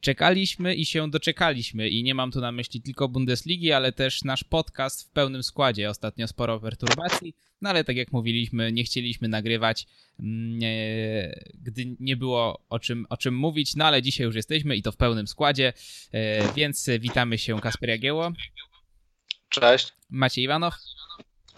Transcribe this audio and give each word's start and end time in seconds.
czekaliśmy 0.00 0.74
i 0.74 0.86
się 0.86 1.10
doczekaliśmy 1.10 1.88
i 1.88 2.02
nie 2.02 2.14
mam 2.14 2.32
tu 2.32 2.40
na 2.40 2.52
myśli 2.52 2.82
tylko 2.82 3.08
Bundesligi, 3.08 3.72
ale 3.72 3.92
też 3.92 4.24
nasz 4.24 4.44
podcast 4.44 5.08
w 5.08 5.10
pełnym 5.10 5.42
składzie. 5.42 5.90
Ostatnio 5.90 6.28
sporo 6.28 6.60
perturbacji, 6.60 7.34
no 7.60 7.70
ale 7.70 7.84
tak 7.84 7.96
jak 7.96 8.12
mówiliśmy, 8.12 8.72
nie 8.72 8.84
chcieliśmy 8.84 9.28
nagrywać, 9.28 9.86
mm, 10.20 10.60
gdy 11.54 11.96
nie 12.00 12.16
było 12.16 12.64
o 12.68 12.78
czym, 12.78 13.06
o 13.08 13.16
czym 13.16 13.36
mówić, 13.36 13.76
no 13.76 13.84
ale 13.84 14.02
dzisiaj 14.02 14.26
już 14.26 14.36
jesteśmy 14.36 14.76
i 14.76 14.82
to 14.82 14.92
w 14.92 14.96
pełnym 14.96 15.26
składzie, 15.26 15.72
e, 16.12 16.52
więc 16.52 16.90
witamy 17.00 17.38
się 17.38 17.60
Kasper 17.60 17.88
Jagieło. 17.88 18.32
Cześć. 19.48 19.92
Maciej 20.10 20.44
Iwanow. 20.44 20.74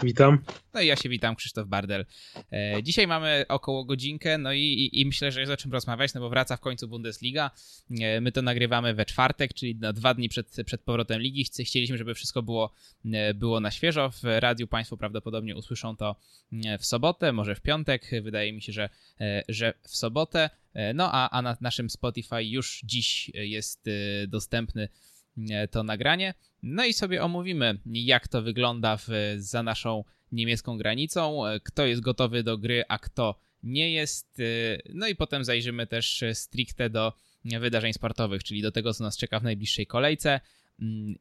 Witam. 0.02 0.38
No 0.74 0.80
i 0.80 0.86
ja 0.86 0.96
się 0.96 1.08
witam, 1.08 1.36
Krzysztof 1.36 1.68
Bardel. 1.68 2.06
E, 2.52 2.82
dzisiaj 2.82 3.06
mamy 3.06 3.44
około 3.48 3.84
godzinkę, 3.84 4.38
no 4.38 4.52
i, 4.52 4.60
i, 4.60 5.00
i, 5.00 5.06
myślę, 5.06 5.32
że 5.32 5.40
jest 5.40 5.52
o 5.52 5.56
czym 5.56 5.72
rozmawiać, 5.72 6.14
no 6.14 6.20
bo 6.20 6.28
wraca 6.28 6.56
w 6.56 6.60
końcu 6.60 6.88
Bundesliga. 6.88 7.50
E, 8.00 8.20
my 8.20 8.32
to 8.32 8.42
nagrywamy 8.42 8.94
we 8.94 9.04
czwartek, 9.04 9.54
czyli 9.54 9.76
na 9.76 9.92
dwa 9.92 10.14
dni 10.14 10.28
przed, 10.28 10.56
przed 10.66 10.80
powrotem 10.80 11.20
ligi. 11.20 11.44
Chcieliśmy, 11.44 11.98
żeby 11.98 12.14
wszystko 12.14 12.42
było, 12.42 12.74
e, 13.12 13.34
było 13.34 13.60
na 13.60 13.70
świeżo. 13.70 14.10
W 14.10 14.24
radiu 14.24 14.66
Państwo 14.66 14.96
prawdopodobnie 14.96 15.56
usłyszą 15.56 15.96
to 15.96 16.16
w 16.78 16.86
sobotę, 16.86 17.32
może 17.32 17.54
w 17.54 17.60
piątek. 17.60 18.10
Wydaje 18.22 18.52
mi 18.52 18.62
się, 18.62 18.72
że, 18.72 18.88
że 19.48 19.74
w 19.82 19.96
sobotę. 19.96 20.50
No 20.94 21.10
a, 21.12 21.30
a 21.30 21.42
na 21.42 21.56
naszym 21.60 21.90
Spotify 21.90 22.44
już 22.44 22.80
dziś 22.84 23.30
jest 23.34 23.84
dostępny 24.28 24.88
to 25.70 25.82
nagranie. 25.82 26.34
No 26.62 26.84
i 26.84 26.92
sobie 26.92 27.22
omówimy, 27.22 27.78
jak 27.86 28.28
to 28.28 28.42
wygląda 28.42 28.96
w, 28.96 29.08
za 29.36 29.62
naszą 29.62 30.04
niemiecką 30.32 30.78
granicą, 30.78 31.42
kto 31.62 31.86
jest 31.86 32.00
gotowy 32.00 32.42
do 32.42 32.58
gry, 32.58 32.84
a 32.88 32.98
kto 32.98 33.38
nie 33.62 33.92
jest. 33.92 34.38
No 34.94 35.08
i 35.08 35.16
potem 35.16 35.44
zajrzymy 35.44 35.86
też 35.86 36.24
stricte 36.32 36.90
do 36.90 37.12
wydarzeń 37.44 37.92
sportowych, 37.92 38.44
czyli 38.44 38.62
do 38.62 38.72
tego, 38.72 38.94
co 38.94 39.04
nas 39.04 39.18
czeka 39.18 39.40
w 39.40 39.42
najbliższej 39.42 39.86
kolejce. 39.86 40.40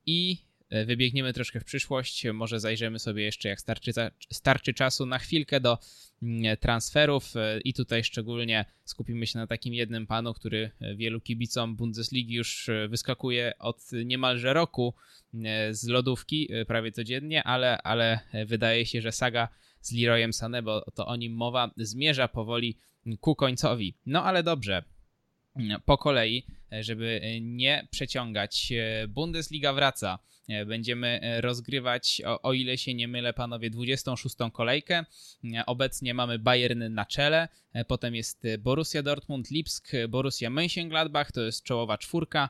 I 0.05 0.37
E, 0.37 0.50
wybiegniemy 0.71 1.33
troszkę 1.33 1.59
w 1.59 1.63
przyszłość, 1.63 2.25
może 2.33 2.59
zajrzymy 2.59 2.99
sobie 2.99 3.23
jeszcze, 3.23 3.49
jak 3.49 3.61
starczy, 3.61 3.91
starczy 4.33 4.73
czasu, 4.73 5.05
na 5.05 5.19
chwilkę 5.19 5.59
do 5.59 5.77
mm, 6.23 6.57
transferów 6.57 7.35
e, 7.35 7.59
i 7.59 7.73
tutaj 7.73 8.03
szczególnie 8.03 8.65
skupimy 8.85 9.27
się 9.27 9.39
na 9.39 9.47
takim 9.47 9.73
jednym 9.73 10.07
panu, 10.07 10.33
który 10.33 10.71
wielu 10.95 11.21
kibicom 11.21 11.75
Bundesligi 11.75 12.33
już 12.33 12.69
e, 12.69 12.87
wyskakuje 12.87 13.53
od 13.59 13.91
niemalże 14.05 14.53
roku 14.53 14.93
z 15.71 15.87
lodówki 15.87 16.49
prawie 16.67 16.91
codziennie, 16.91 17.43
ale, 17.43 17.81
ale 17.81 18.19
wydaje 18.45 18.85
się, 18.85 19.01
że 19.01 19.11
saga 19.11 19.47
z 19.81 19.91
Leroyem 19.91 20.31
Sané, 20.31 20.63
bo 20.63 20.81
to 20.95 21.07
o 21.07 21.15
nim 21.15 21.33
mowa, 21.33 21.71
zmierza 21.77 22.27
powoli 22.27 22.77
ku 23.19 23.35
końcowi. 23.35 23.95
No 24.05 24.23
ale 24.23 24.43
dobrze, 24.43 24.83
po 25.85 25.97
kolei, 25.97 26.45
żeby 26.71 27.21
nie 27.41 27.87
przeciągać. 27.91 28.73
Bundesliga 29.07 29.73
wraca. 29.73 30.19
Będziemy 30.65 31.37
rozgrywać, 31.41 32.21
o, 32.25 32.41
o, 32.41 32.53
ile 32.53 32.77
się 32.77 32.93
nie 32.93 33.07
mylę, 33.07 33.33
panowie, 33.33 33.69
26. 33.69 34.35
kolejkę. 34.53 35.05
Obecnie 35.65 36.13
mamy 36.13 36.39
Bayern 36.39 36.83
na 36.93 37.05
czele, 37.05 37.47
potem 37.87 38.15
jest 38.15 38.43
Borussia 38.59 39.03
Dortmund, 39.03 39.51
Lipsk, 39.51 39.91
Borussia 40.09 40.49
Mönchengladbach, 40.49 41.31
to 41.31 41.41
jest 41.41 41.63
czołowa 41.63 41.97
czwórka 41.97 42.49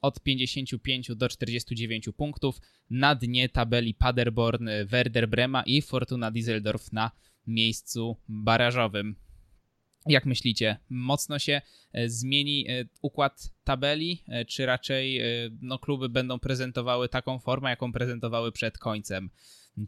od 0.00 0.22
55 0.22 1.10
do 1.16 1.28
49 1.28 2.08
punktów. 2.16 2.60
Na 2.90 3.14
dnie 3.14 3.48
tabeli 3.48 3.94
Paderborn, 3.94 4.68
Werder 4.86 5.28
Brema 5.28 5.62
i 5.62 5.82
Fortuna 5.82 6.30
Düsseldorf 6.30 6.92
na 6.92 7.10
miejscu 7.46 8.16
barażowym. 8.28 9.16
Jak 10.06 10.26
myślicie, 10.26 10.76
mocno 10.90 11.38
się 11.38 11.60
e, 11.92 12.08
zmieni 12.08 12.66
e, 12.68 12.84
układ 13.02 13.52
tabeli, 13.64 14.22
e, 14.28 14.44
czy 14.44 14.66
raczej 14.66 15.20
no, 15.62 15.78
kluby 15.78 16.08
będą 16.08 16.38
prezentowały 16.38 17.08
taką 17.08 17.38
formę, 17.38 17.70
jaką 17.70 17.92
prezentowały 17.92 18.52
przed 18.52 18.78
końcem? 18.78 19.30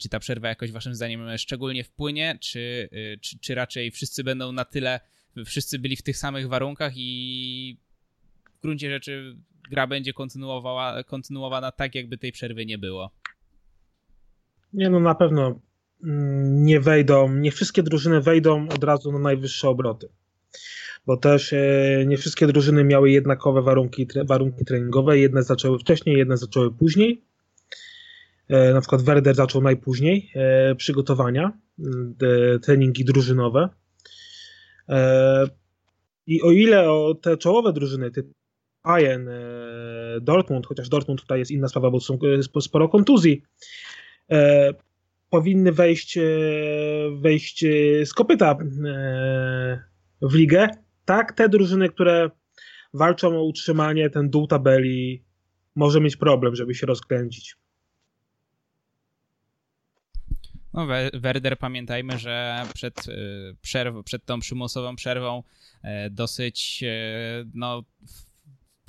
Czy 0.00 0.08
ta 0.08 0.18
przerwa 0.18 0.48
jakoś 0.48 0.72
waszym 0.72 0.94
zdaniem 0.94 1.38
szczególnie 1.38 1.84
wpłynie, 1.84 2.38
czy, 2.40 2.88
czy, 3.20 3.38
czy 3.38 3.54
raczej 3.54 3.90
wszyscy 3.90 4.24
będą 4.24 4.52
na 4.52 4.64
tyle, 4.64 5.00
wszyscy 5.46 5.78
byli 5.78 5.96
w 5.96 6.02
tych 6.02 6.16
samych 6.16 6.48
warunkach 6.48 6.92
i 6.96 7.78
w 8.58 8.62
gruncie 8.62 8.90
rzeczy 8.90 9.36
gra 9.70 9.86
będzie 9.86 10.12
kontynuowała, 10.12 11.04
kontynuowana 11.04 11.72
tak, 11.72 11.94
jakby 11.94 12.18
tej 12.18 12.32
przerwy 12.32 12.66
nie 12.66 12.78
było? 12.78 13.10
Nie, 14.72 14.90
no 14.90 15.00
na 15.00 15.14
pewno 15.14 15.60
nie 16.42 16.80
wejdą, 16.80 17.34
nie 17.34 17.50
wszystkie 17.50 17.82
drużyny 17.82 18.20
wejdą 18.20 18.68
od 18.68 18.84
razu 18.84 19.12
na 19.12 19.18
najwyższe 19.18 19.68
obroty. 19.68 20.08
Bo 21.06 21.16
też 21.16 21.52
e, 21.52 22.04
nie 22.06 22.16
wszystkie 22.16 22.46
drużyny 22.46 22.84
miały 22.84 23.10
jednakowe 23.10 23.62
warunki, 23.62 24.08
warunki 24.24 24.64
treningowe. 24.64 25.18
Jedne 25.18 25.42
zaczęły 25.42 25.78
wcześniej, 25.78 26.18
jedne 26.18 26.36
zaczęły 26.36 26.74
później. 26.74 27.24
E, 28.48 28.74
na 28.74 28.80
przykład 28.80 29.02
Werder 29.02 29.34
zaczął 29.34 29.62
najpóźniej 29.62 30.30
e, 30.34 30.74
przygotowania, 30.74 31.52
treningi 32.62 33.04
drużynowe. 33.04 33.68
I 36.26 36.42
o 36.42 36.50
ile 36.50 36.90
o 36.90 37.14
te 37.14 37.36
czołowe 37.36 37.72
drużyny, 37.72 38.10
typu 38.10 38.32
Bayern, 38.84 39.28
Dortmund, 40.20 40.66
chociaż 40.66 40.88
Dortmund 40.88 41.20
tutaj 41.20 41.38
jest 41.38 41.50
inna 41.50 41.68
sprawa, 41.68 41.90
bo 41.90 42.00
są 42.00 42.18
sporo 42.60 42.88
kontuzji, 42.88 43.42
powinny 45.32 45.72
wejść, 45.72 46.18
e, 46.18 46.22
wejść 47.20 47.64
e, 47.64 48.06
z 48.06 48.14
kopyta 48.14 48.50
e, 48.50 49.84
w 50.22 50.34
ligę. 50.34 50.68
Tak, 51.04 51.32
te 51.32 51.48
drużyny, 51.48 51.88
które 51.88 52.30
walczą 52.94 53.36
o 53.36 53.44
utrzymanie, 53.44 54.10
ten 54.10 54.30
dół 54.30 54.46
tabeli 54.46 55.24
może 55.74 56.00
mieć 56.00 56.16
problem, 56.16 56.56
żeby 56.56 56.74
się 56.74 56.86
rozkręcić. 56.86 57.56
No, 60.74 60.86
Werder 61.14 61.58
pamiętajmy, 61.58 62.18
że 62.18 62.64
przed, 62.74 62.94
przerw, 63.62 63.94
przed 64.04 64.24
tą 64.24 64.40
przymusową 64.40 64.96
przerwą 64.96 65.42
dosyć 66.10 66.84
no, 67.54 67.82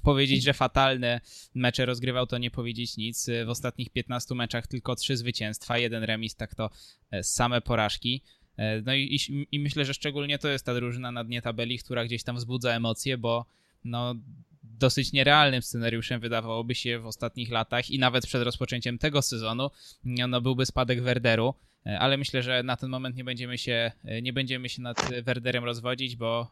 powiedzieć, 0.03 0.43
że 0.43 0.53
fatalne 0.53 1.21
mecze 1.55 1.85
rozgrywał, 1.85 2.27
to 2.27 2.37
nie 2.37 2.51
powiedzieć 2.51 2.97
nic. 2.97 3.29
W 3.45 3.49
ostatnich 3.49 3.89
15 3.89 4.35
meczach 4.35 4.67
tylko 4.67 4.95
3 4.95 5.17
zwycięstwa, 5.17 5.77
jeden 5.77 6.03
remis, 6.03 6.35
tak 6.35 6.55
to 6.55 6.69
e, 7.11 7.23
same 7.23 7.61
porażki. 7.61 8.21
E, 8.57 8.81
no 8.81 8.93
i, 8.93 9.01
i, 9.01 9.47
i, 9.51 9.59
myślę, 9.59 9.85
że 9.85 9.93
szczególnie 9.93 10.39
to 10.39 10.47
jest 10.47 10.65
ta 10.65 10.73
drużyna 10.73 11.11
na 11.11 11.23
dnie 11.23 11.41
tabeli, 11.41 11.79
która 11.79 12.05
gdzieś 12.05 12.23
tam 12.23 12.35
wzbudza 12.35 12.71
emocje, 12.71 13.17
bo 13.17 13.45
no, 13.85 14.15
dosyć 14.63 15.13
nierealnym 15.13 15.61
scenariuszem 15.61 16.19
wydawałoby 16.19 16.75
się 16.75 16.99
w 16.99 17.05
ostatnich 17.05 17.51
latach 17.51 17.91
i 17.91 17.99
nawet 17.99 18.25
przed 18.25 18.43
rozpoczęciem 18.43 18.97
tego 18.97 19.21
sezonu 19.21 19.69
no, 20.05 20.41
byłby 20.41 20.65
spadek 20.65 21.01
Werderu, 21.01 21.53
e, 21.85 21.99
ale 21.99 22.17
myślę, 22.17 22.43
że 22.43 22.63
na 22.63 22.77
ten 22.77 22.89
moment 22.89 23.15
nie 23.15 23.23
będziemy 23.23 23.57
się, 23.57 23.91
nie 24.21 24.33
będziemy 24.33 24.69
się 24.69 24.81
nad 24.81 25.23
Werderem 25.23 25.63
rozwodzić, 25.63 26.15
bo 26.15 26.51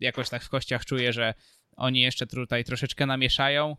jakoś 0.00 0.28
tak 0.28 0.44
w 0.44 0.48
kościach 0.48 0.84
czuję, 0.84 1.12
że 1.12 1.34
oni 1.76 2.00
jeszcze 2.00 2.26
tutaj 2.26 2.64
troszeczkę 2.64 3.06
namieszają. 3.06 3.76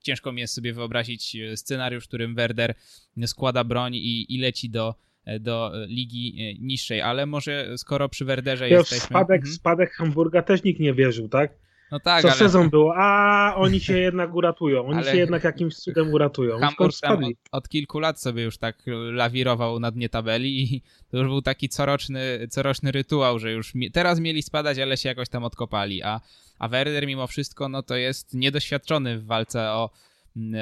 Ciężko 0.00 0.32
mi 0.32 0.40
jest 0.40 0.54
sobie 0.54 0.72
wyobrazić 0.72 1.36
e, 1.36 1.56
scenariusz, 1.56 2.04
w 2.04 2.08
którym 2.08 2.34
Werder 2.34 2.74
składa 3.26 3.64
broń 3.64 3.94
i, 3.94 4.34
i 4.34 4.38
leci 4.38 4.70
do, 4.70 4.94
e, 5.24 5.40
do 5.40 5.72
ligi 5.86 6.36
e, 6.38 6.64
niższej, 6.64 7.00
ale 7.00 7.26
może 7.26 7.78
skoro 7.78 8.08
przy 8.08 8.24
Werderze 8.24 8.68
ja 8.68 8.78
jesteśmy... 8.78 9.06
Spadek, 9.06 9.40
mhm. 9.40 9.54
spadek 9.54 9.92
Hamburga 9.92 10.42
też 10.42 10.62
nikt 10.62 10.80
nie 10.80 10.94
wierzył, 10.94 11.28
tak? 11.28 11.61
No 11.92 12.00
tak, 12.00 12.22
Co 12.22 12.28
ale... 12.28 12.38
sezon 12.38 12.70
było, 12.70 12.94
a 12.96 13.54
oni 13.56 13.80
się 13.80 13.98
jednak 14.08 14.34
uratują, 14.34 14.86
oni 14.86 14.98
ale... 14.98 15.12
się 15.12 15.16
jednak 15.16 15.44
jakimś 15.44 15.74
cudem 15.74 16.12
uratują. 16.12 16.58
Hamburg 16.58 17.00
tam 17.00 17.24
od, 17.24 17.32
od, 17.52 17.68
kilku 17.68 17.98
lat 17.98 18.20
sobie 18.20 18.42
już 18.42 18.58
tak 18.58 18.82
lawirował 19.12 19.80
na 19.80 19.90
dnie 19.90 20.08
tabeli 20.08 20.74
i 20.74 20.82
to 21.10 21.16
już 21.16 21.26
był 21.26 21.42
taki 21.42 21.68
coroczny, 21.68 22.48
coroczny 22.50 22.92
rytuał, 22.92 23.38
że 23.38 23.52
już 23.52 23.74
mi... 23.74 23.90
teraz 23.90 24.20
mieli 24.20 24.42
spadać, 24.42 24.78
ale 24.78 24.96
się 24.96 25.08
jakoś 25.08 25.28
tam 25.28 25.44
odkopali, 25.44 26.02
a, 26.02 26.20
a 26.58 26.68
Werder 26.68 27.06
mimo 27.06 27.26
wszystko 27.26 27.68
no 27.68 27.82
to 27.82 27.96
jest 27.96 28.34
niedoświadczony 28.34 29.18
w 29.18 29.26
walce 29.26 29.70
o, 29.70 29.90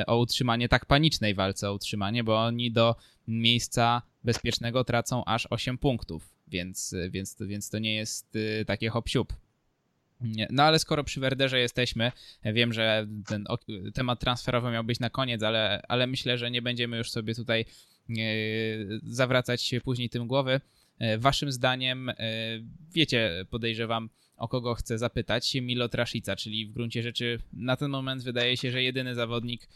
o 0.06 0.18
utrzymanie, 0.18 0.68
tak 0.68 0.86
panicznej 0.86 1.34
walce 1.34 1.70
o 1.70 1.74
utrzymanie, 1.74 2.24
bo 2.24 2.44
oni 2.44 2.72
do 2.72 2.96
miejsca 3.28 4.02
bezpiecznego 4.24 4.84
tracą 4.84 5.24
aż 5.24 5.46
8 5.50 5.78
punktów, 5.78 6.28
więc, 6.48 6.94
więc, 7.10 7.36
więc 7.40 7.70
to 7.70 7.78
nie 7.78 7.94
jest 7.94 8.36
y, 8.36 8.64
takie 8.66 8.88
hop 8.88 9.06
-siup. 9.06 9.24
No 10.50 10.62
ale 10.62 10.78
skoro 10.78 11.04
przy 11.04 11.20
Werderze 11.20 11.60
jesteśmy, 11.60 12.12
wiem, 12.44 12.72
że 12.72 13.06
ten 13.26 13.44
temat 13.94 14.20
transferowy 14.20 14.70
miał 14.70 14.84
być 14.84 15.00
na 15.00 15.10
koniec, 15.10 15.42
ale, 15.42 15.82
ale 15.88 16.06
myślę, 16.06 16.38
że 16.38 16.50
nie 16.50 16.62
będziemy 16.62 16.96
już 16.96 17.10
sobie 17.10 17.34
tutaj 17.34 17.64
e, 18.10 18.14
zawracać 19.02 19.74
później 19.84 20.10
tym 20.10 20.26
głowy. 20.26 20.60
E, 20.98 21.18
waszym 21.18 21.52
zdaniem, 21.52 22.08
e, 22.08 22.14
wiecie, 22.94 23.44
podejrzewam, 23.50 24.10
o 24.36 24.48
kogo 24.48 24.74
chcę 24.74 24.98
zapytać, 24.98 25.54
Milo 25.54 25.88
Traszica, 25.88 26.36
czyli 26.36 26.66
w 26.66 26.72
gruncie 26.72 27.02
rzeczy 27.02 27.38
na 27.52 27.76
ten 27.76 27.90
moment 27.90 28.22
wydaje 28.22 28.56
się, 28.56 28.70
że 28.70 28.82
jedyny 28.82 29.14
zawodnik 29.14 29.68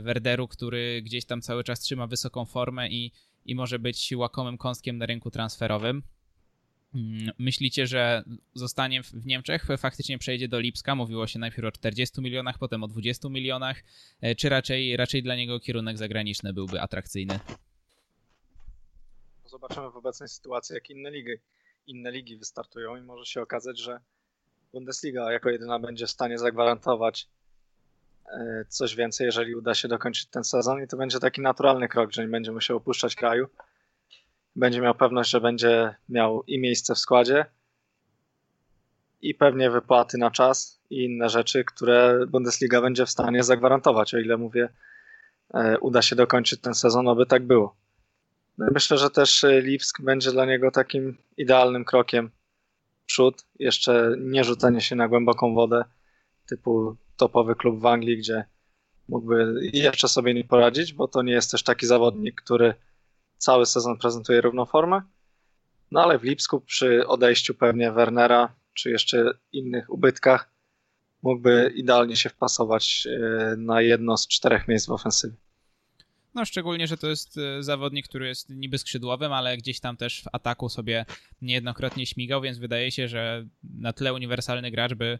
Werderu, 0.00 0.48
który 0.48 1.02
gdzieś 1.02 1.24
tam 1.24 1.42
cały 1.42 1.64
czas 1.64 1.80
trzyma 1.80 2.06
wysoką 2.06 2.44
formę 2.44 2.88
i, 2.88 3.12
i 3.46 3.54
może 3.54 3.78
być 3.78 4.12
łakomym 4.16 4.58
kąskiem 4.58 4.98
na 4.98 5.06
rynku 5.06 5.30
transferowym. 5.30 6.02
Mm, 6.94 7.30
myślicie, 7.38 7.86
że 7.86 8.24
zostanie 8.54 9.02
w 9.02 9.26
Niemczech, 9.26 9.66
faktycznie 9.78 10.18
przejdzie 10.18 10.48
do 10.48 10.60
Lipska? 10.60 10.94
Mówiło 10.94 11.26
się 11.26 11.38
najpierw 11.38 11.68
o 11.68 11.72
40 11.72 12.20
milionach, 12.20 12.58
potem 12.58 12.84
o 12.84 12.88
20 12.88 13.28
milionach. 13.28 13.82
E, 14.20 14.34
czy 14.34 14.48
raczej, 14.48 14.96
raczej 14.96 15.22
dla 15.22 15.36
niego 15.36 15.60
kierunek 15.60 15.98
zagraniczny 15.98 16.52
byłby 16.52 16.80
atrakcyjny? 16.80 17.40
Zobaczymy 19.46 19.90
w 19.90 19.96
obecnej 19.96 20.28
sytuacji, 20.28 20.74
jak 20.74 20.90
inne 20.90 21.10
ligi, 21.10 21.32
inne 21.86 22.12
ligi 22.12 22.36
wystartują 22.36 22.96
i 22.96 23.02
może 23.02 23.24
się 23.24 23.42
okazać, 23.42 23.78
że 23.78 24.00
Bundesliga 24.72 25.32
jako 25.32 25.50
jedyna 25.50 25.78
będzie 25.78 26.06
w 26.06 26.10
stanie 26.10 26.38
zagwarantować 26.38 27.28
e, 28.26 28.64
coś 28.68 28.96
więcej, 28.96 29.24
jeżeli 29.24 29.54
uda 29.54 29.74
się 29.74 29.88
dokończyć 29.88 30.26
ten 30.26 30.44
sezon 30.44 30.82
i 30.82 30.86
to 30.86 30.96
będzie 30.96 31.18
taki 31.18 31.40
naturalny 31.40 31.88
krok, 31.88 32.12
że 32.12 32.22
nie 32.22 32.28
będzie 32.28 32.52
musiał 32.52 32.76
opuszczać 32.76 33.14
kraju 33.14 33.48
będzie 34.60 34.80
miał 34.80 34.94
pewność, 34.94 35.30
że 35.30 35.40
będzie 35.40 35.94
miał 36.08 36.42
i 36.46 36.58
miejsce 36.58 36.94
w 36.94 36.98
składzie, 36.98 37.46
i 39.22 39.34
pewnie 39.34 39.70
wypłaty 39.70 40.18
na 40.18 40.30
czas 40.30 40.80
i 40.90 41.04
inne 41.04 41.28
rzeczy, 41.28 41.64
które 41.64 42.26
Bundesliga 42.26 42.80
będzie 42.80 43.06
w 43.06 43.10
stanie 43.10 43.42
zagwarantować. 43.42 44.14
O 44.14 44.18
ile 44.18 44.36
mówię, 44.36 44.68
e, 45.54 45.78
uda 45.78 46.02
się 46.02 46.16
dokończyć 46.16 46.60
ten 46.60 46.74
sezon, 46.74 47.08
aby 47.08 47.26
tak 47.26 47.46
było. 47.46 47.76
No 48.58 48.66
myślę, 48.72 48.98
że 48.98 49.10
też 49.10 49.44
e, 49.44 49.60
Lipsk 49.60 50.02
będzie 50.02 50.32
dla 50.32 50.46
niego 50.46 50.70
takim 50.70 51.16
idealnym 51.36 51.84
krokiem 51.84 52.30
w 53.02 53.06
przód. 53.06 53.44
Jeszcze 53.58 54.14
nie 54.18 54.44
rzucenie 54.44 54.80
się 54.80 54.96
na 54.96 55.08
głęboką 55.08 55.54
wodę, 55.54 55.84
typu 56.46 56.96
topowy 57.16 57.54
klub 57.54 57.80
w 57.80 57.86
Anglii, 57.86 58.18
gdzie 58.18 58.44
mógłby 59.08 59.54
jeszcze 59.72 60.08
sobie 60.08 60.34
nie 60.34 60.44
poradzić, 60.44 60.92
bo 60.92 61.08
to 61.08 61.22
nie 61.22 61.32
jest 61.32 61.50
też 61.50 61.62
taki 61.62 61.86
zawodnik, 61.86 62.42
który 62.42 62.74
cały 63.40 63.66
sezon 63.66 63.98
prezentuje 63.98 64.40
równą 64.40 64.66
formę. 64.66 65.02
No 65.90 66.02
ale 66.02 66.18
w 66.18 66.22
Lipsku 66.22 66.60
przy 66.60 67.06
odejściu 67.06 67.54
pewnie 67.54 67.92
Wernera, 67.92 68.54
czy 68.74 68.90
jeszcze 68.90 69.34
innych 69.52 69.90
ubytkach, 69.90 70.50
mógłby 71.22 71.72
idealnie 71.76 72.16
się 72.16 72.28
wpasować 72.28 73.06
e, 73.06 73.56
na 73.56 73.82
jedno 73.82 74.16
z 74.16 74.28
czterech 74.28 74.68
miejsc 74.68 74.86
w 74.86 74.90
ofensywie. 74.90 75.34
No 76.34 76.44
szczególnie, 76.44 76.86
że 76.86 76.96
to 76.96 77.06
jest 77.06 77.38
e, 77.38 77.62
zawodnik, 77.62 78.08
który 78.08 78.28
jest 78.28 78.50
niby 78.50 78.78
skrzydłowym, 78.78 79.32
ale 79.32 79.56
gdzieś 79.56 79.80
tam 79.80 79.96
też 79.96 80.22
w 80.22 80.26
ataku 80.32 80.68
sobie 80.68 81.04
niejednokrotnie 81.42 82.06
śmigał, 82.06 82.40
więc 82.40 82.58
wydaje 82.58 82.90
się, 82.90 83.08
że 83.08 83.46
na 83.62 83.92
tle 83.92 84.14
uniwersalny 84.14 84.70
gracz 84.70 84.94
by, 84.94 85.18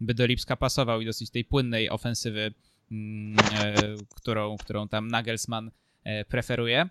by 0.00 0.14
do 0.14 0.26
Lipska 0.26 0.56
pasował 0.56 1.00
i 1.00 1.06
dosyć 1.06 1.30
tej 1.30 1.44
płynnej 1.44 1.90
ofensywy, 1.90 2.54
mm, 2.92 3.38
e, 3.38 3.74
którą, 4.16 4.56
którą 4.56 4.88
tam 4.88 5.08
Nagelsmann 5.08 5.70
preferuje. 6.28 6.88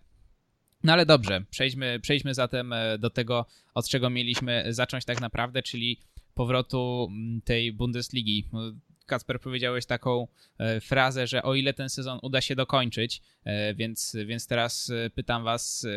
No 0.84 0.94
ale 0.94 1.06
dobrze, 1.06 1.44
przejdźmy, 1.50 2.00
przejdźmy 2.00 2.34
zatem 2.34 2.74
e, 2.74 2.98
do 2.98 3.10
tego, 3.10 3.46
od 3.74 3.90
czego 3.90 4.10
mieliśmy 4.10 4.66
zacząć 4.70 5.06
tak 5.06 5.22
naprawdę, 5.22 5.64
czyli 5.64 6.00
powrotu 6.34 7.08
mm, 7.12 7.42
tej 7.42 7.74
Bundesligi. 7.74 8.48
No, 8.54 8.62
Kasper, 9.06 9.40
powiedziałeś 9.40 9.86
taką 9.86 10.28
e, 10.58 10.82
frazę, 10.82 11.28
że 11.28 11.44
o 11.44 11.56
ile 11.56 11.74
ten 11.74 11.90
sezon 11.90 12.20
uda 12.22 12.42
się 12.42 12.56
dokończyć, 12.56 13.22
e, 13.44 13.74
więc, 13.74 14.16
więc 14.26 14.48
teraz 14.48 14.92
pytam 15.16 15.44
was, 15.44 15.88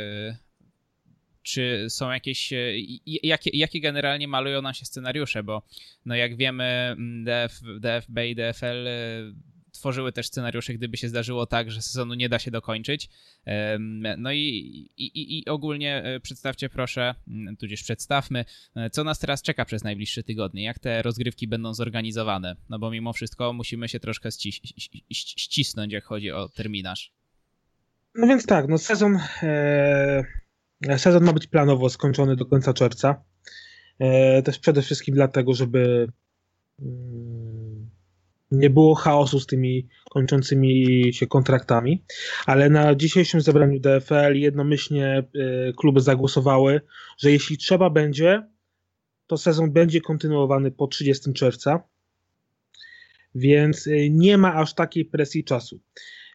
czy 1.43 1.87
są 1.89 2.11
jakieś, 2.11 2.53
jakie, 3.07 3.51
jakie 3.53 3.81
generalnie 3.81 4.29
malują 4.29 4.63
nam 4.63 4.75
się 4.75 4.85
scenariusze, 4.85 5.43
bo 5.43 5.63
no 6.07 6.15
jak 6.15 6.37
wiemy 6.37 6.65
mm, 6.65 7.25
DF, 7.25 7.61
DFB 7.81 8.19
i 8.27 8.35
DFL 8.35 8.89
tworzyły 9.85 10.13
też 10.13 10.27
scenariusze, 10.27 10.75
gdyby 10.75 10.97
się 10.97 11.09
zdarzyło 11.09 11.47
tak, 11.47 11.71
że 11.71 11.83
sezonu 11.83 12.15
nie 12.15 12.29
da 12.29 12.39
się 12.39 12.51
dokończyć. 12.51 13.09
No 14.19 14.33
i, 14.33 14.39
i, 14.97 15.39
i 15.39 15.49
ogólnie 15.49 16.03
e, 16.05 16.21
przedstawcie 16.21 16.69
proszę, 16.69 17.15
mm, 17.29 17.57
tudzież 17.57 17.83
przedstawmy, 17.83 18.45
e, 18.77 18.91
co 18.91 19.05
nas 19.05 19.19
teraz 19.19 19.43
czeka 19.43 19.65
przez 19.65 19.85
najbliższe 19.85 20.23
tygodnie, 20.23 20.65
jak 20.65 20.79
te 20.79 21.03
rozgrywki 21.03 21.49
będą 21.49 21.75
zorganizowane, 21.75 22.57
no 22.69 22.79
bo 22.79 22.91
mimo 22.91 23.13
wszystko 23.13 23.53
musimy 23.53 23.89
się 23.89 24.01
troszkę 24.01 24.29
ścisnąć, 25.13 25.93
jak 25.93 26.05
chodzi 26.05 26.31
o 26.31 26.49
terminarz. 26.49 27.13
No 28.15 28.27
więc 28.27 28.47
tak, 28.47 28.69
no 28.69 28.79
sezon, 28.79 29.19
e, 29.43 30.25
sezon 30.97 31.25
ma 31.25 31.33
być 31.33 31.47
planowo 31.47 31.91
skończony 31.91 32.37
do 32.37 32.47
końca 32.47 32.73
czerwca. 32.73 33.25
E, 33.99 34.43
też 34.43 34.59
przede 34.59 34.83
wszystkim 34.83 35.15
dlatego, 35.15 35.55
żeby 35.55 36.09
mm, 36.81 37.34
nie 38.59 38.71
było 38.71 38.95
chaosu 38.95 39.41
z 39.41 39.47
tymi 39.47 39.89
kończącymi 40.11 41.05
się 41.13 41.27
kontraktami, 41.27 42.05
ale 42.47 42.71
na 42.71 42.95
dzisiejszym 42.95 43.41
zebraniu 43.41 43.81
DFL 43.81 44.35
jednomyślnie 44.35 45.25
y, 45.69 45.73
kluby 45.77 46.01
zagłosowały, 46.01 46.81
że 47.19 47.31
jeśli 47.31 47.59
trzeba 47.59 47.91
będzie, 47.91 48.43
to 49.27 49.37
sezon 49.37 49.73
będzie 49.73 50.01
kontynuowany 50.01 50.71
po 50.71 50.87
30 50.87 51.33
czerwca, 51.33 51.83
więc 53.35 53.87
y, 53.87 54.09
nie 54.11 54.39
ma 54.39 54.55
aż 54.55 54.75
takiej 54.75 55.05
presji 55.05 55.45
czasu. 55.45 55.81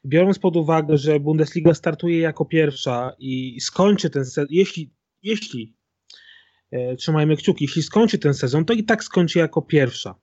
Biorąc 0.06 0.40
pod 0.40 0.56
uwagę, 0.56 0.98
że 0.98 1.20
Bundesliga 1.20 1.74
startuje 1.74 2.20
jako 2.20 2.46
pierwsza 2.46 3.16
i 3.20 3.62
skończy 3.62 4.10
ten 4.10 4.26
sezon, 4.26 4.48
jeśli, 4.50 4.94
jeśli 5.24 5.76
e, 6.72 6.96
trzymajmy 6.96 7.38
kciuki, 7.38 7.66
jeśli 7.66 7.84
skończy 7.84 8.20
ten 8.20 8.34
sezon, 8.34 8.66
to 8.66 8.74
i 8.74 8.84
tak 8.84 9.04
skończy 9.04 9.40
jako 9.40 9.62
pierwsza. 9.62 10.16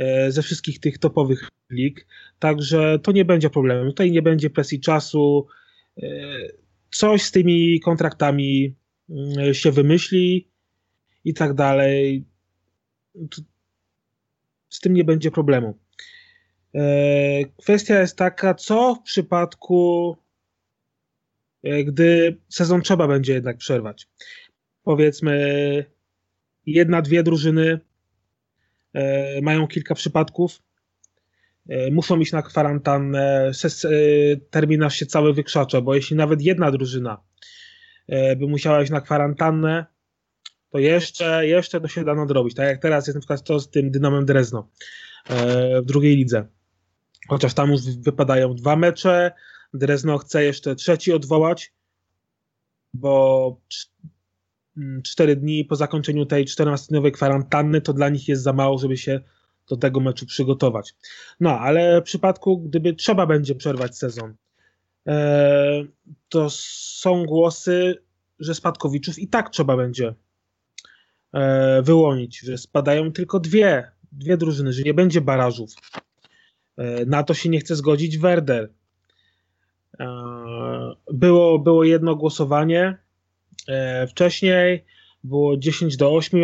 E, 0.00 0.32
ze 0.32 0.42
wszystkich 0.42 0.80
tych 0.80 0.98
topowych 0.98 1.48
lig, 1.70 2.06
także 2.38 2.98
to 3.02 3.12
nie 3.12 3.24
będzie 3.24 3.50
problemu. 3.50 3.90
Tutaj 3.90 4.10
nie 4.10 4.22
będzie 4.22 4.50
presji 4.50 4.80
czasu. 4.80 5.46
E, 6.02 6.06
coś 6.90 7.22
z 7.22 7.32
tymi 7.32 7.80
kontraktami 7.80 8.74
mm, 9.10 9.54
się 9.54 9.72
wymyśli 9.72 10.48
i 11.24 11.34
tak 11.34 11.54
dalej. 11.54 12.24
Z 14.68 14.80
tym 14.80 14.94
nie 14.94 15.04
będzie 15.04 15.30
problemu. 15.30 15.78
E, 16.74 17.44
kwestia 17.44 18.00
jest 18.00 18.16
taka, 18.16 18.54
co 18.54 18.94
w 18.94 19.02
przypadku, 19.02 20.16
gdy 21.84 22.36
sezon 22.48 22.82
trzeba 22.82 23.08
będzie 23.08 23.32
jednak 23.32 23.56
przerwać. 23.56 24.08
Powiedzmy, 24.82 25.84
jedna, 26.66 27.02
dwie 27.02 27.22
drużyny 27.22 27.80
mają 29.42 29.66
kilka 29.66 29.94
przypadków, 29.94 30.62
e, 31.68 31.90
muszą 31.90 32.18
iść 32.18 32.32
na 32.32 32.42
kwarantannę, 32.42 33.50
e, 33.84 33.90
terminarz 34.50 34.96
się 34.96 35.06
cały 35.06 35.34
wykrzacza, 35.34 35.80
bo 35.80 35.94
jeśli 35.94 36.16
nawet 36.16 36.42
jedna 36.42 36.70
drużyna 36.70 37.22
by 38.36 38.46
musiała 38.48 38.82
iść 38.82 38.90
na 38.90 39.00
kwarantannę, 39.00 39.86
to 40.70 40.78
jeszcze, 40.78 41.46
jeszcze 41.46 41.80
to 41.80 41.88
się 41.88 42.04
da 42.04 42.14
nadrobić. 42.14 42.54
Tak 42.54 42.66
jak 42.66 42.82
teraz 42.82 43.06
jest 43.06 43.14
na 43.14 43.20
przykład 43.20 43.44
to 43.44 43.60
z 43.60 43.70
tym 43.70 43.90
Dynamem 43.90 44.26
Drezno 44.26 44.68
w 45.82 45.84
drugiej 45.84 46.16
lidze. 46.16 46.46
Chociaż 47.28 47.54
tam 47.54 47.70
już 47.70 47.80
wypadają 47.96 48.54
dwa 48.54 48.76
mecze, 48.76 49.32
Drezno 49.74 50.18
chce 50.18 50.44
jeszcze 50.44 50.74
trzeci 50.76 51.12
odwołać, 51.12 51.72
bo 52.94 53.56
4 55.04 55.36
dni 55.36 55.64
po 55.64 55.76
zakończeniu 55.76 56.26
tej 56.26 56.46
14-dniowej 56.46 57.12
kwarantanny, 57.12 57.80
to 57.80 57.92
dla 57.92 58.08
nich 58.08 58.28
jest 58.28 58.42
za 58.42 58.52
mało, 58.52 58.78
żeby 58.78 58.96
się 58.96 59.20
do 59.68 59.76
tego 59.76 60.00
meczu 60.00 60.26
przygotować. 60.26 60.94
No, 61.40 61.58
ale 61.58 62.00
w 62.00 62.04
przypadku, 62.04 62.58
gdyby 62.58 62.94
trzeba 62.94 63.26
będzie 63.26 63.54
przerwać 63.54 63.98
sezon, 63.98 64.34
e, 65.06 65.84
to 66.28 66.46
są 66.50 67.24
głosy, 67.24 68.02
że 68.38 68.54
spadkowiczów 68.54 69.18
i 69.18 69.28
tak 69.28 69.50
trzeba 69.50 69.76
będzie 69.76 70.14
e, 71.32 71.82
wyłonić, 71.82 72.40
że 72.40 72.58
spadają 72.58 73.12
tylko 73.12 73.40
dwie, 73.40 73.90
dwie 74.12 74.36
drużyny, 74.36 74.72
że 74.72 74.82
nie 74.82 74.94
będzie 74.94 75.20
barażów. 75.20 75.70
E, 76.76 77.06
na 77.06 77.22
to 77.22 77.34
się 77.34 77.48
nie 77.48 77.60
chce 77.60 77.76
zgodzić 77.76 78.18
Werder. 78.18 78.70
Było, 81.12 81.58
było 81.58 81.84
jedno 81.84 82.16
głosowanie, 82.16 82.98
wcześniej 84.08 84.84
było 85.24 85.56
10 85.56 85.96
do 85.96 86.14
8 86.14 86.40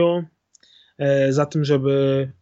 e, 0.98 1.32
za 1.32 1.46
tym, 1.46 1.64
żeby 1.64 2.32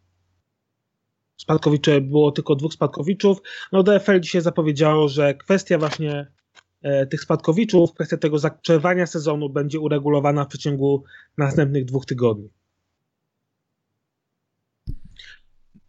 spadkowicze 1.37 2.01
było 2.01 2.33
tylko 2.33 2.55
dwóch 2.55 2.73
spadkowiczów. 2.73 3.39
No 3.73 3.83
DFL 3.83 4.21
dzisiaj 4.21 4.43
zapowiedziało, 4.43 5.09
że 5.09 5.35
kwestia 5.35 5.79
właśnie 5.79 6.27
e, 6.83 7.07
tych 7.07 7.21
spadkowiczów, 7.21 7.95
kwestia 7.95 8.17
tego 8.17 8.37
przerwania 8.63 9.07
sezonu 9.07 9.51
będzie 9.51 9.81
uregulowana 9.81 10.45
w 10.45 10.49
przeciągu 10.49 11.05
następnych 11.39 11.85
dwóch 11.85 12.07
tygodni. 12.07 12.49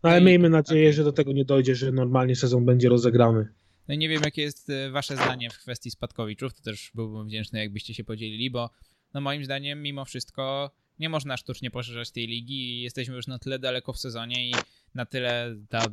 No, 0.04 0.10
ale 0.10 0.22
miejmy 0.22 0.50
nadzieję, 0.50 0.94
że 0.94 1.04
do 1.04 1.14
tego 1.14 1.32
nie 1.32 1.46
dojdzie, 1.46 1.76
że 1.76 1.92
normalnie 1.92 2.36
sezon 2.36 2.66
będzie 2.66 2.90
rozegrany. 2.90 3.48
No 3.88 3.94
i 3.94 3.98
nie 3.98 4.10
wiem, 4.10 4.22
jakie 4.26 4.42
jest 4.42 4.70
e, 4.70 4.92
wasze 4.92 5.16
zdanie 5.16 5.50
w 5.50 5.58
kwestii 5.58 5.92
spadkowiczów, 5.92 6.54
to 6.54 6.62
też 6.62 6.92
byłbym 6.96 7.28
wdzięczny, 7.28 7.60
jakbyście 7.60 7.94
się 7.94 8.04
podzielili, 8.04 8.52
bo 8.52 8.70
no 9.14 9.22
moim 9.22 9.46
zdaniem 9.46 9.82
mimo 9.82 10.06
wszystko 10.06 10.72
nie 11.00 11.10
można 11.10 11.38
sztucznie 11.38 11.72
poszerzać 11.72 12.12
tej 12.12 12.28
ligi 12.28 12.80
i 12.80 12.82
jesteśmy 12.82 13.16
już 13.16 13.28
na 13.28 13.40
tyle 13.40 13.60
daleko 13.60 13.94
w 13.94 14.00
sezonie 14.00 14.50
i 14.50 14.54
na 14.96 15.06
tyle 15.06 15.56
ta 15.70 15.86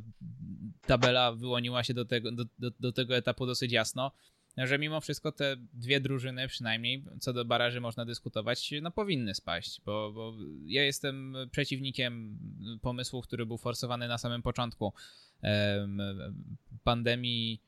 tabela 0.87 1.32
wyłoniła 1.32 1.84
się 1.84 1.94
do 1.94 2.04
tego, 2.04 2.32
do, 2.32 2.44
do, 2.58 2.70
do 2.80 2.92
tego 2.92 3.16
etapu 3.16 3.46
dosyć 3.46 3.72
jasno, 3.72 4.12
że 4.56 4.78
mimo 4.78 5.00
wszystko 5.00 5.32
te 5.32 5.56
dwie 5.72 6.00
drużyny, 6.00 6.49
przynajmniej 6.49 7.04
co 7.20 7.32
do 7.32 7.44
baraży 7.44 7.80
można 7.80 8.04
dyskutować, 8.04 8.75
no 8.82 8.90
powinny 8.90 9.34
spaść, 9.34 9.80
bo, 9.84 10.12
bo 10.12 10.34
ja 10.66 10.84
jestem 10.84 11.37
przeciwnikiem 11.50 12.38
pomysłu, 12.82 13.22
który 13.22 13.46
był 13.46 13.58
forsowany 13.58 14.08
na 14.08 14.18
samym 14.18 14.42
początku 14.42 14.92
pandemii 16.84 17.61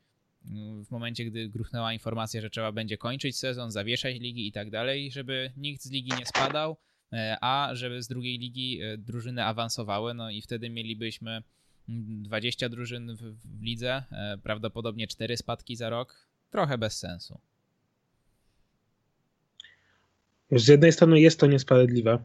w 0.85 0.91
momencie, 0.91 1.25
gdy 1.25 1.49
gruchnęła 1.49 1.93
informacja, 1.93 2.41
że 2.41 2.51
trzeba 2.51 2.73
będzie 2.73 2.99
kończyć 2.99 3.37
sezon, 3.37 3.71
zawieszać 3.71 4.21
ligi 4.21 4.49
i 4.49 4.53
tak 4.53 4.71
dalej, 4.71 5.11
żeby 5.11 5.53
nikt 5.57 5.83
z 5.83 5.91
ligi 5.91 6.13
nie 6.19 6.27
spadał, 6.27 6.77
e, 7.13 7.37
a 7.41 7.71
żeby 7.73 8.03
z 8.03 8.09
drugiej 8.09 8.39
ligi 8.39 8.81
e, 8.83 8.99
drużyny 8.99 9.45
awansowały, 9.45 10.15
no 10.15 10.31
i 10.31 10.43
wtedy 10.43 10.71
mielibyśmy 10.71 11.43
20 11.89 12.69
drużyn 12.69 13.17
w, 13.17 13.21
w 13.59 13.63
lidze, 13.63 14.03
e, 14.13 14.39
prawdopodobnie 14.43 15.07
4 15.07 15.37
spadki 15.37 15.77
za 15.77 15.91
rok, 15.91 16.27
trochę 16.51 16.79
bez 16.79 16.99
sensu. 16.99 17.41
Z 20.51 20.69
jednej 20.69 20.93
strony 20.93 21.21
jest 21.21 21.41
to 21.41 21.47
niesprawiedliwe. 21.47 22.25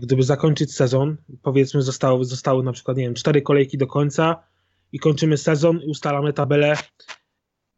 Gdyby 0.00 0.22
zakończyć 0.22 0.74
sezon, 0.74 1.16
powiedzmy 1.42 1.82
zostały, 1.82 2.24
zostały 2.24 2.64
na 2.64 2.72
przykład, 2.72 2.96
nie 2.96 3.04
wiem, 3.04 3.14
cztery 3.14 3.42
kolejki 3.42 3.78
do 3.78 3.86
końca, 3.86 4.42
i 4.92 4.98
kończymy 4.98 5.36
sezon 5.36 5.80
i 5.80 5.86
ustalamy 5.86 6.32
tabelę 6.32 6.76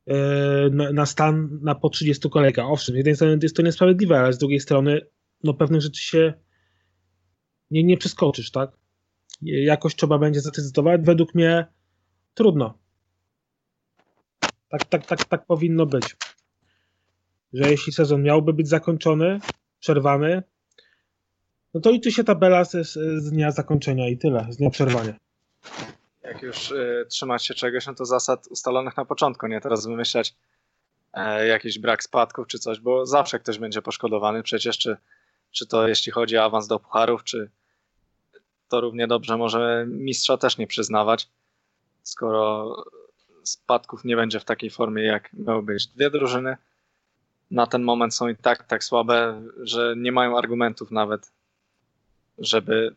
e, 0.06 0.14
na, 0.70 1.06
stan 1.06 1.58
na 1.62 1.74
po 1.74 1.88
30 1.88 2.30
kolejkach. 2.30 2.66
Owszem, 2.68 2.94
z 2.94 2.96
jednej 2.96 3.14
strony 3.14 3.38
jest 3.42 3.56
to 3.56 3.62
niesprawiedliwe, 3.62 4.18
ale 4.18 4.32
z 4.32 4.38
drugiej 4.38 4.60
strony 4.60 5.00
no 5.44 5.54
pewnych 5.54 5.80
rzeczy 5.80 6.02
się 6.02 6.34
nie, 7.70 7.84
nie 7.84 7.96
przeskoczysz, 7.96 8.50
tak? 8.50 8.70
Jakoś 9.42 9.94
trzeba 9.94 10.18
będzie 10.18 10.40
zdecydować. 10.40 11.00
Według 11.04 11.34
mnie 11.34 11.66
trudno. 12.34 12.78
Tak, 14.68 14.84
tak, 14.84 15.06
tak, 15.06 15.24
tak 15.24 15.46
powinno 15.46 15.86
być. 15.86 16.16
Że 17.52 17.70
jeśli 17.70 17.92
sezon 17.92 18.22
miałby 18.22 18.52
być 18.52 18.68
zakończony, 18.68 19.38
przerwany, 19.80 20.42
no 21.74 21.80
to 21.80 21.90
liczy 21.90 22.12
się 22.12 22.24
tabela 22.24 22.64
z, 22.64 22.72
z 23.22 23.30
dnia 23.30 23.50
zakończenia 23.50 24.08
i 24.08 24.18
tyle, 24.18 24.46
z 24.50 24.56
dnia 24.56 24.70
przerwania 24.70 25.18
jak 26.24 26.42
już 26.42 26.70
y, 26.70 27.06
trzymać 27.08 27.46
się 27.46 27.54
czegoś, 27.54 27.86
no 27.86 27.94
to 27.94 28.04
zasad 28.04 28.46
ustalonych 28.46 28.96
na 28.96 29.04
początku, 29.04 29.46
nie 29.46 29.60
teraz 29.60 29.86
wymyślać 29.86 30.34
e, 31.12 31.46
jakiś 31.46 31.78
brak 31.78 32.02
spadków 32.02 32.46
czy 32.46 32.58
coś, 32.58 32.80
bo 32.80 33.06
zawsze 33.06 33.38
ktoś 33.38 33.58
będzie 33.58 33.82
poszkodowany 33.82 34.42
przecież, 34.42 34.78
czy, 34.78 34.96
czy 35.50 35.66
to 35.66 35.88
jeśli 35.88 36.12
chodzi 36.12 36.38
o 36.38 36.44
awans 36.44 36.66
do 36.66 36.78
pucharów, 36.78 37.24
czy 37.24 37.50
to 38.68 38.80
równie 38.80 39.06
dobrze 39.06 39.36
może 39.36 39.86
mistrza 39.88 40.36
też 40.36 40.58
nie 40.58 40.66
przyznawać, 40.66 41.28
skoro 42.02 42.76
spadków 43.42 44.04
nie 44.04 44.16
będzie 44.16 44.40
w 44.40 44.44
takiej 44.44 44.70
formie, 44.70 45.02
jak 45.02 45.32
miały 45.32 45.62
być 45.62 45.86
dwie 45.86 46.10
drużyny. 46.10 46.56
Na 47.50 47.66
ten 47.66 47.82
moment 47.82 48.14
są 48.14 48.28
i 48.28 48.36
tak 48.36 48.62
tak 48.62 48.84
słabe, 48.84 49.42
że 49.62 49.94
nie 49.96 50.12
mają 50.12 50.38
argumentów 50.38 50.90
nawet, 50.90 51.32
żeby 52.38 52.94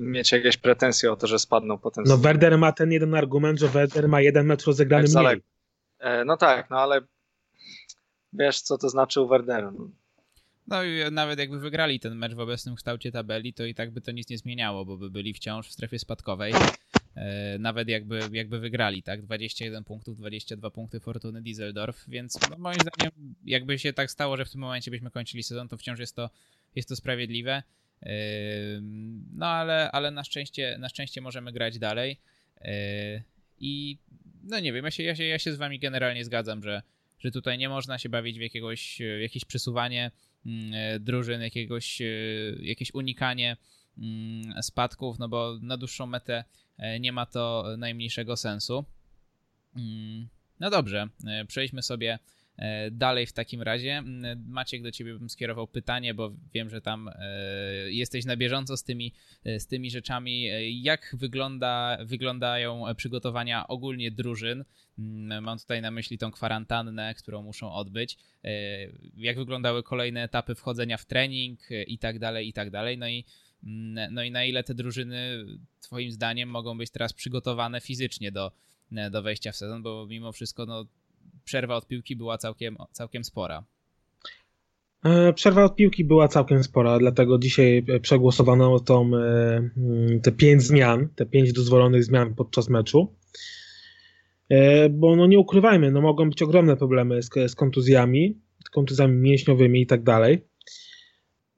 mieć 0.00 0.32
jakieś 0.32 0.56
pretensje 0.56 1.12
o 1.12 1.16
to, 1.16 1.26
że 1.26 1.38
spadną 1.38 1.78
potem. 1.78 2.04
No 2.06 2.18
Werder 2.18 2.58
ma 2.58 2.72
ten 2.72 2.92
jeden 2.92 3.14
argument, 3.14 3.60
że 3.60 3.68
Werder 3.68 4.08
ma 4.08 4.20
jeden 4.20 4.46
mecz 4.46 4.64
rozegrany 4.64 5.08
tak, 5.12 5.24
mniej. 5.24 5.42
E, 5.98 6.24
no 6.24 6.36
tak, 6.36 6.70
no 6.70 6.78
ale 6.78 7.00
wiesz, 8.32 8.60
co 8.60 8.78
to 8.78 8.88
znaczy 8.88 9.20
u 9.20 9.28
Werderu. 9.28 9.70
No. 9.72 9.90
no 10.66 10.84
i 10.84 11.12
nawet 11.12 11.38
jakby 11.38 11.60
wygrali 11.60 12.00
ten 12.00 12.16
mecz 12.16 12.34
w 12.34 12.40
obecnym 12.40 12.74
kształcie 12.74 13.12
tabeli, 13.12 13.54
to 13.54 13.64
i 13.64 13.74
tak 13.74 13.90
by 13.90 14.00
to 14.00 14.12
nic 14.12 14.28
nie 14.28 14.38
zmieniało, 14.38 14.84
bo 14.84 14.96
by 14.96 15.10
byli 15.10 15.34
wciąż 15.34 15.68
w 15.68 15.72
strefie 15.72 15.98
spadkowej. 15.98 16.52
E, 17.16 17.58
nawet 17.58 17.88
jakby, 17.88 18.20
jakby 18.32 18.58
wygrali, 18.58 19.02
tak? 19.02 19.22
21 19.22 19.84
punktów, 19.84 20.16
22 20.16 20.70
punkty 20.70 21.00
Fortuny 21.00 21.42
Düsseldorf, 21.42 21.94
więc 22.08 22.38
no 22.50 22.56
moim 22.58 22.78
zdaniem 22.80 23.34
jakby 23.44 23.78
się 23.78 23.92
tak 23.92 24.10
stało, 24.10 24.36
że 24.36 24.44
w 24.44 24.50
tym 24.50 24.60
momencie 24.60 24.90
byśmy 24.90 25.10
kończyli 25.10 25.42
sezon, 25.42 25.68
to 25.68 25.76
wciąż 25.76 25.98
jest 25.98 26.16
to, 26.16 26.30
jest 26.74 26.88
to 26.88 26.96
sprawiedliwe. 26.96 27.62
No 29.32 29.46
ale, 29.46 29.90
ale 29.92 30.10
na, 30.10 30.24
szczęście, 30.24 30.76
na 30.78 30.88
szczęście 30.88 31.20
możemy 31.20 31.52
grać 31.52 31.78
dalej. 31.78 32.20
Yy, 32.60 32.70
I 33.58 33.98
no 34.42 34.60
nie 34.60 34.72
wiem, 34.72 34.84
ja 34.84 34.90
się, 34.90 35.02
ja 35.02 35.16
się, 35.16 35.24
ja 35.24 35.38
się 35.38 35.52
z 35.52 35.56
wami 35.56 35.78
generalnie 35.78 36.24
zgadzam, 36.24 36.62
że, 36.62 36.82
że 37.18 37.30
tutaj 37.30 37.58
nie 37.58 37.68
można 37.68 37.98
się 37.98 38.08
bawić 38.08 38.38
w 38.38 38.42
jakiegoś, 38.42 39.00
jakieś 39.20 39.44
przesuwanie 39.44 40.10
mm, 40.46 41.04
drużyn, 41.04 41.40
jakiegoś, 41.40 42.00
yy, 42.00 42.58
jakieś 42.60 42.94
unikanie 42.94 43.56
mm, 43.98 44.62
spadków, 44.62 45.18
no 45.18 45.28
bo 45.28 45.58
na 45.62 45.76
dłuższą 45.76 46.06
metę 46.06 46.44
e, 46.78 47.00
nie 47.00 47.12
ma 47.12 47.26
to 47.26 47.64
najmniejszego 47.78 48.36
sensu. 48.36 48.84
Mm, 49.76 50.28
no 50.60 50.70
dobrze, 50.70 51.08
e, 51.26 51.44
przejdźmy 51.44 51.82
sobie 51.82 52.18
E, 52.18 52.43
dalej 52.90 53.26
w 53.26 53.32
takim 53.32 53.62
razie, 53.62 54.02
Maciek, 54.46 54.82
do 54.82 54.90
ciebie 54.90 55.18
bym 55.18 55.30
skierował 55.30 55.66
pytanie, 55.66 56.14
bo 56.14 56.32
wiem, 56.54 56.70
że 56.70 56.80
tam 56.80 57.08
e, 57.08 57.12
jesteś 57.92 58.24
na 58.24 58.36
bieżąco 58.36 58.76
z 58.76 58.84
tymi, 58.84 59.12
e, 59.44 59.60
z 59.60 59.66
tymi 59.66 59.90
rzeczami. 59.90 60.48
Jak 60.82 61.16
wygląda, 61.18 61.98
wyglądają 62.04 62.84
przygotowania 62.96 63.68
ogólnie 63.68 64.10
drużyn? 64.10 64.64
Mam 65.42 65.58
tutaj 65.58 65.82
na 65.82 65.90
myśli 65.90 66.18
tą 66.18 66.30
kwarantannę, 66.30 67.14
którą 67.14 67.42
muszą 67.42 67.72
odbyć. 67.72 68.18
Jak 69.16 69.36
wyglądały 69.36 69.82
kolejne 69.82 70.22
etapy 70.22 70.54
wchodzenia 70.54 70.96
w 70.96 71.06
trening 71.06 71.60
i 71.86 71.98
tak 71.98 72.18
dalej, 72.18 72.48
i 72.48 72.52
tak 72.52 72.70
dalej. 72.70 72.98
No 72.98 73.08
i, 73.08 73.24
no 74.10 74.22
i 74.22 74.30
na 74.30 74.44
ile 74.44 74.64
te 74.64 74.74
drużyny, 74.74 75.44
Twoim 75.80 76.10
zdaniem, 76.10 76.48
mogą 76.48 76.78
być 76.78 76.90
teraz 76.90 77.12
przygotowane 77.12 77.80
fizycznie 77.80 78.32
do, 78.32 78.52
do 79.10 79.22
wejścia 79.22 79.52
w 79.52 79.56
sezon, 79.56 79.82
bo 79.82 80.06
mimo 80.06 80.32
wszystko 80.32 80.66
no, 80.66 80.86
przerwa 81.44 81.76
od 81.76 81.86
piłki 81.86 82.16
była 82.16 82.38
całkiem, 82.38 82.76
całkiem 82.92 83.24
spora. 83.24 83.64
E, 85.04 85.32
przerwa 85.32 85.64
od 85.64 85.76
piłki 85.76 86.04
była 86.04 86.28
całkiem 86.28 86.64
spora, 86.64 86.98
dlatego 86.98 87.38
dzisiaj 87.38 87.86
przegłosowano 88.02 88.80
tą, 88.80 89.16
e, 89.16 89.70
mm, 89.76 90.20
te 90.20 90.32
pięć 90.32 90.62
zmian, 90.62 91.08
te 91.14 91.26
pięć 91.26 91.52
dozwolonych 91.52 92.04
zmian 92.04 92.34
podczas 92.34 92.68
meczu. 92.68 93.14
E, 94.48 94.88
bo 94.88 95.16
no 95.16 95.26
nie 95.26 95.38
ukrywajmy, 95.38 95.90
no 95.90 96.00
mogą 96.00 96.30
być 96.30 96.42
ogromne 96.42 96.76
problemy 96.76 97.22
z, 97.22 97.30
z 97.50 97.54
kontuzjami, 97.54 98.38
kontuzjami 98.72 99.16
mięśniowymi 99.16 99.82
i 99.82 99.86
tak 99.86 100.02
dalej. 100.02 100.44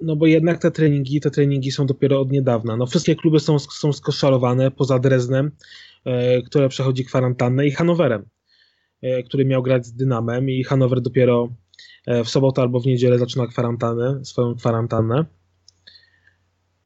No 0.00 0.16
bo 0.16 0.26
jednak 0.26 0.58
te 0.62 0.70
treningi, 0.70 1.20
te 1.20 1.30
treningi 1.30 1.70
są 1.70 1.86
dopiero 1.86 2.20
od 2.20 2.32
niedawna. 2.32 2.76
No 2.76 2.86
wszystkie 2.86 3.16
kluby 3.16 3.40
są, 3.40 3.58
są 3.58 3.92
skoszarowane 3.92 4.70
poza 4.70 4.98
Dreznem, 4.98 5.50
które 6.46 6.68
przechodzi 6.68 7.04
kwarantannę 7.04 7.66
i 7.66 7.70
Hanowerem. 7.70 8.28
E, 9.02 9.22
który 9.22 9.44
miał 9.44 9.62
grać 9.62 9.86
z 9.86 9.92
Dynamem 9.92 10.50
i 10.50 10.64
Hanower 10.64 11.00
dopiero 11.00 11.48
e, 12.06 12.24
w 12.24 12.28
sobotę 12.28 12.62
albo 12.62 12.80
w 12.80 12.86
niedzielę 12.86 13.18
zaczyna 13.18 13.46
kwarantannę, 13.46 14.24
swoją 14.24 14.54
kwarantannę. 14.54 15.24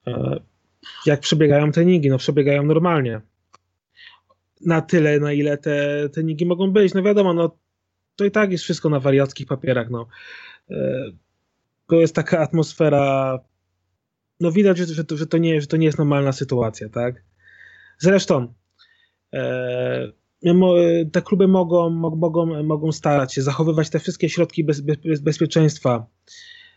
E, 0.07 0.41
jak 1.07 1.21
przebiegają 1.21 1.73
treningi? 1.73 2.09
No 2.09 2.19
przebiegają 2.19 2.63
normalnie. 2.63 3.21
Na 4.61 4.81
tyle, 4.81 5.21
na 5.21 5.33
ile 5.33 5.59
te 5.59 6.09
treningi 6.09 6.47
mogą 6.47 6.73
być. 6.73 6.95
No 6.95 7.03
wiadomo, 7.03 7.35
no 7.35 7.57
to 8.17 8.25
i 8.25 8.31
tak 8.31 8.53
jest 8.53 8.65
wszystko 8.65 8.89
na 8.89 9.01
wariackich 9.01 9.47
papierach. 9.47 9.91
No. 9.91 10.07
To 11.87 11.97
jest 11.97 12.15
taka 12.15 12.39
atmosfera. 12.39 13.39
No 14.41 14.53
widać, 14.53 14.79
że, 14.79 15.05
to, 15.05 15.17
że, 15.17 15.27
to 15.27 15.39
nie, 15.39 15.61
że 15.61 15.67
to 15.67 15.77
nie 15.77 15.87
jest 15.87 15.99
normalna 15.99 16.33
sytuacja, 16.33 16.89
tak? 16.89 17.23
Zresztą 17.99 18.55
te 21.13 21.23
kluby 21.23 21.49
mogą, 21.49 21.91
mogą, 21.91 22.63
mogą 22.63 22.93
starać 22.93 23.35
się 23.35 23.43
zachowywać 23.43 23.91
te 23.91 23.99
wszystkie 23.99 24.29
środki 24.29 24.65
bez, 24.65 24.81
bez, 24.81 25.21
bezpieczeństwa 25.21 26.07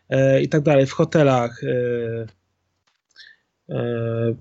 e, 0.10 0.42
i 0.42 0.50
tak 0.50 0.62
dalej 0.62 0.86
w 0.86 0.92
hotelach. 0.92 1.62
E, 1.64 2.26
e, 3.70 4.36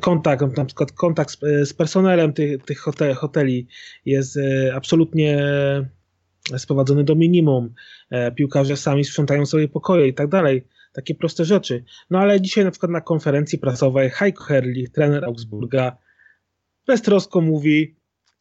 kontakt, 0.00 0.56
na 0.56 0.64
przykład 0.64 0.92
kontakt 0.92 1.30
z, 1.30 1.38
z 1.68 1.74
personelem 1.74 2.32
tych, 2.32 2.64
tych 2.64 2.78
hotel, 2.78 3.14
hoteli 3.14 3.66
jest 4.04 4.36
e, 4.36 4.74
absolutnie 4.74 5.42
sprowadzony 6.58 7.04
do 7.04 7.14
minimum. 7.14 7.74
E, 8.10 8.32
piłkarze 8.32 8.76
sami 8.76 9.04
sprzątają 9.04 9.46
sobie 9.46 9.68
pokoje 9.68 10.08
i 10.08 10.14
tak 10.14 10.28
dalej. 10.28 10.66
Takie 10.92 11.14
proste 11.14 11.44
rzeczy. 11.44 11.84
No 12.10 12.18
ale 12.18 12.40
dzisiaj 12.40 12.64
na 12.64 12.70
przykład 12.70 12.92
na 12.92 13.00
konferencji 13.00 13.58
prasowej 13.58 14.10
Heiko 14.10 14.44
Herrlich, 14.44 14.90
trener 14.90 15.24
Augsburga, 15.24 15.96
beztrosko 16.90 17.40
mówi, 17.40 17.96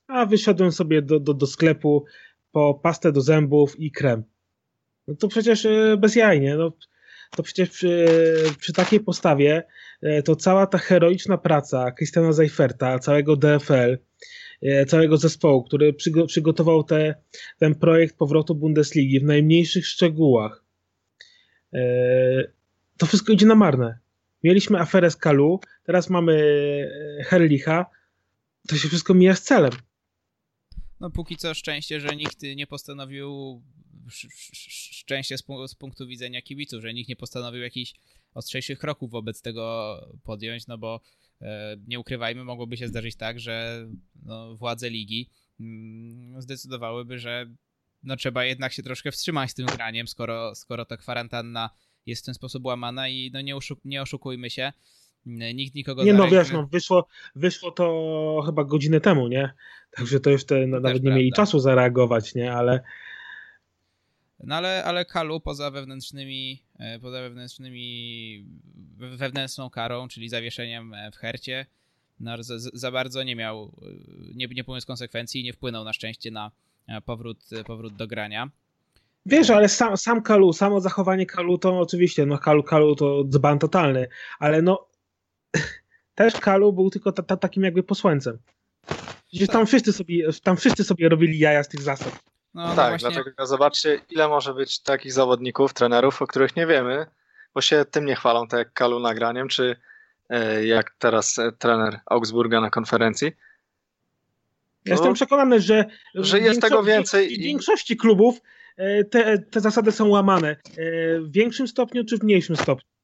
a 0.07 0.25
wyszedłem 0.25 0.71
sobie 0.71 1.01
do, 1.01 1.19
do, 1.19 1.33
do 1.33 1.47
sklepu 1.47 2.05
po 2.51 2.73
pastę 2.73 3.11
do 3.11 3.21
zębów 3.21 3.79
i 3.79 3.91
krem. 3.91 4.23
No 5.07 5.15
to 5.15 5.27
przecież 5.27 5.65
e, 5.65 5.97
bezjajnie, 5.97 6.55
no 6.55 6.71
to 7.35 7.43
przecież 7.43 7.69
przy, 7.69 8.07
przy 8.59 8.73
takiej 8.73 8.99
postawie 8.99 9.63
e, 10.01 10.23
to 10.23 10.35
cała 10.35 10.67
ta 10.67 10.77
heroiczna 10.77 11.37
praca 11.37 11.91
Christiana 11.91 12.33
Zeiferta, 12.33 12.99
całego 12.99 13.35
DFL, 13.35 13.97
e, 14.61 14.85
całego 14.85 15.17
zespołu, 15.17 15.63
który 15.63 15.93
przygotował 16.27 16.83
te, 16.83 17.15
ten 17.57 17.75
projekt 17.75 18.17
powrotu 18.17 18.55
Bundesligi 18.55 19.19
w 19.19 19.23
najmniejszych 19.23 19.87
szczegółach, 19.87 20.63
to 22.97 23.05
wszystko 23.05 23.33
idzie 23.33 23.45
na 23.45 23.55
marne. 23.55 23.99
Mieliśmy 24.43 24.79
aferę 24.79 25.11
z 25.11 25.15
Kalu, 25.15 25.59
teraz 25.85 26.09
mamy 26.09 26.33
Herlicha, 27.25 27.85
to 28.69 28.77
się 28.77 28.87
wszystko 28.87 29.13
mija 29.13 29.35
z 29.35 29.41
celem. 29.41 29.71
No 30.99 31.09
póki 31.09 31.37
co 31.37 31.53
szczęście, 31.53 31.99
że 31.99 32.15
nikt 32.15 32.41
nie 32.55 32.67
postanowił, 32.67 33.61
szczęście 34.09 35.37
z, 35.37 35.75
punktu 35.79 36.07
widzenia 36.07 36.41
kibiców, 36.41 36.81
że 36.81 36.93
nikt 36.93 37.09
nie 37.09 37.15
postanowił 37.15 37.61
jakichś 37.61 37.93
ostrzejszych 38.33 38.79
kroków 38.79 39.11
wobec 39.11 39.41
tego 39.41 39.95
podjąć, 40.23 40.67
no 40.67 40.77
bo 40.77 41.01
e, 41.41 41.77
nie 41.87 41.99
ukrywajmy, 41.99 42.43
mogłoby 42.43 42.77
się 42.77 42.87
zdarzyć 42.87 43.15
tak, 43.15 43.39
że 43.39 43.87
no, 44.23 44.55
władze 44.55 44.89
ligi 44.89 45.29
mm, 45.59 46.41
zdecydowałyby, 46.41 47.19
że 47.19 47.45
no 48.03 48.15
trzeba 48.15 48.45
jednak 48.45 48.73
się 48.73 48.83
troszkę 48.83 49.11
wstrzymać 49.11 49.51
z 49.51 49.53
tym 49.53 49.65
graniem, 49.65 50.07
skoro, 50.07 50.55
skoro 50.55 50.85
ta 50.85 50.97
kwarantanna 50.97 51.69
jest 52.05 52.21
w 52.21 52.25
ten 52.25 52.35
sposób 52.35 52.65
łamana 52.65 53.09
i 53.09 53.31
no 53.33 53.41
nie, 53.41 53.55
nie 53.85 54.01
oszukujmy 54.01 54.49
się, 54.49 54.73
nikt 55.25 55.75
nikogo 55.75 56.03
Nie 56.03 56.13
no 56.13 56.23
rękę... 56.23 56.35
wiesz, 56.37 56.51
no 56.51 56.67
wyszło, 56.67 57.07
wyszło 57.35 57.71
to 57.71 58.43
chyba 58.45 58.63
godzinę 58.63 59.01
temu, 59.01 59.27
nie? 59.27 59.53
Także 59.91 60.19
to 60.19 60.29
już 60.29 60.45
te, 60.45 60.67
no, 60.67 60.79
nawet 60.79 60.95
nie 60.95 61.01
prawda. 61.01 61.17
mieli 61.17 61.31
czasu 61.31 61.59
zareagować, 61.59 62.35
nie? 62.35 62.53
Ale 62.53 62.81
no 64.43 64.55
ale, 64.55 64.83
ale 64.83 65.05
Kalu 65.05 65.39
poza 65.39 65.71
wewnętrznymi, 65.71 66.63
e, 66.79 66.99
poza 66.99 67.21
wewnętrznymi, 67.21 68.45
wewnętrzną 68.97 69.69
karą, 69.69 70.07
czyli 70.07 70.29
zawieszeniem 70.29 70.93
e, 70.93 71.11
w 71.11 71.15
hercie, 71.15 71.65
no, 72.19 72.43
za, 72.43 72.59
za, 72.73 72.91
bardzo 72.91 73.23
nie 73.23 73.35
miał, 73.35 73.71
e, 73.81 73.85
nie, 74.35 74.47
nie 74.47 74.63
poniósł 74.63 74.87
konsekwencji 74.87 75.41
i 75.41 75.43
nie 75.43 75.53
wpłynął 75.53 75.83
na 75.83 75.93
szczęście 75.93 76.31
na 76.31 76.51
powrót, 77.05 77.37
powrót 77.67 77.95
do 77.95 78.07
grania. 78.07 78.49
Wiesz, 79.25 79.49
ale 79.49 79.69
sam, 79.69 79.97
sam 79.97 80.21
Kalu, 80.21 80.53
samo 80.53 80.81
zachowanie 80.81 81.25
Kalu 81.25 81.57
to 81.57 81.79
oczywiście, 81.79 82.25
no 82.25 82.37
Kalu, 82.37 82.63
Kalu 82.63 82.95
to 82.95 83.23
dzban 83.23 83.59
totalny, 83.59 84.07
ale 84.39 84.61
no 84.61 84.88
też 86.19 86.33
Kalu 86.33 86.73
był 86.73 86.89
tylko 86.89 87.11
ta, 87.11 87.23
ta, 87.23 87.37
takim 87.37 87.63
jakby 87.63 87.83
posłańcem. 87.83 88.37
Tak. 89.39 89.47
tam, 89.51 89.65
wszyscy 89.65 89.93
sobie, 89.93 90.27
tam 90.43 90.57
wszyscy 90.57 90.83
sobie 90.83 91.09
robili 91.09 91.39
jaja 91.39 91.63
z 91.63 91.67
tych 91.67 91.81
zasad. 91.81 92.19
No, 92.53 92.67
no 92.67 92.75
tak, 92.75 92.89
właśnie... 92.89 93.11
dlatego 93.11 93.45
zobaczcie, 93.45 94.01
ile 94.09 94.27
może 94.27 94.53
być 94.53 94.79
takich 94.79 95.13
zawodników, 95.13 95.73
trenerów, 95.73 96.21
o 96.21 96.27
których 96.27 96.55
nie 96.55 96.67
wiemy, 96.67 97.05
bo 97.53 97.61
się 97.61 97.85
tym 97.91 98.05
nie 98.05 98.15
chwalą, 98.15 98.47
tak 98.47 98.57
jak 98.57 98.73
Kalu 98.73 98.99
nagraniem, 98.99 99.47
czy 99.47 99.75
e, 100.29 100.65
jak 100.65 100.95
teraz 100.97 101.39
e, 101.39 101.51
trener 101.51 101.99
Augsburga 102.05 102.61
na 102.61 102.69
konferencji. 102.69 103.27
Ja 104.85 104.93
jestem 104.93 105.09
no, 105.09 105.15
przekonany, 105.15 105.61
że, 105.61 105.85
że 106.15 106.39
jest 106.39 106.61
tego 106.61 106.83
więcej. 106.83 107.37
W 107.37 107.41
większości 107.41 107.97
klubów 107.97 108.41
e, 108.77 109.03
te, 109.03 109.37
te 109.37 109.59
zasady 109.59 109.91
są 109.91 110.07
łamane. 110.07 110.55
W 111.19 111.31
większym 111.31 111.67
stopniu 111.67 112.05
czy 112.05 112.17
w 112.17 112.23
mniejszym 112.23 112.55
stopniu. 112.55 112.98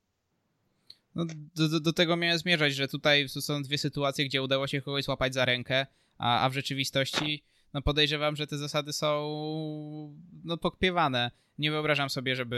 No, 1.15 1.25
do, 1.55 1.79
do, 1.79 1.93
tego 1.93 2.17
miałem 2.17 2.37
zmierzać, 2.37 2.75
że 2.75 2.87
tutaj 2.87 3.29
są 3.29 3.63
dwie 3.63 3.77
sytuacje, 3.77 4.25
gdzie 4.25 4.43
udało 4.43 4.67
się 4.67 4.81
kogoś 4.81 5.03
złapać 5.03 5.33
za 5.33 5.45
rękę, 5.45 5.85
a, 6.17 6.39
a 6.41 6.49
w 6.49 6.53
rzeczywistości 6.53 7.43
no 7.73 7.81
podejrzewam, 7.81 8.35
że 8.35 8.47
te 8.47 8.57
zasady 8.57 8.93
są 8.93 9.07
no 10.43 10.57
pokpiewane. 10.57 11.31
Nie 11.57 11.71
wyobrażam 11.71 12.09
sobie, 12.09 12.35
żeby 12.35 12.57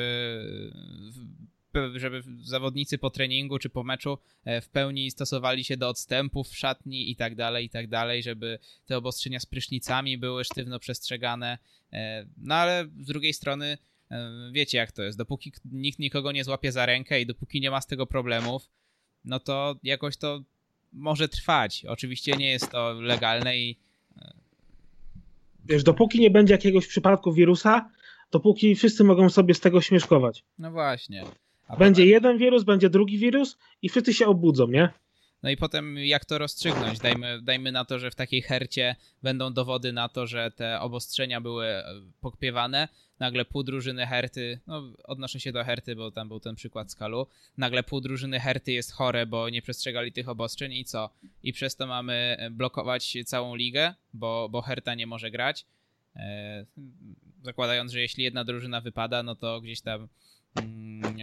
żeby 1.96 2.24
zawodnicy 2.42 2.98
po 2.98 3.10
treningu 3.10 3.60
czy 3.60 3.70
po 3.70 3.84
meczu 3.84 4.18
e, 4.46 4.62
w 4.62 4.70
pełni 4.70 5.12
stosowali 5.12 5.64
się 5.64 5.78
do 5.78 5.90
odstępów 5.90 6.50
w 6.50 6.58
szatni 6.58 7.12
i 7.12 7.16
tak 7.16 7.36
dalej, 7.36 7.66
i 7.66 7.70
tak 7.70 7.88
dalej, 7.88 8.24
żeby 8.24 8.60
te 8.86 8.98
obostrzenia 8.98 9.40
z 9.40 9.46
prysznicami 9.46 10.18
były 10.18 10.44
sztywno 10.44 10.80
przestrzegane. 10.80 11.58
E, 11.94 12.26
no 12.38 12.56
ale 12.56 12.88
z 13.02 13.08
drugiej 13.08 13.34
strony 13.34 13.78
wiecie 14.52 14.78
jak 14.78 14.92
to 14.92 15.04
jest, 15.04 15.18
dopóki 15.18 15.52
nikt 15.66 16.00
nikogo 16.00 16.32
nie 16.32 16.44
złapie 16.44 16.72
za 16.72 16.86
rękę 16.86 17.22
i 17.22 17.26
dopóki 17.26 17.62
nie 17.62 17.72
ma 17.72 17.82
z 17.82 17.88
tego 17.88 18.06
problemów, 18.08 18.70
no 19.26 19.40
to 19.40 19.76
jakoś 19.84 20.18
to 20.18 20.44
może 20.94 21.30
trwać. 21.30 21.86
Oczywiście 21.86 22.38
nie 22.38 22.50
jest 22.50 22.72
to 22.72 22.94
legalne 22.94 23.58
i 23.58 23.78
Wiesz, 25.68 25.84
dopóki 25.84 26.20
nie 26.20 26.30
będzie 26.30 26.54
jakiegoś 26.54 26.88
przypadku 26.88 27.34
wirusa, 27.34 27.90
dopóki 28.32 28.76
wszyscy 28.76 29.04
mogą 29.04 29.30
sobie 29.30 29.54
z 29.54 29.60
tego 29.60 29.82
śmieszkować. 29.82 30.44
No 30.60 30.72
właśnie. 30.72 31.24
A 31.68 31.78
będzie 31.78 32.02
potem... 32.02 32.10
jeden 32.10 32.38
wirus, 32.38 32.64
będzie 32.64 32.90
drugi 32.90 33.18
wirus 33.18 33.58
i 33.82 33.90
wszyscy 33.90 34.14
się 34.14 34.28
obudzą, 34.28 34.68
nie? 34.68 34.90
No 35.44 35.50
i 35.50 35.58
potem 35.58 35.98
jak 35.98 36.26
to 36.26 36.38
rozstrzygnąć? 36.38 37.00
Dajmy, 37.00 37.42
dajmy 37.42 37.72
na 37.72 37.86
to, 37.86 38.00
że 38.00 38.12
w 38.12 38.16
takiej 38.16 38.42
hercie 38.42 38.96
będą 39.24 39.54
dowody 39.54 39.94
na 39.94 40.10
to, 40.10 40.28
że 40.28 40.52
te 40.52 40.80
obostrzenia 40.80 41.42
były 41.42 41.66
e, 41.66 41.86
pokpiewane. 42.22 42.88
Nagle 43.20 43.46
pół 43.46 43.64
drużyny 43.64 44.06
herty, 44.06 44.60
no 44.68 44.84
odnoszę 45.04 45.40
się 45.40 45.52
do 45.52 45.64
herty, 45.64 45.96
bo 45.96 46.12
tam 46.12 46.28
był 46.28 46.40
ten 46.40 46.56
przykład 46.56 46.92
skalu. 46.92 47.28
Nagle 47.58 47.84
pół 47.84 48.02
drużyny 48.02 48.40
herty 48.40 48.72
jest 48.72 48.92
chore, 48.92 49.26
bo 49.26 49.50
nie 49.50 49.62
przestrzegali 49.62 50.12
tych 50.12 50.30
obostrzeń 50.30 50.74
i 50.74 50.86
co? 50.86 51.10
I 51.44 51.54
przez 51.54 51.76
to 51.76 51.88
mamy 51.88 52.36
e, 52.40 52.50
blokować 52.50 53.18
całą 53.26 53.56
ligę, 53.56 53.94
bo, 54.14 54.50
bo 54.50 54.62
herta 54.62 54.96
nie 54.96 55.08
może 55.08 55.32
grać. 55.32 55.66
E, 56.16 56.66
zakładając, 57.44 57.92
że 57.92 58.02
jeśli 58.02 58.24
jedna 58.24 58.44
drużyna 58.44 58.82
wypada, 58.82 59.24
no 59.24 59.36
to 59.36 59.62
gdzieś 59.62 59.82
tam 59.82 60.08
mm, 60.56 61.18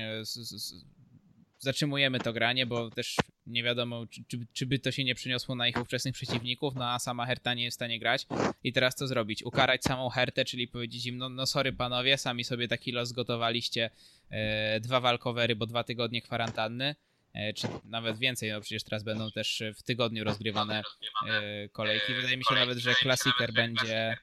zatrzymujemy 1.65 2.21
to 2.21 2.33
granie, 2.33 2.67
bo 2.67 2.91
też 2.91 3.17
nie 3.47 3.63
wiadomo, 3.63 4.07
czy, 4.07 4.25
czy, 4.29 4.39
czy, 4.53 4.67
by 4.67 4.79
to 4.79 4.93
się 4.93 5.05
nie 5.05 5.15
przyniosło 5.15 5.55
na 5.55 5.69
ich 5.69 5.81
ówczesnych 5.83 6.15
przeciwników, 6.15 6.75
no 6.75 6.91
a 6.91 6.99
sama 6.99 7.27
Herta 7.27 7.55
nie 7.55 7.65
jest 7.65 7.75
w 7.75 7.79
stanie 7.79 7.99
grać. 7.99 8.27
I 8.65 8.73
teraz 8.73 8.95
co 8.95 9.07
zrobić? 9.07 9.43
Ukarać 9.43 9.83
samą 9.83 10.09
Hertę, 10.09 10.45
czyli 10.45 10.69
powiedzieć 10.69 11.07
im, 11.07 11.17
no, 11.17 11.29
no 11.29 11.47
sorry 11.47 11.73
panowie, 11.73 12.19
sami 12.19 12.45
sobie 12.45 12.69
taki 12.69 12.93
los 12.93 13.09
zgotowaliście, 13.09 13.91
e, 14.31 14.81
dwa 14.81 15.01
walkowery, 15.01 15.57
bo 15.57 15.67
dwa 15.67 15.85
tygodnie 15.85 16.23
kwarantanny, 16.23 16.95
e, 17.35 17.53
czy 17.53 17.69
nawet 17.85 18.19
więcej, 18.19 18.51
no 18.51 18.61
przecież 18.61 18.83
teraz 18.85 19.03
będą 19.03 19.31
też 19.31 19.63
w 19.77 19.83
tygodniu 19.83 20.25
rozgrywane 20.25 20.83
e, 21.29 21.69
kolejki. 21.69 22.15
Wydaje 22.15 22.37
mi 22.37 22.45
się 22.45 22.55
nawet, 22.55 22.79
że 22.79 22.95
klasiker 22.95 23.53
będzie 23.53 24.17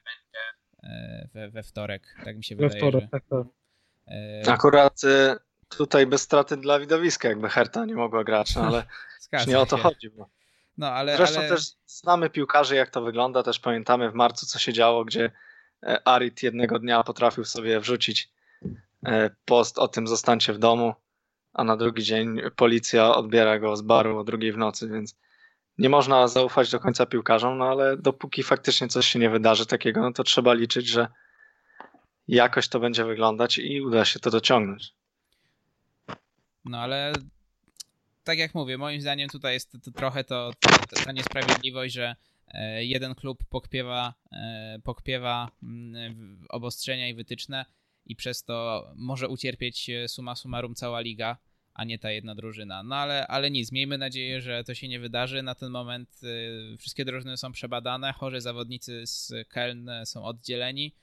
e, 0.82 1.28
we, 1.34 1.50
we, 1.50 1.62
wtorek, 1.62 2.16
tak 2.24 2.36
mi 2.36 2.44
się 2.44 2.56
we 2.56 2.62
wydaje. 2.62 2.80
Wtorek, 2.80 3.04
że... 3.04 3.08
tak, 3.08 3.24
tak. 3.30 3.46
E, 4.08 4.42
Akurat 4.46 5.04
e, 5.04 5.36
tutaj 5.76 6.06
bez 6.06 6.22
straty 6.22 6.56
dla 6.56 6.80
widowiska, 6.80 7.28
jakby 7.28 7.48
Herta 7.48 7.84
nie 7.84 7.94
mogła 7.94 8.24
grać, 8.24 8.56
no 8.56 8.62
ale 8.62 8.84
nie 9.46 9.58
o 9.58 9.66
to 9.66 9.76
się. 9.76 9.82
chodzi. 9.82 10.10
Bo... 10.10 10.28
No, 10.78 10.86
ale, 10.86 11.16
Zresztą 11.16 11.38
ale... 11.38 11.48
też 11.48 11.66
znamy 11.86 12.30
piłkarzy, 12.30 12.76
jak 12.76 12.90
to 12.90 13.02
wygląda, 13.02 13.42
też 13.42 13.60
pamiętamy 13.60 14.10
w 14.10 14.14
marcu, 14.14 14.46
co 14.46 14.58
się 14.58 14.72
działo, 14.72 15.04
gdzie 15.04 15.30
e, 15.82 16.08
Arit 16.08 16.42
jednego 16.42 16.78
dnia 16.78 17.02
potrafił 17.02 17.44
sobie 17.44 17.80
wrzucić 17.80 18.30
e, 19.06 19.30
post 19.44 19.78
o 19.78 19.88
tym 19.88 20.06
zostańcie 20.06 20.52
w 20.52 20.58
domu, 20.58 20.94
a 21.52 21.64
na 21.64 21.76
drugi 21.76 22.02
dzień 22.02 22.40
policja 22.56 23.14
odbiera 23.14 23.58
go 23.58 23.76
z 23.76 23.82
baru 23.82 24.18
o 24.18 24.24
drugiej 24.24 24.52
w 24.52 24.58
nocy, 24.58 24.88
więc 24.88 25.16
nie 25.78 25.88
można 25.88 26.28
zaufać 26.28 26.70
do 26.70 26.80
końca 26.80 27.06
piłkarzom, 27.06 27.58
no 27.58 27.64
ale 27.64 27.96
dopóki 27.96 28.42
faktycznie 28.42 28.88
coś 28.88 29.06
się 29.06 29.18
nie 29.18 29.30
wydarzy 29.30 29.66
takiego, 29.66 30.00
no 30.00 30.12
to 30.12 30.24
trzeba 30.24 30.52
liczyć, 30.52 30.86
że 30.86 31.08
jakoś 32.28 32.68
to 32.68 32.80
będzie 32.80 33.04
wyglądać 33.04 33.58
i 33.58 33.80
uda 33.80 34.04
się 34.04 34.20
to 34.20 34.30
dociągnąć. 34.30 34.94
No 36.64 36.78
ale 36.78 37.12
tak 38.24 38.38
jak 38.38 38.54
mówię, 38.54 38.78
moim 38.78 39.00
zdaniem 39.00 39.28
tutaj 39.28 39.54
jest 39.54 39.72
to, 39.72 39.78
to 39.78 39.90
trochę 39.90 40.24
to, 40.24 40.52
to, 40.60 41.04
ta 41.04 41.12
niesprawiedliwość, 41.12 41.94
że 41.94 42.16
e, 42.48 42.84
jeden 42.84 43.14
klub 43.14 43.44
pokpiewa, 43.44 44.14
e, 44.32 44.78
pokpiewa 44.84 45.50
mm, 45.62 46.46
obostrzenia 46.48 47.08
i 47.08 47.14
wytyczne 47.14 47.64
i 48.06 48.16
przez 48.16 48.44
to 48.44 48.86
może 48.96 49.28
ucierpieć 49.28 49.90
e, 49.90 50.08
suma 50.08 50.36
summarum 50.36 50.74
cała 50.74 51.00
liga, 51.00 51.36
a 51.74 51.84
nie 51.84 51.98
ta 51.98 52.10
jedna 52.10 52.34
drużyna. 52.34 52.82
No 52.82 52.96
ale, 52.96 53.26
ale 53.26 53.50
nic, 53.50 53.72
miejmy 53.72 53.98
nadzieję, 53.98 54.40
że 54.40 54.64
to 54.64 54.74
się 54.74 54.88
nie 54.88 55.00
wydarzy. 55.00 55.42
Na 55.42 55.54
ten 55.54 55.70
moment 55.70 56.20
wszystkie 56.78 57.04
drużyny 57.04 57.36
są 57.36 57.52
przebadane, 57.52 58.12
chorzy 58.12 58.40
zawodnicy 58.40 59.06
z 59.06 59.32
Keln 59.48 59.90
są 60.04 60.24
oddzieleni. 60.24 60.94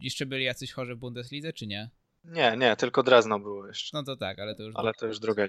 Jeszcze 0.00 0.26
byli 0.26 0.44
jacyś 0.44 0.72
chorzy 0.72 0.94
w 0.94 0.98
Bundeslidze, 0.98 1.52
czy 1.52 1.66
nie? 1.66 1.90
Nie, 2.24 2.56
nie, 2.56 2.76
tylko 2.76 3.02
Drezno 3.02 3.38
było 3.38 3.66
jeszcze. 3.66 3.96
No 3.96 4.02
to 4.04 4.16
tak, 4.16 4.38
ale 4.38 4.54
to 4.54 4.62
już... 4.62 4.76
Ale 4.76 4.94
to 4.94 5.06
już 5.06 5.18
druga 5.18 5.48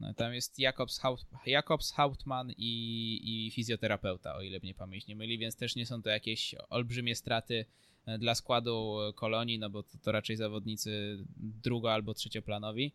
no, 0.00 0.14
tam 0.14 0.34
jest 0.34 0.58
Jakobs, 0.58 0.98
Haut, 0.98 1.20
Jakobs 1.46 1.92
Hautman 1.92 2.52
i, 2.56 3.20
i 3.24 3.50
fizjoterapeuta, 3.50 4.36
o 4.36 4.42
ile 4.42 4.58
mnie 4.62 4.74
pamięć 4.74 5.06
nie 5.06 5.16
myli, 5.16 5.38
więc 5.38 5.56
też 5.56 5.76
nie 5.76 5.86
są 5.86 6.02
to 6.02 6.10
jakieś 6.10 6.54
olbrzymie 6.70 7.16
straty 7.16 7.64
e, 8.06 8.18
dla 8.18 8.34
składu 8.34 8.98
kolonii, 9.14 9.58
no 9.58 9.70
bo 9.70 9.82
to, 9.82 9.98
to 10.02 10.12
raczej 10.12 10.36
zawodnicy 10.36 11.18
drugo- 11.64 11.92
albo 11.92 12.14
trzecioplanowi. 12.14 12.92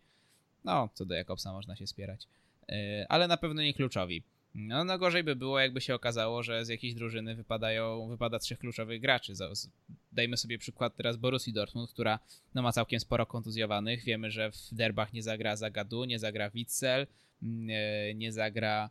No, 0.63 0.89
co 0.93 1.05
do 1.05 1.15
Jakobsa 1.15 1.53
można 1.53 1.75
się 1.75 1.87
spierać. 1.87 2.27
E, 2.69 3.05
ale 3.09 3.27
na 3.27 3.37
pewno 3.37 3.61
nie 3.61 3.73
kluczowi. 3.73 4.23
No, 4.55 4.83
no 4.83 4.97
gorzej 4.97 5.23
by 5.23 5.35
było, 5.35 5.59
jakby 5.59 5.81
się 5.81 5.95
okazało, 5.95 6.43
że 6.43 6.65
z 6.65 6.69
jakiejś 6.69 6.93
drużyny 6.93 7.35
wypadają, 7.35 8.07
wypada 8.07 8.39
trzech 8.39 8.59
kluczowych 8.59 9.01
graczy. 9.01 9.33
Dajmy 10.11 10.37
sobie 10.37 10.57
przykład 10.57 10.95
teraz 10.95 11.17
Borussii 11.17 11.53
Dortmund, 11.53 11.91
która 11.91 12.19
no, 12.53 12.61
ma 12.61 12.71
całkiem 12.71 12.99
sporo 12.99 13.25
kontuzjowanych. 13.25 14.03
Wiemy, 14.03 14.31
że 14.31 14.51
w 14.51 14.57
derbach 14.71 15.13
nie 15.13 15.23
zagra 15.23 15.55
Zagadu, 15.55 16.05
nie 16.05 16.19
zagra 16.19 16.49
Witzel, 16.49 17.07
mm, 17.43 17.69
e, 17.69 18.13
nie 18.13 18.31
zagra 18.31 18.89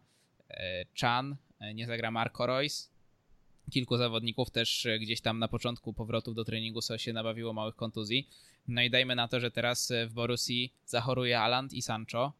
e, 0.50 0.84
Chan, 1.00 1.36
e, 1.60 1.74
nie 1.74 1.86
zagra 1.86 2.10
Marco 2.10 2.46
Reus. 2.46 2.90
Kilku 3.70 3.96
zawodników 3.96 4.50
też 4.50 4.86
gdzieś 5.00 5.20
tam 5.20 5.38
na 5.38 5.48
początku 5.48 5.92
powrotów 5.92 6.34
do 6.34 6.44
treningu 6.44 6.80
się 6.96 7.12
nabawiło 7.12 7.52
małych 7.52 7.76
kontuzji. 7.76 8.28
No 8.68 8.82
i 8.82 8.90
dajmy 8.90 9.14
na 9.14 9.28
to, 9.28 9.40
że 9.40 9.50
teraz 9.50 9.92
w 10.06 10.12
Borussii 10.12 10.72
zachoruje 10.86 11.40
Aland 11.40 11.72
i 11.72 11.82
Sancho, 11.82 12.32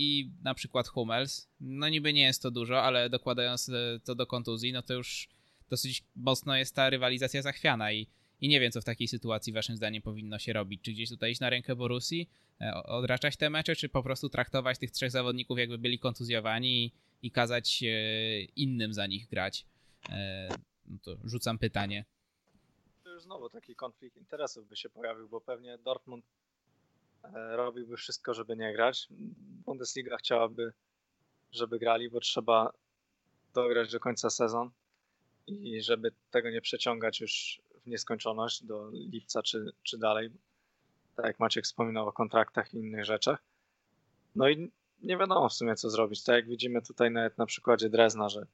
i 0.00 0.30
na 0.42 0.54
przykład 0.54 0.88
Hummels, 0.88 1.48
no 1.60 1.88
niby 1.88 2.12
nie 2.12 2.22
jest 2.22 2.42
to 2.42 2.50
dużo, 2.50 2.82
ale 2.82 3.10
dokładając 3.10 3.70
to 4.04 4.14
do 4.14 4.26
kontuzji, 4.26 4.72
no 4.72 4.82
to 4.82 4.94
już 4.94 5.28
dosyć 5.70 6.04
mocno 6.16 6.56
jest 6.56 6.74
ta 6.74 6.90
rywalizacja 6.90 7.42
zachwiana 7.42 7.92
i, 7.92 8.06
i 8.40 8.48
nie 8.48 8.60
wiem, 8.60 8.72
co 8.72 8.80
w 8.80 8.84
takiej 8.84 9.08
sytuacji 9.08 9.52
waszym 9.52 9.76
zdaniem 9.76 10.02
powinno 10.02 10.38
się 10.38 10.52
robić. 10.52 10.82
Czy 10.82 10.92
gdzieś 10.92 11.08
tutaj 11.08 11.30
iść 11.30 11.40
na 11.40 11.50
rękę 11.50 11.76
Borusi, 11.76 12.28
e, 12.60 12.74
odraczać 12.74 13.36
te 13.36 13.50
mecze, 13.50 13.76
czy 13.76 13.88
po 13.88 14.02
prostu 14.02 14.28
traktować 14.28 14.78
tych 14.78 14.90
trzech 14.90 15.10
zawodników 15.10 15.58
jakby 15.58 15.78
byli 15.78 15.98
kontuzjowani 15.98 16.84
i, 16.84 16.92
i 17.22 17.30
kazać 17.30 17.82
e, 17.82 18.42
innym 18.42 18.94
za 18.94 19.06
nich 19.06 19.28
grać? 19.28 19.66
E, 20.08 20.48
no 20.86 20.98
to 21.02 21.16
rzucam 21.24 21.58
pytanie. 21.58 22.04
To 23.04 23.10
już 23.10 23.22
znowu 23.22 23.50
taki 23.50 23.74
konflikt 23.74 24.16
interesów 24.16 24.68
by 24.68 24.76
się 24.76 24.90
pojawił, 24.90 25.28
bo 25.28 25.40
pewnie 25.40 25.78
Dortmund 25.78 26.24
robiłby 27.32 27.96
wszystko, 27.96 28.34
żeby 28.34 28.56
nie 28.56 28.72
grać. 28.72 29.08
Bundesliga 29.66 30.16
chciałaby, 30.16 30.72
żeby 31.52 31.78
grali, 31.78 32.10
bo 32.10 32.20
trzeba 32.20 32.72
dograć 33.54 33.92
do 33.92 34.00
końca 34.00 34.30
sezon 34.30 34.70
i 35.46 35.82
żeby 35.82 36.12
tego 36.30 36.50
nie 36.50 36.60
przeciągać 36.60 37.20
już 37.20 37.62
w 37.84 37.86
nieskończoność 37.86 38.64
do 38.64 38.90
lipca 38.90 39.42
czy, 39.42 39.72
czy 39.82 39.98
dalej, 39.98 40.30
tak 41.16 41.26
jak 41.26 41.40
Maciek 41.40 41.64
wspominał 41.64 42.08
o 42.08 42.12
kontraktach 42.12 42.74
i 42.74 42.76
innych 42.76 43.04
rzeczach. 43.04 43.42
No 44.34 44.48
i 44.48 44.70
nie 45.02 45.16
wiadomo 45.16 45.48
w 45.48 45.52
sumie 45.52 45.76
co 45.76 45.90
zrobić. 45.90 46.24
Tak 46.24 46.36
jak 46.36 46.48
widzimy 46.48 46.82
tutaj 46.82 47.10
nawet 47.10 47.38
na 47.38 47.46
przykładzie 47.46 47.90
Drezna, 47.90 48.28
że 48.28 48.46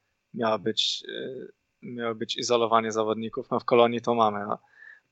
być, 0.59 1.03
yy, 1.03 1.53
miało 1.83 2.15
być 2.15 2.37
izolowanie 2.37 2.93
zawodników, 2.93 3.51
no 3.51 3.61
w 3.61 3.65
kolonii 3.65 4.01
to 4.01 4.15
mamy, 4.15 4.39
a 4.39 4.59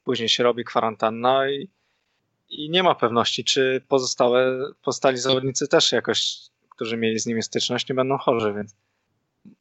później 0.04 0.28
się 0.28 0.42
robi 0.42 0.64
kwarantanna 0.64 1.50
i, 1.50 1.68
i 2.48 2.70
nie 2.70 2.82
ma 2.82 2.94
pewności, 2.94 3.44
czy 3.44 3.82
pozostałe, 3.88 4.58
pozostali 4.82 5.18
zawodnicy 5.18 5.68
też 5.68 5.92
jakoś, 5.92 6.36
którzy 6.68 6.96
mieli 6.96 7.18
z 7.18 7.26
nimi 7.26 7.42
styczność, 7.42 7.88
nie 7.88 7.94
będą 7.94 8.18
chorzy, 8.18 8.52
więc 8.52 8.76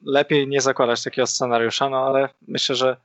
lepiej 0.02 0.48
nie 0.48 0.62
zakładać 0.62 1.04
takiego 1.04 1.28
scenariusza, 1.28 1.89
no 1.89 1.98
ale 1.98 2.30
myślę, 2.48 2.76
że 2.76 2.98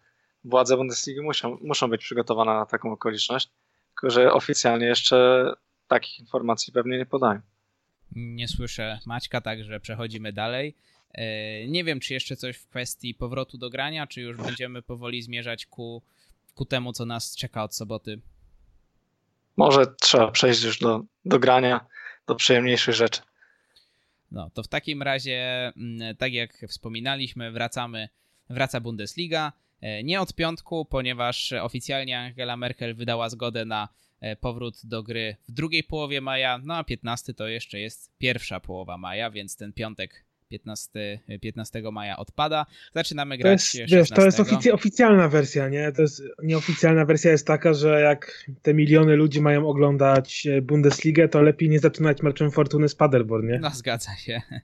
władze 0.45 0.77
Bundesligi 0.77 1.21
muszą, 1.21 1.59
muszą 1.61 1.88
być 1.88 2.01
przygotowane 2.01 2.55
na 2.55 2.67
taką 2.67 2.93
okoliczność, 2.93 3.49
tylko 3.95 4.11
że 4.11 4.33
oficjalnie 4.33 4.87
jeszcze 4.87 5.51
takich 5.88 6.21
informacji 6.21 6.73
pewnie 6.73 6.99
nie 6.99 7.07
podają. 7.07 7.41
Nie 8.12 8.49
słyszę 8.49 8.99
Maćka, 9.07 9.41
także 9.41 9.81
przechodzimy 9.81 10.33
dalej. 10.33 10.75
E, 11.14 11.67
nie 11.67 11.85
wiem, 11.85 12.01
czy 12.01 12.14
jeszcze 12.14 12.37
coś 12.37 12.57
w 12.57 12.69
kwestii 12.69 13.14
powrotu 13.14 13.59
do 13.59 13.71
grania, 13.71 14.07
czy 14.07 14.21
już 14.21 14.37
będziemy 14.37 14.83
powoli 14.83 15.23
zmierzać 15.23 15.67
ku, 15.67 16.03
ku 16.55 16.64
temu, 16.64 16.93
co 16.93 17.07
nas 17.07 17.37
czeka 17.37 17.64
od 17.64 17.75
soboty. 17.75 18.21
Może 19.59 19.87
trzeba 20.01 20.31
przejść 20.31 20.62
już 20.62 20.79
do, 20.79 21.05
do 21.25 21.38
grania, 21.38 21.87
do 22.27 22.35
przyjemniejszych 22.35 22.94
rzeczy. 22.94 23.21
No, 24.31 24.51
to 24.51 24.62
w 24.62 24.68
takim 24.68 25.03
razie, 25.03 25.73
mm, 25.77 26.16
tak 26.16 26.33
jak 26.33 26.64
wspominaliśmy, 26.68 27.53
wracamy, 27.53 28.09
wraca 28.51 28.81
Bundesliga. 28.81 29.53
E, 29.81 30.03
nie 30.03 30.21
od 30.21 30.35
piątku, 30.35 30.85
ponieważ 30.85 31.53
oficjalnie 31.53 32.18
Angela 32.18 32.57
Merkel 32.57 32.94
wydała 32.94 33.29
zgodę 33.29 33.64
na 33.64 33.88
e, 34.21 34.37
powrót 34.37 34.81
do 34.85 35.03
gry 35.03 35.37
w 35.49 35.53
drugiej 35.53 35.85
połowie 35.85 36.21
maja, 36.21 36.61
no 36.64 36.77
a 36.77 36.85
15 36.85 37.35
to 37.35 37.49
jeszcze 37.49 37.81
jest 37.81 38.18
pierwsza 38.18 38.61
połowa 38.61 38.99
maja, 38.99 39.31
więc 39.31 39.57
ten 39.57 39.73
piątek 39.73 40.25
15, 40.48 41.20
15 41.40 41.82
maja 41.92 42.16
odpada. 42.16 42.66
Zaczynamy 42.94 43.38
grać 43.38 43.72
to 43.72 43.78
jest, 43.78 43.92
Wiesz, 43.92 44.11
to 44.11 44.24
jest 44.24 44.40
ofic 44.40 44.66
oficjalna 44.66 45.28
wersja, 45.28 45.68
nie? 45.68 45.92
To 45.92 46.02
jest 46.02 46.22
nieoficjalna 46.42 47.04
wersja 47.04 47.30
jest 47.30 47.46
taka, 47.46 47.74
że 47.74 48.00
jak 48.00 48.44
te 48.62 48.74
miliony 48.74 49.16
ludzi 49.16 49.40
mają 49.40 49.68
oglądać 49.68 50.46
e, 50.46 50.62
Bundesligę, 50.62 51.28
to 51.28 51.42
lepiej 51.42 51.68
nie 51.68 51.80
zaczynać 51.80 52.22
meczem 52.22 52.50
Fortuny 52.50 52.88
z 52.88 52.94
Paderborn, 52.94 53.46
nie? 53.48 53.58
No, 53.58 53.70
zgadza 53.70 54.16
się. 54.16 54.42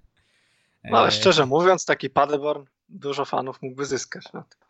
No, 0.91 0.99
ale 0.99 1.11
szczerze 1.11 1.47
mówiąc, 1.47 1.85
taki 1.85 2.11
Paderborn 2.11 2.65
dużo 2.89 3.25
fanów 3.25 3.63
mógłby 3.63 3.85
zyskać 3.85 4.33
na 4.33 4.43
tym. 4.43 4.61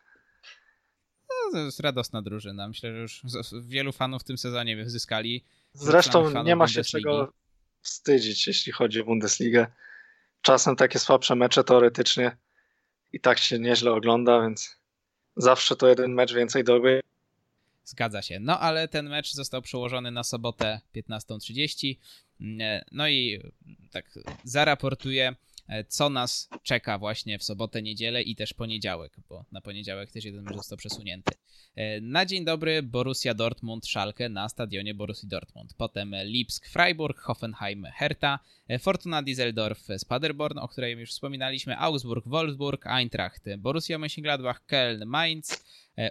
No, 1.29 1.53
to 1.53 1.59
jest 1.59 1.81
radosna 1.81 2.23
drużyna. 2.23 2.69
Myślę, 2.69 2.93
że 2.93 2.99
już 2.99 3.23
wielu 3.63 3.93
fanów 3.93 4.23
w 4.23 4.25
tym 4.25 4.39
sezonie 4.39 4.91
zyskali. 4.91 5.45
Zresztą 5.73 6.43
nie 6.43 6.57
ma 6.57 6.69
się 6.69 6.85
czego 6.85 7.33
wstydzić, 7.81 8.47
jeśli 8.47 8.73
chodzi 8.73 9.01
o 9.01 9.05
Bundesligę 9.05 9.67
czasem 10.45 10.77
takie 10.77 10.99
słabsze 10.99 11.35
mecze 11.35 11.65
teoretycznie 11.65 12.37
i 13.13 13.21
tak 13.21 13.39
się 13.39 13.59
nieźle 13.59 13.93
ogląda, 13.93 14.43
więc 14.43 14.77
zawsze 15.37 15.77
to 15.77 15.89
jeden 15.89 16.15
mecz 16.15 16.35
więcej 16.35 16.65
do 16.65 16.81
gry. 16.81 17.01
Zgadza 17.85 18.23
się. 18.23 18.41
No 18.41 18.61
ale 18.61 18.89
ten 18.89 19.09
mecz 19.09 19.33
został 19.33 19.63
przełożony 19.63 20.11
na 20.11 20.25
sobotę 20.25 20.81
15.30. 20.97 21.97
No 22.93 23.09
i 23.09 23.43
tak 23.91 24.19
zaraportuję 24.45 25.35
co 25.89 26.11
nas 26.11 26.49
czeka 26.63 26.99
właśnie 26.99 27.39
w 27.39 27.45
sobotę, 27.45 27.83
niedzielę 27.83 28.23
i 28.23 28.37
też 28.37 28.55
poniedziałek, 28.55 29.17
bo 29.29 29.45
na 29.53 29.61
poniedziałek 29.61 30.13
też 30.13 30.25
jeden 30.25 30.45
mecz 30.45 30.57
został 30.57 30.79
przesunięty. 30.79 31.33
E, 31.77 32.01
na 32.01 32.27
dzień 32.27 32.45
dobry 32.45 32.83
Borussia 32.83 33.35
Dortmund 33.35 33.87
Schalke 33.87 34.29
na 34.29 34.49
stadionie 34.49 34.95
Borussia 34.95 35.27
Dortmund. 35.27 35.75
Potem 35.75 36.15
Lipsk 36.25 36.69
Freiburg, 36.69 37.19
Hoffenheim 37.19 37.85
Hertha, 37.85 38.39
e, 38.69 38.79
Fortuna 38.79 39.23
Düsseldorf 39.23 39.99
z 39.99 40.05
Paderborn, 40.05 40.59
o 40.59 40.69
której 40.69 40.99
już 40.99 41.11
wspominaliśmy, 41.11 41.79
Augsburg 41.79 42.29
Wolfsburg, 42.29 42.87
Eintracht, 42.87 43.45
Borussia 43.59 43.99
Mönchengladbach, 43.99 44.61
Köln 44.67 45.07
Mainz, 45.07 45.65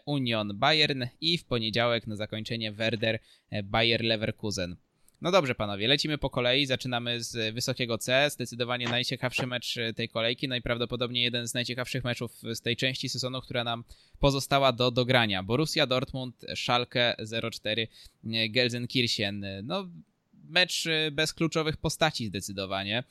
Union 0.06 0.60
Bayern 0.60 1.04
i 1.22 1.38
w 1.38 1.46
poniedziałek 1.46 2.08
na 2.08 2.16
zakończenie 2.16 2.72
Werder 2.72 3.20
Bayer 3.64 4.04
Leverkusen. 4.04 4.76
No 5.24 5.32
dobrze, 5.32 5.56
panowie, 5.56 5.88
lecimy 5.88 6.18
po 6.18 6.30
kolei. 6.30 6.66
Zaczynamy 6.66 7.24
z 7.24 7.56
wysokiego 7.56 7.98
C. 7.98 8.30
Zdecydowanie 8.30 8.90
najciekawszy 8.90 9.48
mecz 9.48 9.78
e, 9.78 9.94
tej 9.94 10.10
kolejki. 10.10 10.48
Najprawdopodobniej 10.48 11.24
jeden 11.24 11.48
z 11.48 11.54
najciekawszych 11.54 12.04
meczów 12.04 12.42
z 12.54 12.62
tej 12.62 12.76
części 12.76 13.10
sezonu, 13.10 13.42
która 13.42 13.64
nam 13.64 13.84
pozostała 14.20 14.72
do 14.72 14.92
dogrania. 14.92 15.44
Borussia 15.44 15.88
Dortmund, 15.88 16.46
Schalke 16.56 17.16
04, 17.52 17.88
e, 18.24 18.50
Gelsenkirchen. 18.50 19.46
No, 19.64 19.90
mecz 20.34 20.88
e, 20.88 21.12
bez 21.12 21.34
kluczowych 21.34 21.78
postaci 21.78 22.28
zdecydowanie. 22.28 23.04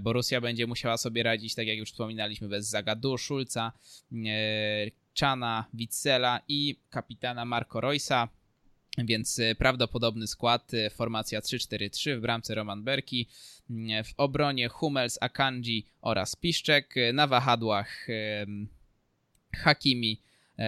Borussia 0.00 0.40
będzie 0.40 0.66
musiała 0.66 0.96
sobie 0.96 1.22
radzić, 1.22 1.54
tak 1.54 1.66
jak 1.66 1.78
już 1.78 1.90
wspominaliśmy, 1.90 2.48
bez 2.48 2.68
Zagadu, 2.68 3.18
Schulza, 3.18 3.72
Czana, 5.14 5.64
Witzela 5.74 6.40
i 6.48 6.80
kapitana 6.90 7.44
Marco 7.44 7.80
Roysa. 7.80 8.28
Więc 9.04 9.38
e, 9.38 9.54
prawdopodobny 9.54 10.26
skład, 10.26 10.74
e, 10.74 10.90
formacja 10.90 11.40
3-4-3 11.40 12.16
w 12.16 12.20
bramce 12.20 12.54
Roman 12.54 12.84
Berki, 12.84 13.28
w 14.04 14.12
obronie 14.16 14.68
Hummels, 14.68 15.18
Akanji 15.20 15.86
oraz 16.00 16.36
Piszczek, 16.36 16.96
e, 16.96 17.12
na 17.12 17.26
wahadłach 17.26 18.06
Hakimi 19.56 20.22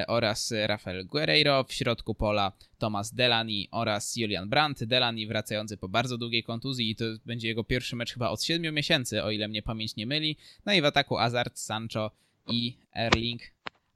oraz 0.06 0.54
Rafael 0.66 1.06
Guerreiro, 1.06 1.64
w 1.64 1.72
środku 1.72 2.14
pola 2.14 2.52
Thomas 2.78 3.14
Delany 3.14 3.64
oraz 3.70 4.16
Julian 4.16 4.48
Brandt. 4.48 4.84
Delany 4.84 5.26
wracający 5.26 5.76
po 5.76 5.88
bardzo 5.88 6.18
długiej 6.18 6.44
kontuzji 6.44 6.90
i 6.90 6.96
to 6.96 7.04
będzie 7.26 7.48
jego 7.48 7.64
pierwszy 7.64 7.96
mecz 7.96 8.12
chyba 8.12 8.28
od 8.28 8.42
7 8.42 8.74
miesięcy, 8.74 9.22
o 9.22 9.30
ile 9.30 9.48
mnie 9.48 9.62
pamięć 9.62 9.96
nie 9.96 10.06
myli. 10.06 10.36
No 10.66 10.72
i 10.72 10.82
w 10.82 10.84
ataku 10.84 11.18
Azard, 11.18 11.58
Sancho 11.58 12.10
i 12.46 12.76
Erling 12.96 13.42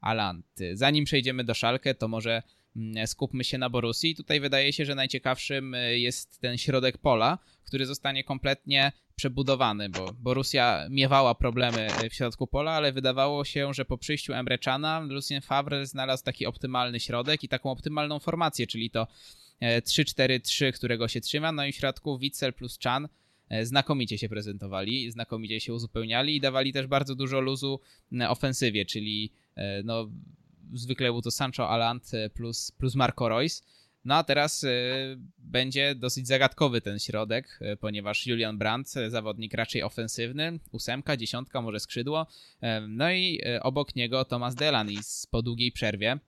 Haaland. 0.00 0.46
Zanim 0.72 1.04
przejdziemy 1.04 1.44
do 1.44 1.54
Szalkę, 1.54 1.94
to 1.94 2.08
może 2.08 2.42
skupmy 3.06 3.44
się 3.44 3.58
na 3.58 3.70
Borussii. 3.70 4.14
Tutaj 4.14 4.40
wydaje 4.40 4.72
się, 4.72 4.84
że 4.84 4.94
najciekawszym 4.94 5.74
y, 5.74 5.98
jest 5.98 6.40
ten 6.40 6.58
środek 6.58 6.98
pola, 6.98 7.38
który 7.64 7.86
zostanie 7.86 8.24
kompletnie 8.24 8.92
przebudowany, 9.16 9.88
bo 9.88 10.12
Borussia 10.12 10.86
miewała 10.90 11.34
problemy 11.34 11.88
y, 12.04 12.10
w 12.10 12.14
środku 12.14 12.46
pola, 12.46 12.72
ale 12.72 12.92
wydawało 12.92 13.44
się, 13.44 13.74
że 13.74 13.84
po 13.84 13.98
przyjściu 13.98 14.32
Emre 14.32 14.58
Cana 14.58 15.00
Lucien 15.00 15.40
Favre 15.40 15.86
znalazł 15.86 16.24
taki 16.24 16.46
optymalny 16.46 17.00
środek 17.00 17.44
i 17.44 17.48
taką 17.48 17.70
optymalną 17.70 18.18
formację, 18.18 18.66
czyli 18.66 18.90
to 18.90 19.06
3-4-3, 19.62 20.64
e, 20.64 20.72
którego 20.72 21.08
się 21.08 21.20
trzyma, 21.20 21.52
no 21.52 21.66
i 21.66 21.72
w 21.72 21.76
środku 21.76 22.18
Witzel 22.18 22.52
plus 22.52 22.78
Chan 22.84 23.08
e, 23.48 23.66
znakomicie 23.66 24.18
się 24.18 24.28
prezentowali, 24.28 25.10
znakomicie 25.10 25.60
się 25.60 25.74
uzupełniali 25.74 26.36
i 26.36 26.40
dawali 26.40 26.72
też 26.72 26.86
bardzo 26.86 27.14
dużo 27.14 27.40
luzu 27.40 27.80
ofensywie, 28.28 28.86
czyli 28.86 29.32
e, 29.56 29.82
no, 29.82 30.10
zwykle 30.72 31.06
był 31.06 31.22
to 31.22 31.30
Sancho 31.30 31.68
Alant 31.68 32.10
plus, 32.34 32.72
plus 32.78 32.94
Marco 32.94 33.28
Reus. 33.28 33.62
No 34.04 34.14
a 34.14 34.24
teraz 34.24 34.64
y, 34.64 34.68
będzie 35.38 35.94
dosyć 35.94 36.26
zagadkowy 36.26 36.80
ten 36.80 36.98
środek, 36.98 37.58
y, 37.72 37.76
ponieważ 37.76 38.26
Julian 38.26 38.58
Brandt, 38.58 38.88
zawodnik 39.08 39.54
raczej 39.54 39.82
ofensywny, 39.82 40.58
ósemka, 40.72 41.16
dziesiątka, 41.16 41.62
może 41.62 41.80
skrzydło. 41.80 42.26
No 42.88 43.12
i 43.12 43.40
obok 43.60 43.96
niego 43.96 44.24
Thomas 44.24 44.54
Delaney 44.54 44.98
po 45.30 45.42
długiej 45.42 45.72
przerwie. 45.72 46.18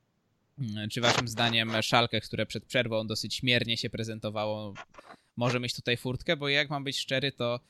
Czy 0.91 1.01
waszym 1.01 1.29
zdaniem 1.29 1.83
Szalkę, 1.83 2.21
które 2.21 2.47
przed 2.47 2.65
przerwą 2.65 3.07
dosyć 3.07 3.35
śmiernie 3.35 3.77
się 3.77 3.91
prezentowało, 3.91 4.75
może 5.37 5.61
mieć 5.61 5.75
tutaj 5.75 5.97
furtkę? 5.97 6.37
Bo 6.37 6.49
jak 6.49 6.71
mam 6.71 6.85
być 6.85 6.99
szczery, 6.99 7.33
to, 7.33 7.61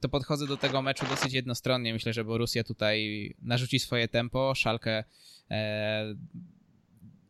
to 0.00 0.08
podchodzę 0.08 0.46
do 0.46 0.56
tego 0.56 0.82
meczu 0.82 1.06
dosyć 1.10 1.32
jednostronnie. 1.32 1.92
Myślę, 1.92 2.12
że 2.12 2.24
Borussia 2.24 2.64
tutaj 2.64 3.28
narzuci 3.42 3.78
swoje 3.78 4.08
tempo. 4.08 4.54
Szalkę 4.54 5.04
E, 5.50 6.14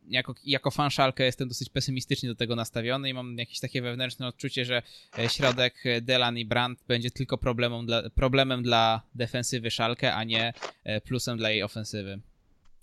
jako, 0.07 0.33
jako 0.45 0.71
fan 0.71 0.89
Szalkę 0.89 1.23
jestem 1.23 1.47
dosyć 1.47 1.69
pesymistycznie 1.69 2.29
do 2.29 2.35
tego 2.35 2.55
nastawiony 2.55 3.09
i 3.09 3.13
mam 3.13 3.37
jakieś 3.37 3.59
takie 3.59 3.81
wewnętrzne 3.81 4.27
odczucie, 4.27 4.65
że 4.65 4.81
e, 5.19 5.29
środek 5.29 5.83
Delan 6.01 6.37
i 6.37 6.45
Brandt 6.45 6.83
będzie 6.87 7.11
tylko 7.11 7.37
problemem 7.37 7.85
dla, 7.85 8.09
problemem 8.09 8.63
dla 8.63 9.01
defensywy 9.15 9.71
Szalkę, 9.71 10.15
a 10.15 10.23
nie 10.23 10.53
e, 10.83 11.01
plusem 11.01 11.37
dla 11.37 11.49
jej 11.49 11.63
ofensywy. 11.63 12.19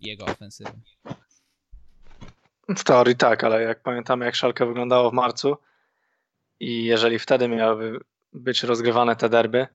jego 0.01 0.25
ofensywą. 0.25 0.71
W 2.77 2.85
teorii 2.85 3.17
tak, 3.17 3.45
ale 3.45 3.63
jak 3.63 3.83
pamiętamy, 3.83 4.25
jak 4.25 4.35
Szalkę 4.35 4.67
wyglądało 4.67 5.11
w 5.11 5.15
marcu 5.15 5.57
i 6.61 6.85
jeżeli 6.85 7.19
wtedy 7.19 7.49
miałyby 7.49 8.01
być 8.33 8.63
rozgrywane 8.63 9.17
te 9.17 9.29
derby, 9.29 9.67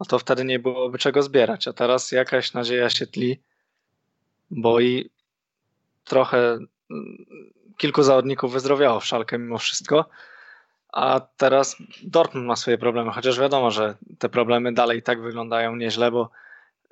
no 0.00 0.06
to 0.06 0.18
wtedy 0.18 0.44
nie 0.44 0.58
byłoby 0.58 0.98
czego 0.98 1.22
zbierać. 1.22 1.68
A 1.68 1.72
teraz 1.72 2.12
jakaś 2.12 2.52
nadzieja 2.52 2.90
się 2.90 3.06
tli, 3.06 3.40
bo 4.50 4.80
i 4.80 5.10
trochę 6.04 6.38
mm, 6.90 7.26
kilku 7.76 8.02
zawodników 8.02 8.52
wyzdrowiało 8.52 9.00
w 9.00 9.06
Szalkę 9.06 9.38
mimo 9.38 9.58
wszystko, 9.58 10.08
a 10.92 11.20
teraz 11.36 11.76
Dortmund 12.02 12.46
ma 12.46 12.56
swoje 12.56 12.78
problemy, 12.78 13.10
chociaż 13.10 13.40
wiadomo, 13.40 13.70
że 13.70 13.94
te 14.18 14.28
problemy 14.28 14.72
dalej 14.72 15.02
tak 15.02 15.22
wyglądają 15.22 15.76
nieźle, 15.76 16.10
bo 16.10 16.30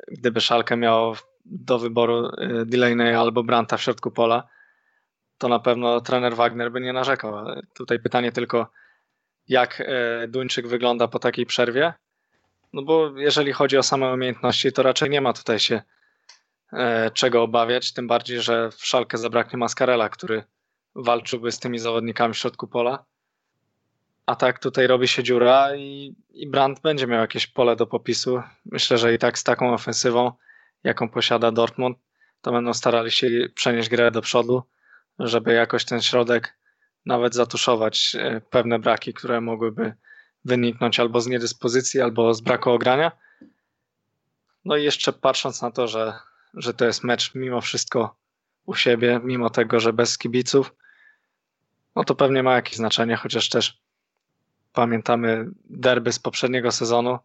gdyby 0.08 0.40
Szalkę 0.40 0.76
miało 0.76 1.16
do 1.44 1.78
wyboru 1.78 2.26
y, 2.26 2.66
Delaney 2.66 3.14
albo 3.14 3.42
Branta 3.42 3.76
w 3.76 3.82
środku 3.82 4.10
pola, 4.10 4.48
to 5.38 5.48
na 5.48 5.58
pewno 5.58 6.00
trener 6.00 6.36
Wagner 6.36 6.72
by 6.72 6.80
nie 6.80 6.92
narzekał. 6.92 7.46
Tutaj 7.74 7.98
pytanie 7.98 8.32
tylko, 8.32 8.70
jak 9.48 9.80
e, 9.80 10.28
Duńczyk 10.28 10.66
wygląda 10.68 11.08
po 11.08 11.18
takiej 11.18 11.46
przerwie. 11.46 11.94
No 12.74 12.82
bo 12.82 13.18
jeżeli 13.18 13.52
chodzi 13.52 13.78
o 13.78 13.82
same 13.82 14.12
umiejętności, 14.12 14.72
to 14.72 14.82
raczej 14.82 15.10
nie 15.10 15.20
ma 15.20 15.32
tutaj 15.32 15.58
się 15.58 15.82
e, 16.72 17.10
czego 17.10 17.42
obawiać, 17.42 17.92
tym 17.92 18.06
bardziej, 18.06 18.40
że 18.40 18.70
w 18.70 18.86
szalkę 18.86 19.18
zabraknie 19.18 19.58
Mascarella, 19.58 20.08
który 20.08 20.44
walczyłby 20.94 21.52
z 21.52 21.58
tymi 21.58 21.78
zawodnikami 21.78 22.34
w 22.34 22.38
środku 22.38 22.66
pola. 22.66 23.04
A 24.26 24.36
tak 24.36 24.58
tutaj 24.58 24.86
robi 24.86 25.08
się 25.08 25.22
dziura 25.22 25.76
i, 25.76 26.14
i 26.30 26.50
Brandt 26.50 26.80
będzie 26.80 27.06
miał 27.06 27.20
jakieś 27.20 27.46
pole 27.46 27.76
do 27.76 27.86
popisu. 27.86 28.42
Myślę, 28.64 28.98
że 28.98 29.14
i 29.14 29.18
tak 29.18 29.38
z 29.38 29.44
taką 29.44 29.74
ofensywą, 29.74 30.32
jaką 30.84 31.08
posiada 31.08 31.52
Dortmund, 31.52 31.98
to 32.42 32.52
będą 32.52 32.74
starali 32.74 33.10
się 33.10 33.28
przenieść 33.54 33.88
grę 33.88 34.10
do 34.10 34.22
przodu, 34.22 34.62
żeby 35.18 35.52
jakoś 35.52 35.84
ten 35.84 36.02
środek 36.02 36.58
nawet 37.06 37.34
zatuszować 37.34 38.16
e, 38.18 38.40
pewne 38.50 38.78
braki, 38.78 39.14
które 39.14 39.40
mogłyby 39.40 39.94
wyniknąć 40.44 41.00
albo 41.00 41.20
z 41.20 41.26
niedyspozycji, 41.26 42.00
albo 42.00 42.34
z 42.34 42.40
braku 42.40 42.70
ogrania. 42.70 43.12
No 44.64 44.76
i 44.76 44.84
jeszcze 44.84 45.12
patrząc 45.12 45.62
na 45.62 45.70
to, 45.70 45.88
że, 45.88 46.18
że 46.54 46.74
to 46.74 46.84
jest 46.84 47.04
mecz 47.04 47.34
mimo 47.34 47.60
wszystko 47.60 48.16
u 48.66 48.74
siebie, 48.74 49.20
mimo 49.24 49.50
tego, 49.50 49.80
że 49.80 49.92
bez 49.92 50.18
kibiców, 50.18 50.74
no 51.96 52.04
to 52.04 52.14
pewnie 52.14 52.42
ma 52.42 52.54
jakieś 52.54 52.76
znaczenie, 52.76 53.16
chociaż 53.16 53.48
też 53.48 53.78
pamiętamy 54.72 55.46
derby 55.64 56.12
z 56.12 56.18
poprzedniego 56.18 56.72
sezonu 56.72 57.18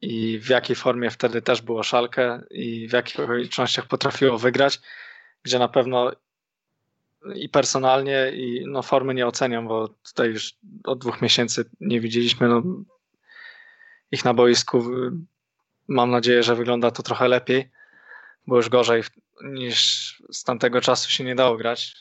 i 0.00 0.38
w 0.38 0.48
jakiej 0.48 0.76
formie 0.76 1.10
wtedy 1.10 1.42
też 1.42 1.62
było 1.62 1.82
szalkę 1.82 2.42
i 2.50 2.88
w 2.88 2.92
jakich 2.92 3.20
okolicznościach 3.20 3.86
potrafiło 3.86 4.38
wygrać, 4.38 4.80
gdzie 5.42 5.58
na 5.58 5.68
pewno 5.68 6.12
i 7.34 7.48
personalnie, 7.48 8.32
i 8.34 8.64
no, 8.66 8.82
formy 8.82 9.14
nie 9.14 9.26
oceniam, 9.26 9.68
bo 9.68 9.88
tutaj 9.88 10.28
już 10.28 10.54
od 10.84 10.98
dwóch 10.98 11.22
miesięcy 11.22 11.70
nie 11.80 12.00
widzieliśmy 12.00 12.48
no, 12.48 12.62
ich 14.10 14.24
na 14.24 14.34
boisku. 14.34 14.84
Mam 15.88 16.10
nadzieję, 16.10 16.42
że 16.42 16.56
wygląda 16.56 16.90
to 16.90 17.02
trochę 17.02 17.28
lepiej, 17.28 17.70
bo 18.46 18.56
już 18.56 18.68
gorzej 18.68 19.02
niż 19.42 20.22
z 20.32 20.44
tamtego 20.44 20.80
czasu 20.80 21.10
się 21.10 21.24
nie 21.24 21.34
dało 21.34 21.56
grać. 21.56 21.94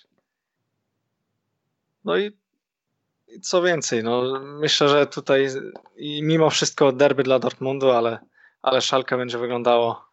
No 2.06 2.18
i, 2.18 2.32
i 3.28 3.42
co 3.42 3.62
więcej, 3.62 4.04
no, 4.04 4.40
myślę, 4.44 4.90
że 4.90 5.08
tutaj 5.08 5.48
i 5.96 6.24
mimo 6.24 6.50
wszystko 6.50 6.92
derby 6.92 7.24
dla 7.24 7.40
Dortmundu, 7.40 7.92
ale, 7.92 8.20
ale 8.62 8.82
Szalka 8.82 9.18
będzie 9.18 9.38
wyglądało 9.38 10.06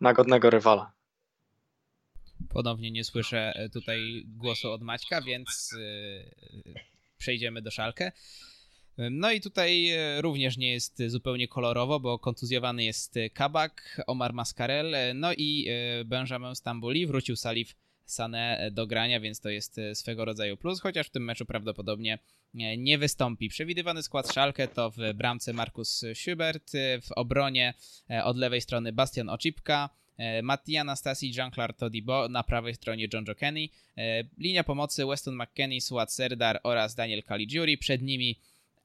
na 0.00 0.12
godnego 0.12 0.50
rywala. 0.50 0.97
Ponownie 2.48 2.90
nie 2.90 3.04
słyszę 3.04 3.52
e, 3.56 3.68
tutaj 3.68 4.24
głosu 4.26 4.70
od 4.72 4.82
Maćka, 4.82 5.22
więc 5.22 5.74
e, 5.78 6.80
przejdziemy 7.18 7.62
do 7.62 7.70
szalkę. 7.70 8.12
No 9.10 9.32
i 9.32 9.40
tutaj 9.40 9.90
e, 9.90 10.22
również 10.22 10.56
nie 10.56 10.72
jest 10.72 11.02
zupełnie 11.06 11.48
kolorowo, 11.48 12.00
bo 12.00 12.18
kontuzjowany 12.18 12.84
jest 12.84 13.14
Kabak, 13.34 14.02
Omar 14.06 14.32
Mascarel, 14.32 14.94
no 15.14 15.32
i 15.32 15.68
Benjamin 16.04 16.54
Stambuli. 16.54 17.06
Wrócił 17.06 17.36
Salif 17.36 17.76
Sane 18.04 18.70
do 18.72 18.86
grania, 18.86 19.20
więc 19.20 19.40
to 19.40 19.48
jest 19.48 19.80
swego 19.94 20.24
rodzaju 20.24 20.56
plus, 20.56 20.80
chociaż 20.80 21.06
w 21.06 21.10
tym 21.10 21.24
meczu 21.24 21.46
prawdopodobnie 21.46 22.18
nie 22.78 22.98
wystąpi. 22.98 23.48
Przewidywany 23.48 24.02
skład 24.02 24.32
Szalkę 24.32 24.68
to 24.68 24.90
w 24.90 24.96
bramce 25.14 25.52
Markus 25.52 26.04
Schubert, 26.14 26.72
w 27.02 27.12
obronie 27.12 27.74
od 28.24 28.36
lewej 28.36 28.60
strony 28.60 28.92
Bastian 28.92 29.28
Oczipka, 29.28 29.90
E, 29.90 30.07
Mattia 30.42 30.80
Anastasi, 30.80 31.32
Jean-Claude 31.36 31.74
Todibo, 31.74 32.28
na 32.28 32.42
prawej 32.42 32.74
stronie 32.74 33.08
John 33.12 33.24
Joe 33.28 33.34
Kenny, 33.34 33.68
e, 33.96 34.24
linia 34.38 34.64
pomocy 34.64 35.06
Weston 35.06 35.36
McKennie, 35.36 35.80
Suat 35.80 36.12
Serdar 36.12 36.60
oraz 36.62 36.94
Daniel 36.94 37.22
Caligiuri, 37.22 37.78
przed 37.78 38.02
nimi 38.02 38.36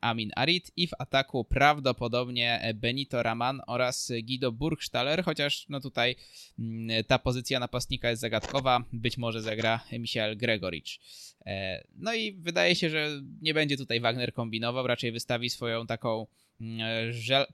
Amin 0.04 0.32
Arid 0.36 0.72
i 0.78 0.88
w 0.88 0.91
ataku 1.00 1.46
prawdopodobnie 1.46 2.74
Benito 2.76 3.24
Raman 3.24 3.62
oraz 3.67 4.12
Guido 4.24 4.52
Burgstaller, 4.52 5.24
chociaż 5.24 5.65
no 5.69 5.80
tutaj 5.80 6.15
mm, 6.60 7.04
ta 7.04 7.19
pozycja 7.19 7.60
napastnika 7.60 8.10
jest 8.10 8.22
zagadkowa, 8.22 8.84
być 8.93 9.17
może 9.17 9.41
zagra 9.41 9.80
Michael 9.91 10.38
Gregoricz. 10.38 11.00
E, 11.46 11.84
no 11.96 12.13
i 12.13 12.32
wydaje 12.32 12.76
się, 12.76 12.89
że 12.89 13.10
nie 13.41 13.54
będzie 13.54 13.78
tutaj 13.78 14.00
Wagner 14.00 14.34
kombinował, 14.34 14.88
raczej 14.88 15.12
wystawi 15.12 15.50
swoją 15.50 15.88
taką 15.88 16.28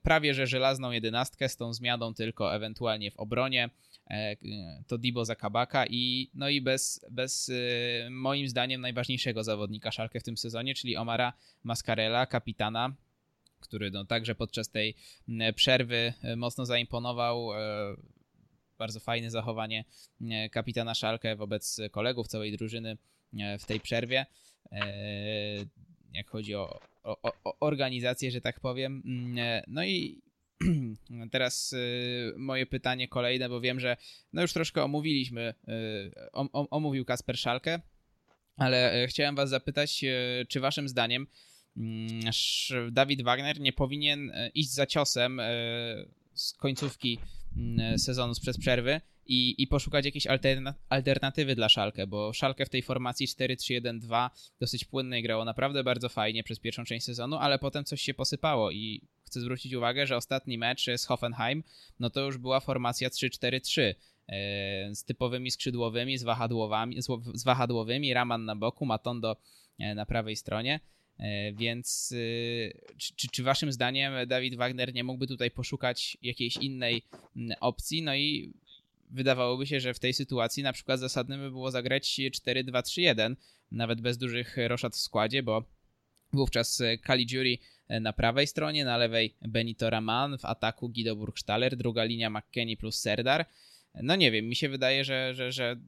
prawie 0.04 0.34
że 0.34 0.48
żelazną 0.48 0.92
jedenastkę 0.92 1.50
z 1.50 1.58
tą 1.58 1.74
zmianą 1.74 2.14
tylko 2.14 2.56
ewentualnie 2.56 3.12
w 3.12 3.18
obronie. 3.18 3.70
E, 4.10 4.36
to 4.88 4.98
Dibo 4.98 5.26
Zakabaka 5.26 5.86
i 5.86 6.30
no 6.34 6.50
i 6.50 6.62
bez, 6.62 7.06
bez 7.12 7.50
e, 7.50 8.10
moim 8.10 8.48
zdaniem 8.48 8.82
najważniejszego 8.82 9.44
zawodnika 9.44 9.92
Szalkę 9.92 10.20
w 10.20 10.24
tym 10.24 10.38
sezonie, 10.38 10.76
czyli 10.76 10.98
Omara 10.98 11.34
Mascarella, 11.64 12.26
kapitana, 12.26 12.96
który 13.60 13.92
no, 13.92 14.06
także 14.06 14.36
podczas 14.36 14.70
tej 14.70 14.96
przerwy 15.56 16.14
e, 16.24 16.36
mocno 16.36 16.66
zaimponował. 16.66 17.50
Bardzo 18.78 19.00
fajne 19.00 19.32
zachowanie 19.32 19.86
kapitana 20.52 20.96
Szalkę 20.96 21.36
wobec 21.36 21.82
kolegów 21.92 22.28
całej 22.28 22.58
drużyny 22.58 22.98
w 23.60 23.66
tej 23.66 23.80
przerwie. 23.80 24.26
Jak 26.14 26.30
chodzi 26.30 26.56
o, 26.56 26.80
o, 27.04 27.34
o 27.44 27.56
organizację, 27.60 28.32
że 28.32 28.42
tak 28.42 28.60
powiem. 28.60 29.04
Mm, 29.06 29.38
e, 29.38 29.64
no 29.68 29.86
i 29.86 30.22
teraz 31.32 31.74
y, 31.74 32.34
moje 32.38 32.66
pytanie 32.66 33.08
kolejne, 33.08 33.50
bo 33.50 33.62
wiem, 33.62 33.80
że 33.80 33.98
no 34.34 34.42
już 34.42 34.54
troszkę 34.54 34.84
omówiliśmy, 34.84 35.54
y, 35.68 36.32
omówił 36.70 37.06
Kasper 37.06 37.38
Szalkę, 37.38 37.80
ale 38.58 39.04
e, 39.04 39.08
chciałem 39.08 39.36
was 39.36 39.50
zapytać, 39.50 40.04
e, 40.04 40.46
czy 40.48 40.60
waszym 40.60 40.90
zdaniem 40.90 41.28
mm, 41.78 42.22
Dawid 42.92 43.22
Wagner 43.22 43.60
nie 43.60 43.74
powinien 43.74 44.32
iść 44.54 44.74
za 44.74 44.86
ciosem 44.86 45.42
z 46.34 46.54
końcówki 46.54 47.20
mm, 47.58 48.00
sezonu 48.00 48.34
sprzed 48.34 48.58
przerwy 48.58 49.02
i, 49.30 49.56
i 49.58 49.68
poszukać 49.68 50.06
jakiejś 50.06 50.28
alterna 50.28 50.74
alternatywy 50.90 51.56
dla 51.56 51.70
Szalkę, 51.70 52.08
bo 52.08 52.34
Szalkę 52.34 52.66
w 52.66 52.70
tej 52.70 52.82
formacji 52.82 53.28
4-3-1-2 53.28 54.30
dosyć 54.60 54.86
płynnej 54.86 55.24
grało 55.24 55.46
naprawdę 55.46 55.84
bardzo 55.84 56.10
fajnie 56.10 56.44
przez 56.44 56.60
pierwszą 56.60 56.86
część 56.86 57.06
sezonu, 57.06 57.36
ale 57.36 57.60
potem 57.60 57.86
coś 57.86 58.02
się 58.02 58.14
posypało 58.14 58.72
i 58.72 59.02
chcę 59.26 59.42
zwrócić 59.42 59.74
uwagę, 59.74 60.08
że 60.08 60.18
ostatni 60.18 60.58
mecz 60.58 60.86
z 60.98 61.06
Hoffenheim, 61.06 61.64
no 62.00 62.10
to 62.10 62.22
już 62.22 62.38
była 62.38 62.60
formacja 62.60 63.10
3-4-3 63.10 63.82
e, 63.82 64.96
z 64.96 65.04
typowymi 65.04 65.52
skrzydłowymi, 65.52 66.18
z, 66.18 66.24
wahadłowami, 66.24 66.96
z 67.34 67.44
wahadłowymi, 67.44 68.14
Raman 68.14 68.46
na 68.46 68.56
boku, 68.56 68.86
Matondo 68.86 69.38
e, 69.80 69.96
na 69.96 70.06
prawej 70.06 70.36
stronie. 70.36 70.80
E, 71.20 71.54
więc 71.54 72.14
czy, 72.98 73.28
czy, 73.32 73.44
waszym 73.44 73.72
zdaniem 73.72 74.14
Dawid 74.28 74.56
Wagner 74.56 74.94
nie 74.94 75.04
mógłby 75.04 75.28
tutaj 75.28 75.52
poszukać 75.52 76.18
jakiejś 76.22 76.58
innej 76.58 77.04
opcji? 77.60 78.02
No 78.02 78.16
i 78.16 78.54
wydawałoby 79.10 79.68
się, 79.68 79.80
że 79.80 79.94
w 79.94 80.00
tej 80.00 80.14
sytuacji 80.14 80.64
na 80.64 80.74
przykład 80.74 81.00
zasadnym 81.00 81.40
by 81.40 81.52
było 81.52 81.72
zagrać 81.72 82.20
4-2-3-1, 82.32 83.36
nawet 83.72 84.02
bez 84.02 84.18
dużych 84.18 84.58
roszad 84.68 84.96
w 84.96 85.00
składzie, 85.00 85.44
bo 85.44 85.64
wówczas 86.34 86.84
Caligiuri 87.08 87.60
na 87.90 88.14
prawej 88.14 88.48
stronie, 88.48 88.86
na 88.86 88.98
lewej 88.98 89.36
Benito 89.42 89.90
Raman, 89.90 90.38
w 90.38 90.46
ataku 90.46 90.90
Guido 90.90 91.16
Burgstaller, 91.16 91.78
druga 91.78 92.04
linia 92.04 92.30
McKennie 92.30 92.78
plus 92.78 93.00
Serdar. 93.00 93.46
No 94.04 94.16
nie 94.16 94.32
wiem, 94.32 94.46
mi 94.46 94.56
się 94.56 94.70
wydaje, 94.70 95.04
że, 95.04 95.36
że, 95.36 95.52
że, 95.52 95.80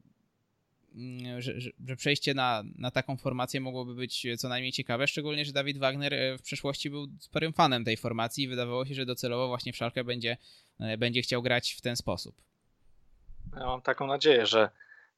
mm, 0.96 1.42
że, 1.42 1.60
że 1.60 1.96
przejście 1.96 2.34
na, 2.34 2.64
na 2.76 2.92
taką 2.92 3.18
formację 3.18 3.62
mogłoby 3.62 3.96
być 3.96 4.28
co 4.38 4.50
najmniej 4.50 4.72
ciekawe, 4.72 5.08
szczególnie, 5.08 5.46
że 5.46 5.52
Dawid 5.52 5.78
Wagner 5.78 6.38
w 6.38 6.42
przeszłości 6.42 6.90
był 6.90 7.08
sporym 7.20 7.54
fanem 7.54 7.86
tej 7.86 7.98
formacji 7.98 8.44
i 8.44 8.48
wydawało 8.48 8.86
się, 8.86 8.94
że 8.94 9.06
docelowo 9.06 9.48
właśnie 9.48 9.74
w 9.74 10.04
będzie, 10.06 10.38
będzie 10.98 11.22
chciał 11.22 11.42
grać 11.42 11.72
w 11.72 11.82
ten 11.82 11.96
sposób. 11.96 12.51
Ja 13.56 13.66
mam 13.66 13.82
taką 13.82 14.08
nadzieję, 14.08 14.46
że 14.46 14.70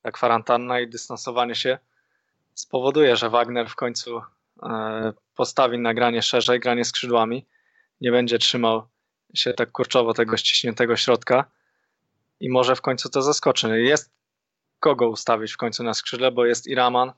ta 0.01 0.11
kwarantanna 0.11 0.79
i 0.79 0.87
dystansowanie 0.87 1.55
się 1.55 1.77
spowoduje, 2.53 3.15
że 3.15 3.29
Wagner 3.29 3.69
w 3.69 3.75
końcu 3.75 4.21
e, 4.63 5.13
postawi 5.35 5.79
na 5.79 5.93
granie 5.93 6.21
szerzej, 6.21 6.59
granie 6.59 6.85
skrzydłami, 6.85 7.45
nie 8.01 8.11
będzie 8.11 8.39
trzymał 8.39 8.87
się 9.33 9.53
tak 9.53 9.71
kurczowo 9.71 10.13
tego 10.13 10.37
ściśniętego 10.37 10.95
środka 10.97 11.45
i 12.39 12.49
może 12.49 12.75
w 12.75 12.81
końcu 12.81 13.09
to 13.09 13.21
zaskoczy. 13.21 13.81
Jest 13.81 14.13
kogo 14.79 15.09
ustawić 15.09 15.53
w 15.53 15.57
końcu 15.57 15.83
na 15.83 15.93
skrzydle, 15.93 16.31
bo 16.31 16.45
jest 16.45 16.67
Iraman, 16.67 17.13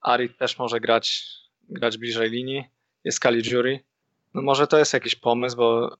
Ari 0.00 0.34
też 0.34 0.58
może 0.58 0.80
grać, 0.80 1.26
grać 1.68 1.98
bliżej 1.98 2.30
linii, 2.30 2.64
jest 3.04 3.18
Caligiuri. 3.18 3.80
No 4.34 4.42
może 4.42 4.66
to 4.66 4.78
jest 4.78 4.92
jakiś 4.92 5.14
pomysł, 5.14 5.56
bo 5.56 5.96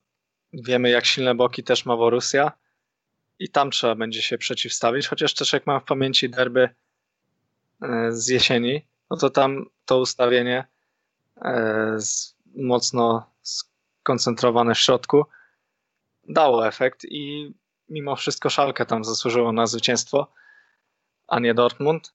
wiemy 0.53 0.89
jak 0.89 1.05
silne 1.05 1.35
boki 1.35 1.63
też 1.63 1.85
ma 1.85 1.97
Borussia 1.97 2.51
i 3.39 3.49
tam 3.49 3.71
trzeba 3.71 3.95
będzie 3.95 4.21
się 4.21 4.37
przeciwstawić, 4.37 5.07
chociaż 5.07 5.33
też 5.33 5.53
jak 5.53 5.67
mam 5.67 5.81
w 5.81 5.83
pamięci 5.83 6.29
derby 6.29 6.69
e, 7.81 8.11
z 8.11 8.27
jesieni, 8.27 8.85
no 9.09 9.17
to 9.17 9.29
tam 9.29 9.65
to 9.85 9.99
ustawienie 9.99 10.67
e, 11.41 11.97
mocno 12.55 13.31
skoncentrowane 13.41 14.75
w 14.75 14.79
środku 14.79 15.25
dało 16.29 16.67
efekt 16.67 17.05
i 17.05 17.53
mimo 17.89 18.15
wszystko 18.15 18.49
Szalkę 18.49 18.85
tam 18.85 19.03
zasłużyło 19.03 19.51
na 19.51 19.67
zwycięstwo, 19.67 20.31
a 21.27 21.39
nie 21.39 21.53
Dortmund. 21.53 22.13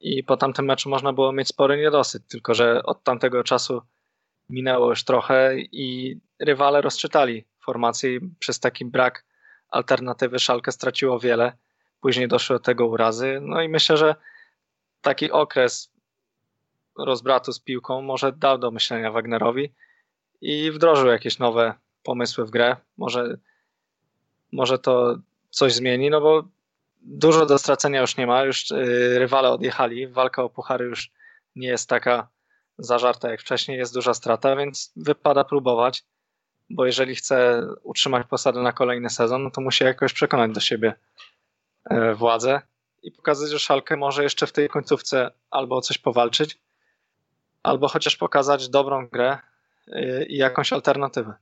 I 0.00 0.24
po 0.24 0.36
tamtym 0.36 0.64
meczu 0.64 0.88
można 0.88 1.12
było 1.12 1.32
mieć 1.32 1.48
spory 1.48 1.76
niedosyt, 1.76 2.28
tylko 2.28 2.54
że 2.54 2.82
od 2.82 3.04
tamtego 3.04 3.44
czasu 3.44 3.82
minęło 4.48 4.90
już 4.90 5.04
trochę 5.04 5.58
i 5.58 6.20
rywale 6.38 6.80
rozczytali 6.80 7.44
formację 7.64 8.20
przez 8.38 8.60
taki 8.60 8.84
brak 8.84 9.24
alternatywy 9.70 10.38
Szalkę 10.38 10.72
straciło 10.72 11.18
wiele. 11.18 11.52
Później 12.00 12.28
doszły 12.28 12.56
do 12.56 12.60
tego 12.60 12.86
urazy. 12.86 13.38
No 13.42 13.62
i 13.62 13.68
myślę, 13.68 13.96
że 13.96 14.14
taki 15.00 15.30
okres 15.30 15.92
rozbratu 16.98 17.52
z 17.52 17.60
piłką 17.60 18.02
może 18.02 18.32
dał 18.32 18.58
do 18.58 18.70
myślenia 18.70 19.10
Wagnerowi 19.10 19.72
i 20.40 20.70
wdrożył 20.70 21.08
jakieś 21.08 21.38
nowe 21.38 21.74
pomysły 22.02 22.46
w 22.46 22.50
grę. 22.50 22.76
Może, 22.96 23.38
może 24.52 24.78
to 24.78 25.18
coś 25.50 25.72
zmieni, 25.72 26.10
no 26.10 26.20
bo 26.20 26.44
dużo 27.00 27.46
do 27.46 27.58
stracenia 27.58 28.00
już 28.00 28.16
nie 28.16 28.26
ma, 28.26 28.44
już 28.44 28.70
y, 28.70 29.18
rywale 29.18 29.50
odjechali, 29.50 30.08
walka 30.08 30.42
o 30.42 30.50
puchary 30.50 30.84
już 30.84 31.10
nie 31.56 31.68
jest 31.68 31.88
taka 31.88 32.28
zażarta 32.78 33.30
jak 33.30 33.40
wcześniej, 33.40 33.78
jest 33.78 33.94
duża 33.94 34.14
strata, 34.14 34.56
więc 34.56 34.92
wypada 34.96 35.44
próbować, 35.44 36.04
bo 36.70 36.86
jeżeli 36.86 37.14
chce 37.14 37.66
utrzymać 37.82 38.26
posadę 38.26 38.60
na 38.60 38.72
kolejny 38.72 39.10
sezon, 39.10 39.42
no 39.42 39.50
to 39.50 39.60
musi 39.60 39.84
jakoś 39.84 40.12
przekonać 40.12 40.52
do 40.52 40.60
siebie 40.60 40.94
e, 41.84 42.14
władzę 42.14 42.62
i 43.02 43.12
pokazać, 43.12 43.50
że 43.50 43.58
Szalkę 43.58 43.96
może 43.96 44.22
jeszcze 44.22 44.46
w 44.46 44.52
tej 44.52 44.68
końcówce 44.68 45.30
albo 45.50 45.76
o 45.76 45.80
coś 45.80 45.98
powalczyć, 45.98 46.58
albo 47.62 47.88
chociaż 47.88 48.16
pokazać 48.16 48.68
dobrą 48.68 49.08
grę 49.08 49.38
y, 49.88 50.26
i 50.28 50.36
jakąś 50.36 50.72
alternatywę. 50.72 51.34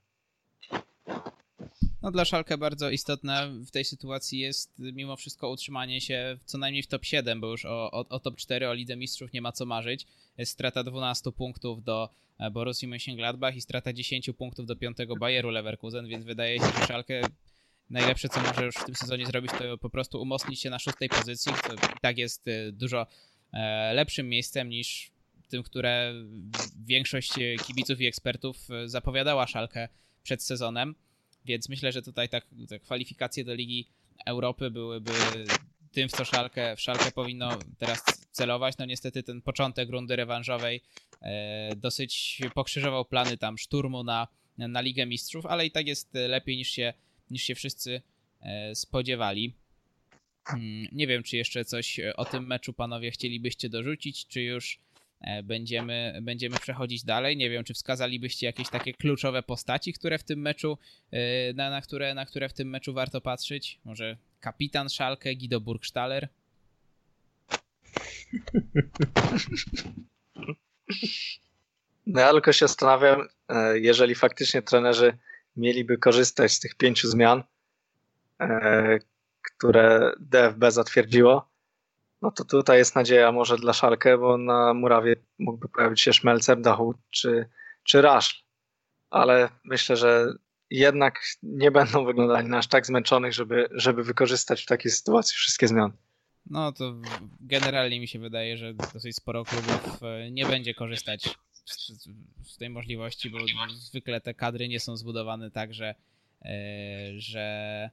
No 2.09 2.13
dla 2.13 2.25
Szalkę 2.25 2.59
bardzo 2.59 2.91
istotne 2.91 3.51
w 3.67 3.71
tej 3.71 3.85
sytuacji 3.85 4.39
jest 4.39 4.79
mimo 4.79 5.17
wszystko 5.17 5.51
utrzymanie 5.51 6.01
się 6.01 6.39
co 6.45 6.59
najmniej 6.59 6.83
w 6.83 6.87
top 6.87 7.05
7, 7.05 7.41
bo 7.41 7.47
już 7.47 7.65
o, 7.65 7.91
o, 7.91 8.09
o 8.09 8.21
top 8.21 8.37
4, 8.37 8.69
o 8.69 8.75
Lidze 8.75 8.97
Mistrzów 8.97 9.33
nie 9.33 9.43
ma 9.43 9.53
co 9.53 9.67
marzyć. 9.67 10.07
Strata 10.45 10.85
12 10.85 11.33
punktów 11.33 11.85
do 11.85 12.09
e, 12.39 12.51
Borussii 12.51 12.89
Mönchengladbach 12.89 13.57
i 13.57 13.61
strata 13.61 13.93
10 13.93 14.31
punktów 14.39 14.67
do 14.67 14.77
5 14.77 14.97
Bayeru 15.21 15.51
Leverkusen, 15.51 16.09
więc 16.09 16.25
wydaje 16.25 16.59
się, 16.59 16.67
że 16.81 16.87
Szalkę 16.87 17.21
najlepsze, 17.91 18.29
co 18.29 18.41
może 18.41 18.65
już 18.65 18.75
w 18.75 18.85
tym 18.85 18.95
sezonie 18.95 19.27
zrobić, 19.27 19.53
to 19.59 19.79
po 19.79 19.91
prostu 19.91 20.23
umocnić 20.23 20.61
się 20.61 20.71
na 20.71 20.79
szóstej 20.79 21.09
pozycji, 21.09 21.53
co 21.67 21.75
i 21.75 22.01
tak 22.03 22.19
jest 22.19 22.49
e, 22.49 22.73
dużo 22.73 23.07
e, 23.53 23.93
lepszym 23.95 24.29
miejscem 24.29 24.69
niż 24.69 25.11
tym, 25.49 25.63
które 25.63 26.15
większość 26.87 27.33
kibiców 27.67 28.01
i 28.01 28.07
ekspertów 28.07 28.57
zapowiadała 28.87 29.47
Szalkę 29.47 29.89
przed 30.23 30.43
sezonem. 30.43 30.95
Więc 31.49 31.69
myślę, 31.69 31.93
że 31.93 32.03
tutaj 32.03 32.29
tak, 32.29 32.47
te 32.69 32.81
kwalifikacje 32.81 33.45
do 33.45 33.55
Ligi 33.55 33.87
Europy 34.27 34.71
byłyby 34.71 35.13
tym, 35.93 36.09
w 36.09 36.13
co 36.13 36.25
Szalkę, 36.25 36.77
w 36.77 36.81
Szalkę 36.81 37.13
powinno 37.13 37.59
teraz 37.79 38.05
celować. 38.31 38.79
No 38.79 38.85
niestety 38.85 39.23
ten 39.23 39.43
początek 39.43 39.91
rundy 39.91 40.17
rewanżowej 40.17 40.83
e, 41.23 41.77
dosyć 41.77 42.41
pokrzyżował 42.55 43.05
plany 43.05 43.37
tam 43.37 43.59
szturmu 43.59 44.05
na, 44.05 44.29
na 44.59 44.81
Ligę 44.81 45.07
Mistrzów, 45.07 45.47
ale 45.47 45.67
i 45.67 45.71
tak 45.71 45.87
jest 45.87 46.15
lepiej 46.15 46.57
niż 46.57 46.69
się, 46.69 46.93
niż 47.31 47.43
się 47.43 47.55
wszyscy 47.55 48.03
e, 48.41 48.75
spodziewali. 48.75 49.55
Hmm, 50.45 50.89
nie 50.93 51.07
wiem, 51.07 51.23
czy 51.23 51.37
jeszcze 51.37 51.65
coś 51.65 52.01
o 52.17 52.25
tym 52.25 52.47
meczu 52.47 52.73
panowie 52.73 53.11
chcielibyście 53.11 53.69
dorzucić, 53.69 54.27
czy 54.27 54.43
już 54.43 54.81
będziemy, 55.45 56.19
będziemy 56.23 56.57
przechodzić 56.59 57.05
dalej. 57.05 57.37
Nie 57.37 57.51
wiem, 57.51 57.65
czy 57.65 57.75
wskazalibyście 57.75 58.47
jakieś 58.47 58.69
takie 58.69 58.95
kluczowe 58.95 59.43
postaci, 59.43 59.93
które 59.93 60.19
w 60.19 60.25
tym 60.25 60.41
meczu, 60.41 60.79
e, 61.11 61.53
na, 61.53 61.71
na, 61.71 61.81
które, 61.81 62.15
na 62.15 62.27
które 62.27 62.49
w 62.49 62.53
tym 62.53 62.71
meczu 62.71 62.93
warto 62.93 63.21
patrzeć? 63.21 63.79
Może 63.85 64.17
kapitan 64.41 64.89
Szalkę, 64.89 65.37
Guido 65.37 65.61
Burgstaller? 65.61 66.29
No 72.07 72.21
ja 72.21 72.33
tylko 72.33 72.53
się 72.53 72.67
zastanawiam, 72.69 73.29
e, 73.49 73.79
jeżeli 73.79 74.15
faktycznie 74.15 74.63
trenerzy 74.63 75.19
mieliby 75.57 75.99
korzystać 75.99 76.53
z 76.53 76.61
tych 76.61 76.75
pięciu 76.75 77.09
zmian, 77.09 77.43
które 79.43 80.13
DFB 80.21 80.71
zatwierdziło, 80.71 81.48
no 82.23 82.31
to 82.31 82.45
tutaj 82.45 82.79
jest 82.79 82.97
nadzieja 82.97 83.33
może 83.33 83.57
dla 83.57 83.73
Szalkę, 83.73 84.19
bo 84.19 84.39
na 84.39 84.75
murawie 84.75 85.17
mógłby 85.39 85.69
pojawić 85.69 86.01
się 86.01 86.13
Szmelcer, 86.13 86.61
Dachut 86.61 86.97
czy, 87.11 87.49
czy 87.85 88.03
Rasz. 88.03 88.45
Ale 89.11 89.49
myślę, 89.65 89.97
że 89.97 90.33
jednak 90.71 91.21
nie 91.43 91.71
będą 91.71 92.05
wyglądali 92.05 92.49
na 92.49 92.59
aż 92.59 92.67
tak 92.67 92.87
zmęczonych, 92.87 93.33
żeby, 93.35 93.69
żeby 93.71 94.05
wykorzystać 94.05 94.63
w 94.63 94.67
takiej 94.67 94.91
sytuacji 94.91 95.35
wszystkie 95.35 95.69
zmiany. 95.69 95.95
No 96.51 96.73
to 96.73 96.95
generalnie 97.41 98.01
mi 98.01 98.09
się 98.09 98.19
wydaje, 98.19 98.57
że 98.57 98.75
dosyć 98.75 99.17
sporo 99.17 99.45
klubów 99.45 100.03
e, 100.03 100.31
nie 100.31 100.47
będzie 100.47 100.75
korzystać 100.75 101.39
z, 101.65 101.93
z 102.47 102.57
tej 102.59 102.71
możliwości, 102.71 103.31
bo 103.31 103.39
zwykle 103.69 104.21
te 104.21 104.35
kadry 104.35 104.69
nie 104.69 104.81
są 104.81 104.97
zbudowane 104.97 105.51
tak, 105.51 105.75
że, 105.75 105.95
e, 106.43 106.49
że 107.17 107.91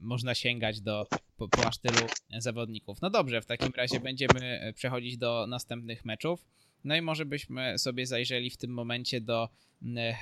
można 0.00 0.34
sięgać 0.34 0.80
do 0.80 1.06
po, 1.36 1.48
po 1.48 1.66
aż 1.66 1.78
tylu 1.78 2.06
zawodników. 2.38 3.02
No 3.02 3.10
dobrze, 3.10 3.42
w 3.42 3.46
takim 3.46 3.72
razie 3.76 4.00
będziemy 4.00 4.72
przechodzić 4.76 5.18
do 5.18 5.46
następnych 5.46 6.04
meczów. 6.04 6.44
No 6.84 6.96
i 6.96 7.02
może 7.02 7.24
byśmy 7.24 7.78
sobie 7.78 8.06
zajrzeli 8.06 8.50
w 8.50 8.56
tym 8.56 8.70
momencie 8.70 9.20
do, 9.20 9.48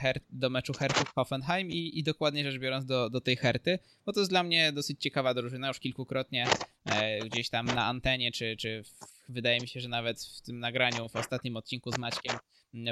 Her 0.01 0.21
do 0.31 0.51
meczu 0.51 0.73
Hertów 0.73 1.13
Hoffenheim 1.15 1.71
i, 1.71 1.99
i 1.99 2.03
dokładnie 2.03 2.53
rzecz 2.53 2.61
biorąc 2.61 2.87
do, 2.87 3.11
do 3.11 3.21
tej 3.21 3.37
Herty, 3.37 3.79
bo 4.07 4.13
to 4.13 4.21
jest 4.21 4.33
dla 4.33 4.43
mnie 4.43 4.73
dosyć 4.73 5.01
ciekawa 5.01 5.35
drużyna. 5.35 5.69
Już 5.69 5.81
kilkukrotnie 5.81 6.47
e, 6.85 7.19
gdzieś 7.19 7.49
tam 7.49 7.67
na 7.67 7.87
antenie, 7.87 8.33
czy, 8.33 8.57
czy 8.57 8.83
w, 8.83 9.33
wydaje 9.33 9.61
mi 9.61 9.69
się, 9.69 9.81
że 9.81 9.89
nawet 9.89 10.23
w 10.23 10.41
tym 10.41 10.61
nagraniu, 10.61 11.09
w 11.09 11.17
ostatnim 11.17 11.57
odcinku 11.57 11.93
z 11.93 11.99
Maćkiem 11.99 12.37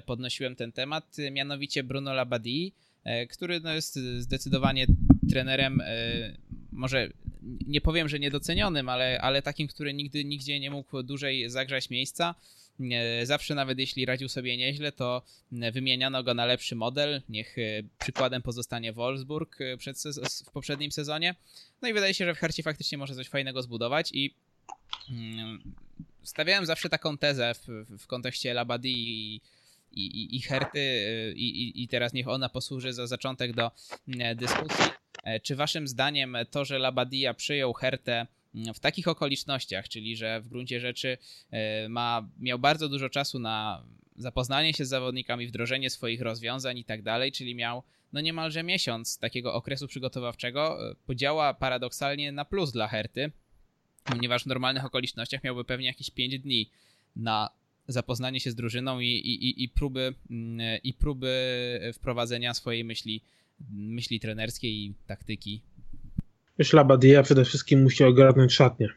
podnosiłem 0.06 0.56
ten 0.56 0.72
temat, 0.72 1.16
mianowicie 1.30 1.82
Bruno 1.82 2.12
Labadie 2.12 2.70
E, 3.08 3.26
który 3.26 3.60
no, 3.60 3.74
jest 3.74 3.98
zdecydowanie 4.18 4.86
trenerem, 5.30 5.80
e, 5.80 5.86
może 6.72 7.08
nie 7.66 7.80
powiem, 7.80 8.08
że 8.08 8.18
niedocenionym, 8.18 8.88
ale, 8.88 9.20
ale 9.20 9.42
takim, 9.42 9.68
który 9.68 9.94
nigdy 9.94 10.24
nigdzie 10.24 10.60
nie 10.60 10.70
mógł 10.70 11.02
dłużej 11.02 11.50
zagrzać 11.50 11.90
miejsca. 11.90 12.34
E, 12.92 13.26
zawsze 13.26 13.54
nawet 13.54 13.78
jeśli 13.78 14.06
radził 14.06 14.28
sobie 14.28 14.56
nieźle, 14.56 14.92
to 14.92 15.22
wymieniano 15.72 16.22
go 16.22 16.34
na 16.34 16.46
lepszy 16.46 16.76
model. 16.76 17.22
Niech 17.28 17.56
przykładem 17.98 18.42
pozostanie 18.42 18.92
Wolfsburg 18.92 19.58
przed, 19.78 19.96
w 20.46 20.50
poprzednim 20.50 20.92
sezonie. 20.92 21.34
No 21.82 21.88
i 21.88 21.92
wydaje 21.92 22.14
się, 22.14 22.24
że 22.24 22.34
w 22.34 22.38
Hercie 22.38 22.62
faktycznie 22.62 22.98
może 22.98 23.14
coś 23.14 23.28
fajnego 23.28 23.62
zbudować 23.62 24.10
i 24.12 24.34
mm, 25.10 25.62
stawiałem 26.22 26.66
zawsze 26.66 26.88
taką 26.88 27.18
tezę 27.18 27.54
w, 27.54 27.66
w 27.98 28.06
kontekście 28.06 28.54
Labadie 28.54 28.90
i 28.90 29.40
i, 29.92 30.06
i, 30.06 30.36
i 30.36 30.40
Herty 30.40 30.80
i, 31.36 31.82
i 31.82 31.88
teraz 31.88 32.12
niech 32.12 32.28
ona 32.28 32.48
posłuży 32.48 32.92
za 32.92 33.06
zaczątek 33.06 33.52
do 33.52 33.70
e, 34.18 34.34
dyskusji. 34.34 34.84
E, 35.24 35.40
czy 35.40 35.56
waszym 35.56 35.88
zdaniem 35.88 36.36
to, 36.50 36.64
że 36.64 36.78
Labadia 36.78 37.34
przyjął 37.34 37.72
Hertę 37.72 38.26
mm, 38.54 38.74
w 38.74 38.80
takich 38.80 39.08
okolicznościach, 39.08 39.88
czyli 39.88 40.16
że 40.16 40.40
w 40.40 40.48
gruncie 40.48 40.80
rzeczy 40.80 41.18
e, 41.50 41.88
ma, 41.88 42.28
miał 42.38 42.58
bardzo 42.58 42.88
dużo 42.88 43.08
czasu 43.08 43.38
na 43.38 43.82
zapoznanie 44.16 44.74
się 44.74 44.84
z 44.84 44.88
zawodnikami, 44.88 45.46
wdrożenie 45.46 45.90
swoich 45.90 46.20
rozwiązań 46.20 46.78
i 46.78 46.84
tak 46.84 47.02
dalej, 47.02 47.32
czyli 47.32 47.54
miał 47.54 47.82
no 48.12 48.20
niemalże 48.20 48.62
miesiąc 48.62 49.18
takiego 49.18 49.54
okresu 49.54 49.88
przygotowawczego, 49.88 50.78
podziała 51.06 51.54
paradoksalnie 51.54 52.32
na 52.32 52.44
plus 52.44 52.72
dla 52.72 52.88
Herty, 52.88 53.30
ponieważ 54.04 54.42
w 54.42 54.46
normalnych 54.46 54.84
okolicznościach 54.84 55.44
miałby 55.44 55.64
pewnie 55.64 55.86
jakieś 55.86 56.10
5 56.10 56.38
dni 56.38 56.70
na 57.16 57.50
zapoznanie 57.88 58.40
się 58.40 58.50
z 58.50 58.54
drużyną 58.54 59.00
i, 59.00 59.06
i, 59.06 59.64
i, 59.64 59.68
próby, 59.68 60.14
mm, 60.30 60.78
i 60.82 60.94
próby 60.94 61.92
wprowadzenia 61.94 62.54
swojej 62.54 62.84
myśli, 62.84 63.22
myśli 63.70 64.20
trenerskiej 64.20 64.72
i 64.72 64.94
taktyki. 65.06 65.62
Myślę, 66.58 66.84
Badia 66.84 67.22
przede 67.22 67.44
wszystkim 67.44 67.82
musi 67.82 68.04
ogarnąć 68.04 68.54
szatnię. 68.54 68.88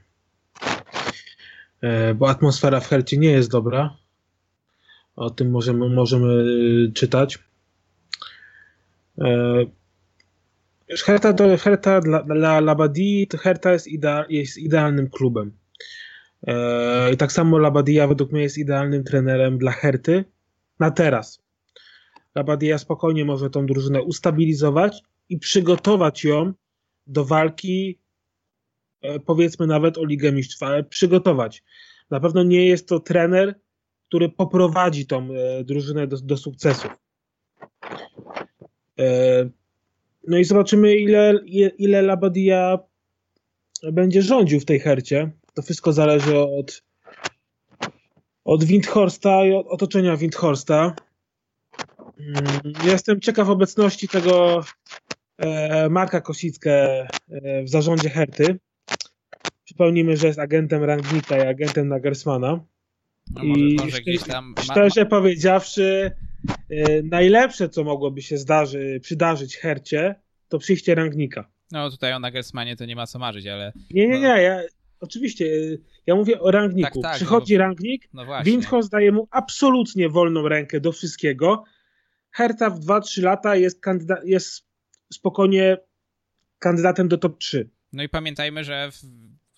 E, 1.81 2.13
bo 2.13 2.29
atmosfera 2.29 2.79
w 2.79 2.87
Hercie 2.87 3.17
nie 3.17 3.31
jest 3.31 3.51
dobra. 3.51 3.97
O 5.15 5.29
tym 5.29 5.51
możemy, 5.51 5.89
możemy 5.89 6.45
czytać. 6.93 7.39
E, 9.21 9.65
Herta, 11.05 11.33
to, 11.33 11.57
Herta 11.57 12.01
dla, 12.01 12.23
dla 12.23 12.59
Labadii 12.59 13.27
Herta 13.39 13.71
jest, 13.71 13.87
jest 14.29 14.57
idealnym 14.57 15.09
klubem. 15.09 15.51
E, 16.47 17.13
I 17.13 17.17
tak 17.17 17.31
samo 17.31 17.57
Labadia 17.57 18.07
według 18.07 18.31
mnie 18.31 18.41
jest 18.41 18.57
idealnym 18.57 19.03
trenerem 19.03 19.57
dla 19.57 19.71
Herty 19.71 20.25
na 20.79 20.91
teraz. 20.91 21.41
Labadia 22.35 22.77
spokojnie 22.77 23.25
może 23.25 23.49
tą 23.49 23.65
drużynę 23.65 24.01
ustabilizować 24.01 25.01
i 25.29 25.39
przygotować 25.39 26.23
ją 26.23 26.53
do 27.07 27.25
walki, 27.25 27.99
e, 29.01 29.19
powiedzmy 29.19 29.67
nawet 29.67 29.97
o 29.97 30.05
Ligę 30.05 30.31
Mistrzów, 30.31 30.63
ale 30.63 30.83
przygotować. 30.83 31.63
Na 32.09 32.19
pewno 32.19 32.43
nie 32.43 32.65
jest 32.65 32.87
to 32.87 32.99
trener, 32.99 33.59
który 34.07 34.29
poprowadzi 34.29 35.05
tą 35.05 35.29
e, 35.33 35.63
drużynę 35.63 36.07
do, 36.07 36.17
do 36.17 36.37
sukcesów. 36.37 36.91
No 40.27 40.37
i 40.37 40.43
zobaczymy, 40.43 40.95
ile, 40.95 41.39
ile 41.77 42.01
Labadia 42.01 42.79
będzie 43.91 44.21
rządził 44.21 44.59
w 44.59 44.65
tej 44.65 44.79
hercie. 44.79 45.31
To 45.53 45.61
wszystko 45.61 45.93
zależy 45.93 46.39
od, 46.39 46.83
od 48.43 48.63
Windhorsta 48.63 49.45
i 49.45 49.53
od 49.53 49.67
otoczenia 49.67 50.17
Windhorsta. 50.17 50.95
Mm, 52.27 52.73
jestem 52.85 53.21
ciekaw 53.21 53.49
obecności 53.49 54.07
tego 54.07 54.63
e, 55.37 55.89
Marka 55.89 56.21
Kosickę 56.21 56.73
e, 57.01 57.63
w 57.63 57.69
zarządzie 57.69 58.09
Herty. 58.09 58.59
Przypomnijmy, 59.63 60.17
że 60.17 60.27
jest 60.27 60.39
agentem 60.39 60.83
Rangnika 60.83 61.37
i 61.37 61.47
agentem 61.47 61.87
Nagersmana. 61.87 62.65
No 63.33 63.43
I 63.43 63.77
szczerze, 63.91 64.25
tam... 64.27 64.55
szczerze 64.61 65.05
powiedziawszy, 65.05 66.11
e, 66.69 67.03
najlepsze, 67.03 67.69
co 67.69 67.83
mogłoby 67.83 68.21
się 68.21 68.37
zdarzy, 68.37 68.99
przydarzyć 69.01 69.57
Hercie, 69.57 70.15
to 70.49 70.59
przyjście 70.59 70.95
Rangnika. 70.95 71.49
No 71.71 71.89
tutaj 71.89 72.13
o 72.13 72.19
Nagelsmanie 72.19 72.75
to 72.75 72.85
nie 72.85 72.95
ma 72.95 73.07
co 73.07 73.19
marzyć, 73.19 73.47
ale... 73.47 73.73
Nie, 73.91 74.07
nie, 74.07 74.19
nie, 74.19 74.41
ja, 74.41 74.61
oczywiście, 74.99 75.45
ja 76.07 76.15
mówię 76.15 76.39
o 76.39 76.51
rangniku. 76.51 77.01
Tak, 77.01 77.11
tak, 77.11 77.15
Przychodzi 77.15 77.53
no, 77.53 77.59
rangnik, 77.59 78.09
no 78.13 78.25
Windhorst 78.43 78.91
daje 78.91 79.11
mu 79.11 79.27
absolutnie 79.31 80.09
wolną 80.09 80.47
rękę 80.47 80.79
do 80.79 80.91
wszystkiego. 80.91 81.63
Herta 82.31 82.69
w 82.69 82.79
2-3 82.79 83.23
lata 83.23 83.55
jest, 83.55 83.81
kandyda- 83.81 84.21
jest 84.25 84.67
spokojnie 85.13 85.77
kandydatem 86.59 87.07
do 87.07 87.17
top 87.17 87.37
3. 87.37 87.69
No 87.93 88.03
i 88.03 88.09
pamiętajmy, 88.09 88.63
że 88.63 88.91
w, 88.91 89.01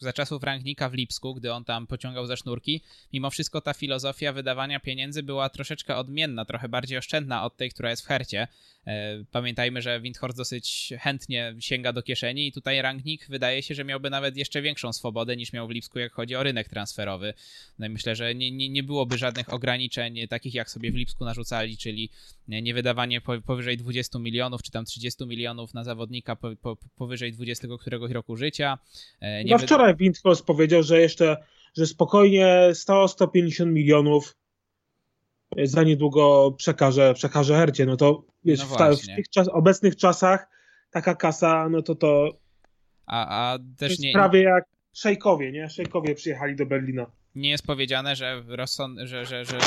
za 0.03 0.13
czasów 0.13 0.43
rangnika 0.43 0.89
w 0.89 0.93
Lipsku, 0.93 1.33
gdy 1.35 1.53
on 1.53 1.65
tam 1.65 1.87
pociągał 1.87 2.25
za 2.25 2.35
sznurki, 2.35 2.81
mimo 3.13 3.29
wszystko 3.29 3.61
ta 3.61 3.73
filozofia 3.73 4.33
wydawania 4.33 4.79
pieniędzy 4.79 5.23
była 5.23 5.49
troszeczkę 5.49 5.95
odmienna, 5.95 6.45
trochę 6.45 6.69
bardziej 6.69 6.97
oszczędna 6.97 7.43
od 7.43 7.57
tej, 7.57 7.69
która 7.69 7.89
jest 7.89 8.03
w 8.03 8.07
Hercie. 8.07 8.47
E, 8.87 9.23
pamiętajmy, 9.31 9.81
że 9.81 10.01
Windhorst 10.01 10.37
dosyć 10.37 10.93
chętnie 10.99 11.55
sięga 11.59 11.93
do 11.93 12.03
kieszeni 12.03 12.47
i 12.47 12.51
tutaj 12.51 12.81
Rangnick 12.81 13.29
wydaje 13.29 13.63
się, 13.63 13.75
że 13.75 13.83
miałby 13.83 14.09
nawet 14.09 14.37
jeszcze 14.37 14.61
większą 14.61 14.93
swobodę 14.93 15.37
niż 15.37 15.53
miał 15.53 15.67
w 15.67 15.71
Lipsku, 15.71 15.99
jak 15.99 16.13
chodzi 16.13 16.35
o 16.35 16.43
rynek 16.43 16.69
transferowy. 16.69 17.33
No 17.79 17.85
i 17.85 17.89
myślę, 17.89 18.15
że 18.15 18.35
nie, 18.35 18.51
nie, 18.51 18.69
nie 18.69 18.83
byłoby 18.83 19.17
żadnych 19.17 19.53
ograniczeń 19.53 20.27
takich, 20.27 20.53
jak 20.53 20.69
sobie 20.69 20.91
w 20.91 20.95
Lipsku 20.95 21.25
narzucali, 21.25 21.77
czyli 21.77 22.09
nie 22.47 22.73
wydawanie 22.73 23.21
powyżej 23.21 23.77
20 23.77 24.19
milionów, 24.19 24.63
czy 24.63 24.71
tam 24.71 24.85
30 24.85 25.25
milionów 25.25 25.73
na 25.73 25.83
zawodnika 25.83 26.35
po, 26.35 26.55
po, 26.55 26.77
powyżej 26.95 27.33
20 27.33 27.67
któregoś 27.79 28.11
roku 28.11 28.35
życia. 28.35 28.77
E, 29.19 29.43
nie 29.43 29.51
no 29.51 29.57
wczoraj 29.57 29.92
Windhorst 29.95 30.45
powiedział, 30.45 30.83
że 30.83 31.01
jeszcze, 31.01 31.37
że 31.77 31.85
spokojnie 31.85 32.69
100-150 32.71 33.65
milionów 33.65 34.35
za 35.63 35.83
niedługo 35.83 36.51
przekaże, 36.57 37.13
przekaże 37.13 37.55
Hercie. 37.55 37.85
No 37.85 37.97
to 37.97 38.23
wiesz, 38.45 38.59
no 38.59 38.95
w, 38.95 39.01
w, 39.01 39.15
tych 39.15 39.29
czas, 39.29 39.47
obecnych 39.47 39.95
czasach 39.95 40.47
taka 40.91 41.15
kasa, 41.15 41.69
no 41.69 41.81
to 41.81 41.95
to, 41.95 42.29
a, 43.05 43.53
a 43.53 43.59
też 43.77 43.89
jest 43.89 44.01
nie, 44.01 44.13
prawie 44.13 44.41
jak 44.41 44.65
szejkowie, 44.93 45.51
nie? 45.51 45.69
Szejkowie 45.69 46.15
przyjechali 46.15 46.55
do 46.55 46.65
Berlina. 46.65 47.05
Nie 47.35 47.49
jest 47.49 47.65
powiedziane, 47.65 48.15
że, 48.15 48.43
rozsąd, 48.47 48.99
że, 48.99 49.25
że, 49.25 49.45
że 49.45 49.57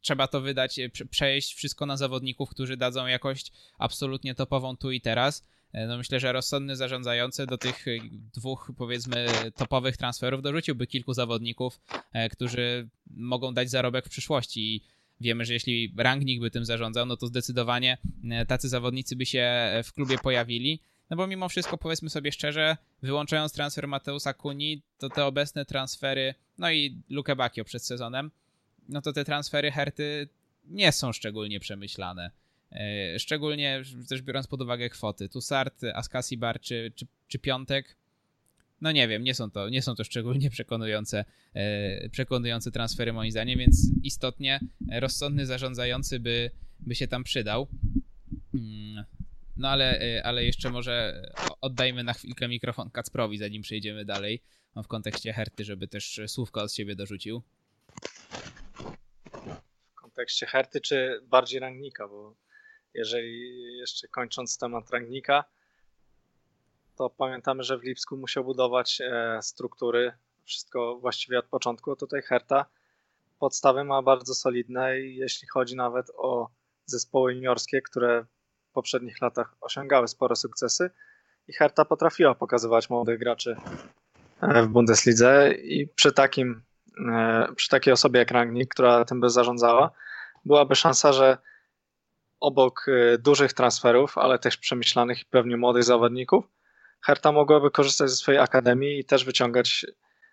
trzeba 0.00 0.28
to 0.28 0.40
wydać, 0.40 0.78
e, 0.78 0.88
przejść 1.10 1.54
wszystko 1.54 1.86
na 1.86 1.96
zawodników, 1.96 2.50
którzy 2.50 2.76
dadzą 2.76 3.06
jakość 3.06 3.52
absolutnie 3.78 4.34
topową 4.34 4.76
tu 4.76 4.90
i 4.90 5.00
teraz. 5.00 5.48
E, 5.72 5.86
no 5.86 5.98
myślę, 5.98 6.20
że 6.20 6.32
rozsądny 6.32 6.76
zarządzający 6.76 7.46
do 7.46 7.58
tych 7.58 7.88
e, 7.88 7.90
dwóch, 8.34 8.72
powiedzmy, 8.78 9.26
topowych 9.56 9.96
transferów 9.96 10.42
dorzuciłby 10.42 10.86
kilku 10.86 11.14
zawodników, 11.14 11.80
którzy 12.32 12.88
mogą 13.10 13.54
dać 13.54 13.70
zarobek 13.70 14.06
w 14.06 14.10
przyszłości. 14.10 14.74
I 14.74 14.82
wiemy, 15.20 15.44
że 15.44 15.52
jeśli 15.52 15.94
Rangnick 15.96 16.40
by 16.40 16.50
tym 16.50 16.64
zarządzał, 16.64 17.06
no 17.06 17.16
to 17.16 17.26
zdecydowanie 17.26 17.98
tacy 18.48 18.68
zawodnicy 18.68 19.16
by 19.16 19.26
się 19.26 19.72
w 19.84 19.92
klubie 19.92 20.18
pojawili. 20.18 20.80
No 21.10 21.16
bo 21.16 21.26
mimo 21.26 21.48
wszystko, 21.48 21.78
powiedzmy 21.78 22.10
sobie 22.10 22.32
szczerze, 22.32 22.76
wyłączając 23.02 23.52
transfer 23.52 23.88
Mateusa 23.88 24.34
Kuni, 24.34 24.82
to 24.98 25.08
te 25.08 25.24
obecne 25.24 25.64
transfery, 25.64 26.34
no 26.58 26.70
i 26.70 27.02
Luke 27.08 27.36
Bakio 27.36 27.64
przed 27.64 27.84
sezonem, 27.84 28.30
no 28.88 29.02
to 29.02 29.12
te 29.12 29.24
transfery 29.24 29.70
Herty 29.70 30.28
nie 30.64 30.92
są 30.92 31.12
szczególnie 31.12 31.60
przemyślane. 31.60 32.30
E, 32.72 33.18
szczególnie 33.18 33.82
też 34.08 34.22
biorąc 34.22 34.46
pod 34.46 34.62
uwagę 34.62 34.90
kwoty. 34.90 35.28
Tu 35.28 35.40
Sart, 35.40 35.84
Askasibar 35.94 36.60
czy, 36.60 36.92
czy, 36.96 37.06
czy 37.28 37.38
Piątek, 37.38 37.96
no 38.80 38.92
nie 38.92 39.08
wiem, 39.08 39.24
nie 39.24 39.34
są 39.34 39.50
to, 39.50 39.68
nie 39.68 39.82
są 39.82 39.94
to 39.94 40.04
szczególnie 40.04 40.50
przekonujące, 40.50 41.24
e, 41.54 42.08
przekonujące 42.08 42.70
transfery 42.70 43.12
moim 43.12 43.30
zdaniem, 43.30 43.58
więc 43.58 43.86
istotnie 44.02 44.60
rozsądny 44.92 45.46
zarządzający 45.46 46.20
by, 46.20 46.50
by 46.80 46.94
się 46.94 47.08
tam 47.08 47.24
przydał. 47.24 47.68
Mm, 48.54 49.04
no 49.56 49.68
ale, 49.68 50.00
e, 50.00 50.26
ale 50.26 50.44
jeszcze 50.44 50.70
może 50.70 51.22
oddajmy 51.60 52.04
na 52.04 52.12
chwilkę 52.12 52.48
mikrofon 52.48 52.90
Kacprowi, 52.90 53.38
zanim 53.38 53.62
przejdziemy 53.62 54.04
dalej 54.04 54.42
w 54.76 54.86
kontekście 54.86 55.32
Herty, 55.32 55.64
żeby 55.64 55.88
też 55.88 56.20
słówko 56.26 56.62
od 56.62 56.72
siebie 56.72 56.96
dorzucił 56.96 57.42
kontekście 60.20 60.46
Herty, 60.46 60.80
czy 60.80 61.20
bardziej 61.22 61.60
Rangnika, 61.60 62.08
bo 62.08 62.36
jeżeli 62.94 63.76
jeszcze 63.78 64.08
kończąc 64.08 64.58
temat 64.58 64.90
Rangnika, 64.90 65.44
to 66.96 67.10
pamiętamy, 67.10 67.62
że 67.62 67.78
w 67.78 67.82
Lipsku 67.82 68.16
musiał 68.16 68.44
budować 68.44 69.00
e, 69.00 69.38
struktury, 69.42 70.12
wszystko 70.44 70.98
właściwie 71.00 71.38
od 71.38 71.46
początku, 71.46 71.96
tutaj 71.96 72.22
Herta. 72.22 72.66
Podstawy 73.38 73.84
ma 73.84 74.02
bardzo 74.02 74.34
solidne 74.34 75.00
jeśli 75.00 75.48
chodzi 75.48 75.76
nawet 75.76 76.10
o 76.16 76.48
zespoły 76.86 77.34
juniorskie, 77.34 77.82
które 77.82 78.24
w 78.70 78.72
poprzednich 78.72 79.20
latach 79.20 79.54
osiągały 79.60 80.08
spore 80.08 80.36
sukcesy 80.36 80.90
i 81.48 81.52
Herta 81.52 81.84
potrafiła 81.84 82.34
pokazywać 82.34 82.90
młodych 82.90 83.18
graczy 83.18 83.56
e, 84.40 84.62
w 84.62 84.68
Bundeslidze 84.68 85.52
i 85.52 85.88
przy 85.88 86.12
takim 86.12 86.62
e, 87.12 87.48
przy 87.56 87.68
takiej 87.68 87.92
osobie 87.92 88.18
jak 88.18 88.30
Rangnick, 88.30 88.74
która 88.74 89.04
tym 89.04 89.20
by 89.20 89.30
zarządzała, 89.30 89.90
byłaby 90.44 90.74
szansa, 90.74 91.12
że 91.12 91.38
obok 92.40 92.86
e, 92.88 93.18
dużych 93.18 93.52
transferów, 93.52 94.18
ale 94.18 94.38
też 94.38 94.56
przemyślanych 94.56 95.22
i 95.22 95.24
pewnie 95.24 95.56
młodych 95.56 95.84
zawodników, 95.84 96.44
Herta 97.02 97.32
mogłaby 97.32 97.70
korzystać 97.70 98.10
ze 98.10 98.16
swojej 98.16 98.40
akademii 98.40 98.98
i 98.98 99.04
też 99.04 99.24
wyciągać 99.24 99.86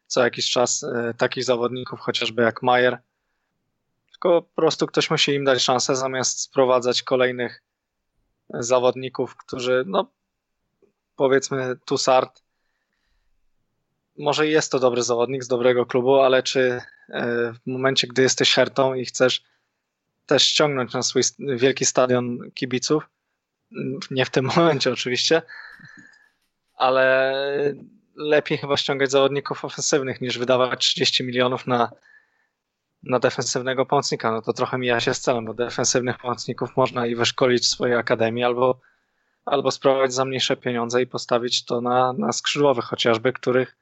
co 0.07 0.23
jakiś 0.23 0.49
czas 0.49 0.83
e, 0.83 1.13
takich 1.17 1.43
zawodników, 1.43 1.99
chociażby 1.99 2.41
jak 2.41 2.63
Majer. 2.63 2.97
Tylko 4.11 4.41
po 4.41 4.55
prostu 4.55 4.87
ktoś 4.87 5.09
musi 5.09 5.33
im 5.33 5.43
dać 5.43 5.61
szansę, 5.61 5.95
zamiast 5.95 6.39
sprowadzać 6.39 7.03
kolejnych 7.03 7.63
zawodników, 8.49 9.35
którzy, 9.35 9.83
no 9.87 10.11
powiedzmy, 11.15 11.75
Tussart. 11.85 12.43
Może 14.17 14.47
jest 14.47 14.71
to 14.71 14.79
dobry 14.79 15.03
zawodnik 15.03 15.43
z 15.43 15.47
dobrego 15.47 15.85
klubu, 15.85 16.15
ale 16.15 16.43
czy 16.43 16.81
e, 17.09 17.53
w 17.53 17.67
momencie, 17.67 18.07
gdy 18.07 18.21
jesteś 18.21 18.53
Hertą 18.53 18.93
i 18.93 19.05
chcesz 19.05 19.43
też 20.27 20.43
ściągnąć 20.43 20.93
na 20.93 21.03
swój 21.03 21.21
wielki 21.39 21.85
stadion 21.85 22.51
kibiców. 22.51 23.09
Nie 24.11 24.25
w 24.25 24.29
tym 24.29 24.45
momencie 24.55 24.91
oczywiście, 24.91 25.41
ale 26.73 27.33
lepiej 28.15 28.57
chyba 28.57 28.77
ściągać 28.77 29.11
zawodników 29.11 29.65
ofensywnych 29.65 30.21
niż 30.21 30.37
wydawać 30.37 30.79
30 30.79 31.23
milionów 31.23 31.67
na, 31.67 31.91
na 33.03 33.19
defensywnego 33.19 33.85
pomocnika. 33.85 34.31
No 34.31 34.41
to 34.41 34.53
trochę 34.53 34.77
mija 34.77 34.99
się 34.99 35.13
z 35.13 35.19
celem, 35.19 35.45
bo 35.45 35.53
defensywnych 35.53 36.17
pomocników 36.17 36.77
można 36.77 37.07
i 37.07 37.15
wyszkolić 37.15 37.63
w 37.63 37.67
swojej 37.67 37.95
akademii 37.95 38.43
albo, 38.43 38.79
albo 39.45 39.71
sprowadzić 39.71 40.15
za 40.15 40.25
mniejsze 40.25 40.57
pieniądze 40.57 41.01
i 41.01 41.07
postawić 41.07 41.65
to 41.65 41.81
na, 41.81 42.13
na 42.13 42.31
skrzydłowych 42.31 42.85
chociażby, 42.85 43.33
których 43.33 43.77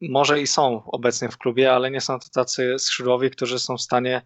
może 0.00 0.40
i 0.40 0.46
są 0.46 0.82
obecnie 0.90 1.28
w 1.28 1.38
klubie, 1.38 1.72
ale 1.72 1.90
nie 1.90 2.00
są 2.00 2.18
to 2.18 2.28
tacy 2.34 2.78
skrzydłowi, 2.78 3.30
którzy 3.30 3.58
są 3.58 3.76
w 3.76 3.82
stanie 3.82 4.22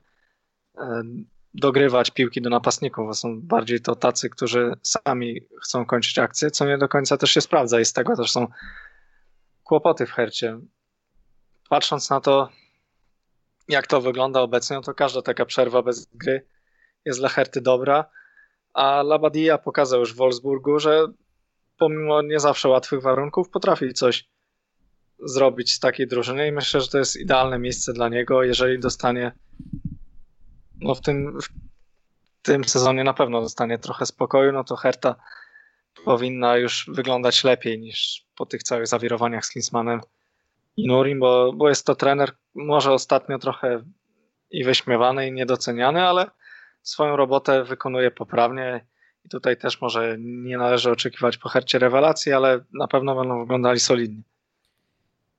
dogrywać 1.54 2.10
piłki 2.10 2.42
do 2.42 2.50
napastników, 2.50 3.06
bo 3.06 3.14
są 3.14 3.40
bardziej 3.40 3.80
to 3.80 3.96
tacy, 3.96 4.30
którzy 4.30 4.72
sami 4.82 5.40
chcą 5.62 5.86
kończyć 5.86 6.18
akcję, 6.18 6.50
co 6.50 6.66
nie 6.66 6.78
do 6.78 6.88
końca 6.88 7.16
też 7.16 7.30
się 7.30 7.40
sprawdza 7.40 7.80
i 7.80 7.84
z 7.84 7.92
tego 7.92 8.16
też 8.16 8.30
są 8.30 8.46
kłopoty 9.64 10.06
w 10.06 10.10
Hercie. 10.10 10.60
Patrząc 11.68 12.10
na 12.10 12.20
to, 12.20 12.48
jak 13.68 13.86
to 13.86 14.00
wygląda 14.00 14.40
obecnie, 14.40 14.76
no 14.76 14.82
to 14.82 14.94
każda 14.94 15.22
taka 15.22 15.46
przerwa 15.46 15.82
bez 15.82 16.06
gry 16.14 16.46
jest 17.04 17.18
dla 17.18 17.28
Herty 17.28 17.60
dobra, 17.60 18.04
a 18.72 19.02
Labadia 19.02 19.58
pokazał 19.58 20.00
już 20.00 20.14
w 20.14 20.16
Wolfsburgu, 20.16 20.78
że 20.78 21.06
pomimo 21.78 22.22
nie 22.22 22.40
zawsze 22.40 22.68
łatwych 22.68 23.02
warunków 23.02 23.50
potrafi 23.50 23.92
coś 23.92 24.28
zrobić 25.18 25.72
z 25.72 25.80
takiej 25.80 26.06
drużyny 26.06 26.48
i 26.48 26.52
myślę, 26.52 26.80
że 26.80 26.88
to 26.88 26.98
jest 26.98 27.16
idealne 27.16 27.58
miejsce 27.58 27.92
dla 27.92 28.08
niego, 28.08 28.42
jeżeli 28.42 28.78
dostanie 28.78 29.32
no 30.80 30.94
w 30.94 31.00
tym, 31.00 31.38
w 31.40 31.48
tym 32.42 32.64
sezonie 32.64 33.04
na 33.04 33.14
pewno 33.14 33.40
dostanie 33.40 33.78
trochę 33.78 34.06
spokoju, 34.06 34.52
no 34.52 34.64
to 34.64 34.76
Herta 34.76 35.14
powinna 36.04 36.56
już 36.56 36.90
wyglądać 36.92 37.44
lepiej 37.44 37.78
niż 37.78 38.26
po 38.36 38.46
tych 38.46 38.62
całych 38.62 38.86
zawirowaniach 38.86 39.46
z 39.46 39.50
Klinsmanem 39.50 40.00
i 40.76 40.88
Nurim, 40.88 41.20
bo, 41.20 41.52
bo 41.52 41.68
jest 41.68 41.86
to 41.86 41.94
trener 41.94 42.32
może 42.54 42.92
ostatnio 42.92 43.38
trochę 43.38 43.84
i 44.50 44.64
wyśmiewany 44.64 45.28
i 45.28 45.32
niedoceniany, 45.32 46.02
ale 46.02 46.30
swoją 46.82 47.16
robotę 47.16 47.64
wykonuje 47.64 48.10
poprawnie 48.10 48.86
i 49.24 49.28
tutaj 49.28 49.56
też 49.56 49.80
może 49.80 50.16
nie 50.18 50.58
należy 50.58 50.90
oczekiwać 50.90 51.36
po 51.36 51.48
Hercie 51.48 51.78
rewelacji, 51.78 52.32
ale 52.32 52.64
na 52.72 52.88
pewno 52.88 53.14
będą 53.14 53.40
wyglądali 53.40 53.80
solidnie. 53.80 54.22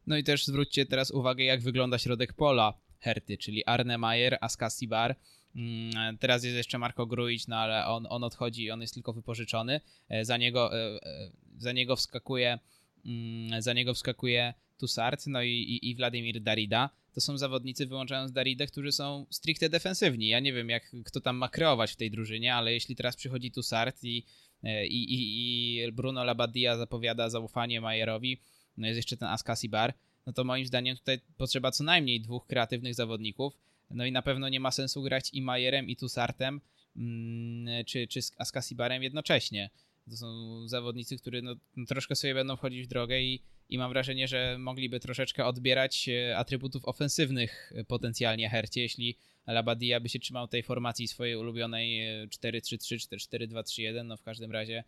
No 0.08 0.18
i 0.18 0.24
też 0.24 0.46
zwróćcie 0.46 0.86
teraz 0.86 1.12
uwagę, 1.12 1.44
jak 1.44 1.62
wygląda 1.62 1.98
środek 1.98 2.34
pola 2.34 2.74
Herty, 3.02 3.38
czyli 3.38 3.66
Arne 3.66 3.98
Mayer, 3.98 4.38
Askasi 4.42 4.88
Bar. 4.88 5.16
Mm, 5.56 6.18
teraz 6.18 6.44
jest 6.44 6.56
jeszcze 6.56 6.78
Marco 6.78 7.06
Gruic, 7.06 7.48
no 7.48 7.56
ale 7.56 7.86
on, 7.86 8.08
on 8.10 8.24
odchodzi, 8.24 8.72
on 8.72 8.82
jest 8.82 8.94
tylko 8.94 9.14
wypożyczony. 9.14 9.82
E, 10.10 10.26
za 10.26 10.38
niego, 10.38 10.78
e, 10.78 11.06
e, 11.06 11.32
za 11.58 11.72
niego 11.72 11.96
wskakuje 11.96 12.60
mm, 13.06 13.62
za 13.62 13.74
niego 13.74 13.94
wskakuje 13.94 14.54
Tussart, 14.78 15.28
no 15.28 15.42
i, 15.44 15.50
i, 15.50 15.90
i 15.90 15.96
Wladimir 15.96 16.42
Darida. 16.42 16.90
To 17.14 17.22
są 17.22 17.38
zawodnicy, 17.38 17.86
wyłączając 17.86 18.32
Daridę, 18.32 18.68
którzy 18.68 18.92
są 18.92 19.26
stricte 19.30 19.70
defensywni. 19.70 20.28
Ja 20.28 20.40
nie 20.40 20.54
wiem, 20.54 20.70
jak 20.70 20.92
kto 21.06 21.22
tam 21.22 21.38
ma 21.38 21.50
kreować 21.50 21.92
w 21.92 21.96
tej 21.96 22.12
drużynie, 22.12 22.56
ale 22.56 22.74
jeśli 22.74 22.96
teraz 22.96 23.16
przychodzi 23.16 23.52
Tussart 23.52 24.04
i, 24.04 24.26
i, 24.64 25.04
i, 25.14 25.78
i 25.84 25.92
Bruno 25.92 26.24
Labadia 26.24 26.78
zapowiada 26.78 27.30
zaufanie 27.30 27.82
Majerowi, 27.82 28.42
no 28.78 28.88
jest 28.88 28.98
jeszcze 28.98 29.18
ten 29.18 29.28
Askasi 29.28 29.70
Bar, 29.70 29.94
no 30.26 30.34
to 30.34 30.44
moim 30.44 30.66
zdaniem 30.66 30.98
tutaj 30.98 31.20
potrzeba 31.38 31.72
co 31.72 31.84
najmniej 31.84 32.22
dwóch 32.22 32.48
kreatywnych 32.48 32.96
zawodników, 32.96 33.54
no 33.90 34.06
i 34.06 34.12
na 34.12 34.22
pewno 34.22 34.50
nie 34.50 34.60
ma 34.60 34.72
sensu 34.72 35.02
grać 35.02 35.30
i 35.34 35.42
Majerem, 35.42 35.90
i 35.90 35.96
Tussartem, 35.96 36.62
mm, 36.96 37.86
czy, 37.86 38.08
czy 38.08 38.20
Askasibarem 38.38 39.04
jednocześnie. 39.04 39.70
To 40.10 40.18
są 40.18 40.28
zawodnicy, 40.68 41.18
którzy 41.18 41.42
no, 41.42 41.56
troszkę 41.88 42.16
sobie 42.16 42.34
będą 42.34 42.56
wchodzić 42.56 42.86
w 42.86 42.90
drogę 42.90 43.22
i, 43.22 43.42
i 43.70 43.78
mam 43.78 43.92
wrażenie, 43.92 44.28
że 44.28 44.58
mogliby 44.60 45.00
troszeczkę 45.00 45.46
odbierać 45.46 46.10
e, 46.10 46.38
atrybutów 46.38 46.86
ofensywnych 46.86 47.74
e, 47.76 47.84
potencjalnie 47.84 48.50
Hercie, 48.50 48.82
jeśli 48.82 49.18
Labadia 49.48 50.00
by 50.00 50.10
się 50.10 50.20
trzymał 50.20 50.48
tej 50.48 50.64
formacji 50.64 51.08
swojej 51.08 51.36
ulubionej 51.36 52.02
4-3-3 52.28 53.08
czy 53.08 53.18
4-2-3-1, 53.18 54.06
no 54.06 54.18
w 54.18 54.24
każdym 54.24 54.52
razie 54.52 54.84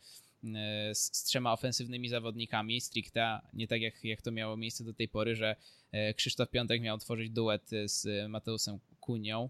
z, 0.94 1.18
z 1.18 1.24
trzema 1.24 1.54
ofensywnymi 1.54 2.10
zawodnikami 2.10 2.82
stricte, 2.82 3.40
nie 3.54 3.68
tak 3.68 3.82
jak, 3.82 4.04
jak 4.04 4.22
to 4.22 4.32
miało 4.32 4.58
miejsce 4.58 4.84
do 4.84 4.94
tej 4.94 5.08
pory, 5.08 5.36
że 5.36 5.56
e, 5.92 6.14
Krzysztof 6.14 6.50
Piątek 6.50 6.82
miał 6.82 6.98
tworzyć 6.98 7.30
duet 7.30 7.70
z 7.86 8.30
Mateusem 8.30 8.80
Kunią. 9.00 9.50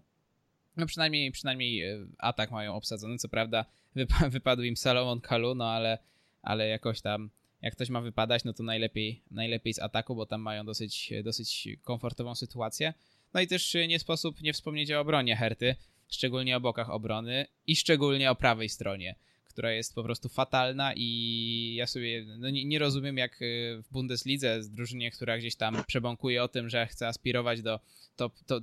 No 0.76 0.86
przynajmniej, 0.86 1.32
przynajmniej 1.32 1.82
e, 1.82 2.06
atak 2.18 2.50
mają 2.50 2.74
obsadzony, 2.74 3.18
co 3.18 3.28
prawda 3.28 3.64
wypa 3.94 4.28
wypadł 4.36 4.62
im 4.62 4.76
Salomon 4.76 5.20
Kalu, 5.20 5.54
no 5.54 5.70
ale, 5.70 5.98
ale 6.42 6.68
jakoś 6.68 7.00
tam 7.00 7.30
jak 7.62 7.74
ktoś 7.74 7.90
ma 7.90 8.00
wypadać, 8.00 8.44
no 8.44 8.52
to 8.52 8.62
najlepiej, 8.62 9.22
najlepiej 9.30 9.74
z 9.74 9.78
ataku, 9.78 10.14
bo 10.14 10.26
tam 10.26 10.40
mają 10.40 10.66
dosyć, 10.66 11.12
dosyć 11.24 11.68
komfortową 11.82 12.34
sytuację. 12.34 12.94
No 13.34 13.40
i 13.40 13.46
też 13.46 13.76
nie 13.88 13.98
sposób 13.98 14.40
nie 14.42 14.52
wspomnieć 14.52 14.92
o 14.92 15.00
obronie 15.00 15.36
Herty, 15.36 15.76
szczególnie 16.08 16.56
o 16.56 16.60
bokach 16.60 16.90
obrony 16.90 17.46
i 17.66 17.76
szczególnie 17.76 18.30
o 18.30 18.34
prawej 18.34 18.68
stronie 18.68 19.14
która 19.54 19.72
jest 19.72 19.94
po 19.94 20.02
prostu 20.02 20.28
fatalna 20.28 20.92
i 20.96 21.74
ja 21.78 21.86
sobie 21.86 22.24
no 22.38 22.50
nie, 22.50 22.64
nie, 22.64 22.78
rozumiem 22.78 23.16
jak 23.16 23.42
y, 23.42 23.82
w 23.82 23.92
Bundeslidze 23.92 24.62
z 24.62 24.70
drużynie, 24.70 25.10
która 25.10 25.38
gdzieś 25.38 25.56
tam 25.56 25.84
przebąkuje 25.86 26.42
o 26.42 26.48
tym, 26.48 26.68
że 26.68 26.86
chce 26.86 27.08
aspirować 27.08 27.62
do, 27.62 27.80
to, 28.16 28.30
to, 28.46 28.60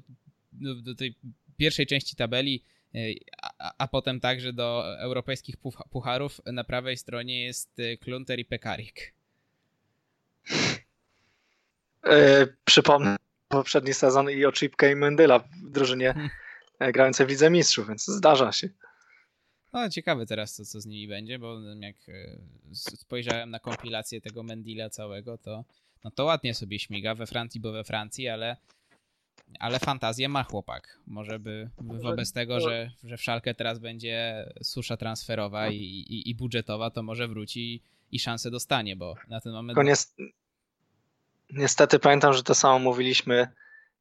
do, 0.51 0.95
tej 0.95 1.15
pierwszej 1.57 1.87
części 1.87 2.15
tabeli, 2.15 2.63
y, 2.95 3.15
a, 3.41 3.73
a, 3.77 3.87
potem 3.87 4.19
także 4.19 4.53
do 4.53 4.99
europejskich 4.99 5.55
pucharów. 5.91 6.41
Na 6.45 6.63
prawej 6.63 6.97
stronie 6.97 7.43
jest 7.43 7.79
y, 7.79 7.97
Klunter 7.97 8.39
i 8.39 8.45
Pekarik. 8.45 9.13
E, 12.03 12.47
przypomnę 12.65 13.15
poprzedni 13.47 13.93
sezon 13.93 14.31
i 14.31 14.45
Oczipkę 14.45 14.91
i 14.91 14.95
Mendyla 14.95 15.39
w 15.39 15.49
drużynie 15.71 16.13
hmm. 16.13 16.29
grającej 16.91 17.25
w 17.25 17.29
Lidze 17.29 17.49
Mistrzów, 17.49 17.87
więc 17.87 18.05
zdarza 18.05 18.51
się. 18.51 18.69
No 19.73 19.89
ciekawe 19.89 20.25
teraz, 20.25 20.55
co, 20.55 20.65
co 20.65 20.81
z 20.81 20.85
nimi 20.85 21.07
będzie, 21.07 21.39
bo 21.39 21.59
jak 21.79 21.95
e, 22.09 22.37
spojrzałem 22.73 23.49
na 23.49 23.59
kompilację 23.59 24.21
tego 24.21 24.43
Mendila 24.43 24.89
całego, 24.89 25.37
to 25.37 25.63
no 26.03 26.11
to 26.11 26.25
ładnie 26.25 26.53
sobie 26.53 26.79
śmiga 26.79 27.15
we 27.15 27.27
Francji, 27.27 27.61
bo 27.61 27.71
we 27.71 27.83
Francji, 27.83 28.27
ale 28.27 28.57
ale 29.59 29.79
fantazję 29.79 30.29
ma 30.29 30.43
chłopak. 30.43 30.97
Może 31.07 31.39
by 31.39 31.69
wobec 31.79 32.33
tego, 32.33 32.59
że, 32.59 32.91
że 33.03 33.17
w 33.17 33.21
Szalkę 33.21 33.53
teraz 33.53 33.79
będzie 33.79 34.45
susza 34.63 34.97
transferowa 34.97 35.69
i, 35.69 35.75
i, 35.75 36.29
i 36.29 36.35
budżetowa, 36.35 36.89
to 36.89 37.03
może 37.03 37.27
wróci 37.27 37.81
i 38.11 38.19
szansę 38.19 38.51
dostanie, 38.51 38.95
bo 38.95 39.15
na 39.27 39.41
ten 39.41 39.53
moment... 39.53 39.75
Niestety 41.49 41.99
pamiętam, 41.99 42.33
że 42.33 42.43
to 42.43 42.55
samo 42.55 42.79
mówiliśmy, 42.79 43.47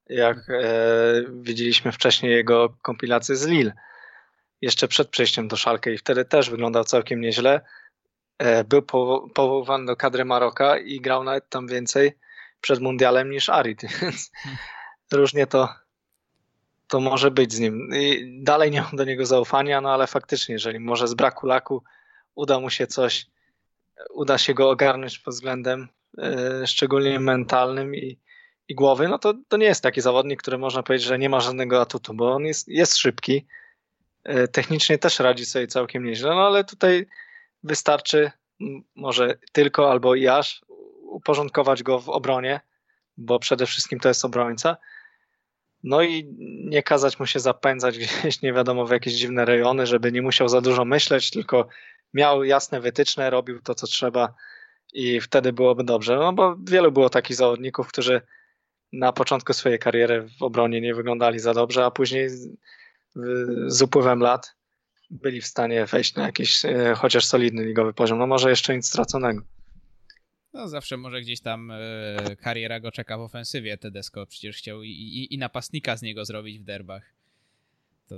jak 0.08 0.50
e, 0.50 0.62
widzieliśmy 1.42 1.92
wcześniej 1.92 2.32
jego 2.32 2.76
kompilację 2.82 3.36
z 3.36 3.46
Lille 3.46 3.72
jeszcze 4.60 4.88
przed 4.88 5.08
przejściem 5.08 5.48
do 5.48 5.56
Szalkę 5.56 5.92
i 5.92 5.98
wtedy 5.98 6.24
też 6.24 6.50
wyglądał 6.50 6.84
całkiem 6.84 7.20
nieźle. 7.20 7.60
E, 8.38 8.64
był 8.64 8.82
powołany 9.34 9.86
do 9.86 9.96
kadry 9.96 10.24
Maroka 10.24 10.78
i 10.78 11.00
grał 11.00 11.24
nawet 11.24 11.48
tam 11.48 11.66
więcej 11.66 12.12
przed 12.60 12.80
mundialem 12.80 13.30
niż 13.30 13.48
Arid, 13.48 13.82
więc 14.02 14.30
różnie 15.12 15.46
to, 15.46 15.68
to 16.88 17.00
może 17.00 17.30
być 17.30 17.52
z 17.52 17.58
nim. 17.58 17.90
I 17.94 18.38
dalej 18.42 18.70
nie 18.70 18.82
mam 18.82 18.96
do 18.96 19.04
niego 19.04 19.26
zaufania, 19.26 19.80
no 19.80 19.92
ale 19.92 20.06
faktycznie, 20.06 20.52
jeżeli 20.52 20.80
może 20.80 21.08
z 21.08 21.14
braku 21.14 21.46
laku 21.46 21.82
uda 22.34 22.60
mu 22.60 22.70
się 22.70 22.86
coś, 22.86 23.26
uda 24.10 24.38
się 24.38 24.54
go 24.54 24.70
ogarnąć 24.70 25.18
pod 25.18 25.34
względem 25.34 25.88
e, 26.18 26.66
szczególnie 26.66 27.20
mentalnym 27.20 27.94
i, 27.94 28.18
i 28.68 28.74
głowy, 28.74 29.08
no 29.08 29.18
to, 29.18 29.34
to 29.48 29.56
nie 29.56 29.66
jest 29.66 29.82
taki 29.82 30.00
zawodnik, 30.00 30.42
który 30.42 30.58
można 30.58 30.82
powiedzieć, 30.82 31.08
że 31.08 31.18
nie 31.18 31.28
ma 31.28 31.40
żadnego 31.40 31.80
atutu, 31.80 32.14
bo 32.14 32.32
on 32.32 32.44
jest, 32.44 32.68
jest 32.68 32.96
szybki, 32.96 33.46
technicznie 34.52 34.98
też 34.98 35.18
radzi 35.18 35.46
sobie 35.46 35.66
całkiem 35.66 36.04
nieźle, 36.04 36.30
no 36.30 36.46
ale 36.46 36.64
tutaj 36.64 37.06
wystarczy 37.62 38.30
może 38.94 39.38
tylko 39.52 39.90
albo 39.90 40.14
i 40.14 40.28
aż 40.28 40.64
uporządkować 41.02 41.82
go 41.82 42.00
w 42.00 42.08
obronie, 42.08 42.60
bo 43.16 43.38
przede 43.38 43.66
wszystkim 43.66 44.00
to 44.00 44.08
jest 44.08 44.24
obrońca. 44.24 44.76
No 45.82 46.02
i 46.02 46.34
nie 46.64 46.82
kazać 46.82 47.18
mu 47.18 47.26
się 47.26 47.40
zapędzać 47.40 47.98
gdzieś 47.98 48.42
nie 48.42 48.52
wiadomo 48.52 48.86
w 48.86 48.90
jakieś 48.90 49.14
dziwne 49.14 49.44
rejony, 49.44 49.86
żeby 49.86 50.12
nie 50.12 50.22
musiał 50.22 50.48
za 50.48 50.60
dużo 50.60 50.84
myśleć, 50.84 51.30
tylko 51.30 51.68
miał 52.14 52.44
jasne 52.44 52.80
wytyczne, 52.80 53.30
robił 53.30 53.60
to, 53.62 53.74
co 53.74 53.86
trzeba 53.86 54.34
i 54.92 55.20
wtedy 55.20 55.52
byłoby 55.52 55.84
dobrze. 55.84 56.16
No 56.16 56.32
bo 56.32 56.56
wielu 56.68 56.92
było 56.92 57.10
takich 57.10 57.36
zawodników, 57.36 57.88
którzy 57.88 58.20
na 58.92 59.12
początku 59.12 59.52
swojej 59.52 59.78
kariery 59.78 60.28
w 60.38 60.42
obronie 60.42 60.80
nie 60.80 60.94
wyglądali 60.94 61.38
za 61.38 61.54
dobrze, 61.54 61.84
a 61.84 61.90
później 61.90 62.28
z 63.66 63.82
upływem 63.82 64.20
lat 64.20 64.56
byli 65.10 65.40
w 65.40 65.46
stanie 65.46 65.86
wejść 65.86 66.14
na 66.14 66.26
jakiś 66.26 66.64
e, 66.64 66.94
chociaż 66.96 67.24
solidny 67.24 67.64
ligowy 67.64 67.94
poziom. 67.94 68.18
No 68.18 68.26
może 68.26 68.50
jeszcze 68.50 68.76
nic 68.76 68.88
straconego. 68.88 69.42
No 70.52 70.68
zawsze 70.68 70.96
może 70.96 71.20
gdzieś 71.20 71.40
tam 71.40 71.70
e, 71.70 72.36
kariera 72.36 72.80
go 72.80 72.92
czeka 72.92 73.18
w 73.18 73.20
ofensywie. 73.20 73.78
Tedesco 73.78 74.26
przecież 74.26 74.56
chciał 74.56 74.82
i, 74.82 74.90
i, 74.90 75.34
i 75.34 75.38
napastnika 75.38 75.96
z 75.96 76.02
niego 76.02 76.24
zrobić 76.24 76.58
w 76.58 76.64
derbach. 76.64 77.14
To 78.08 78.14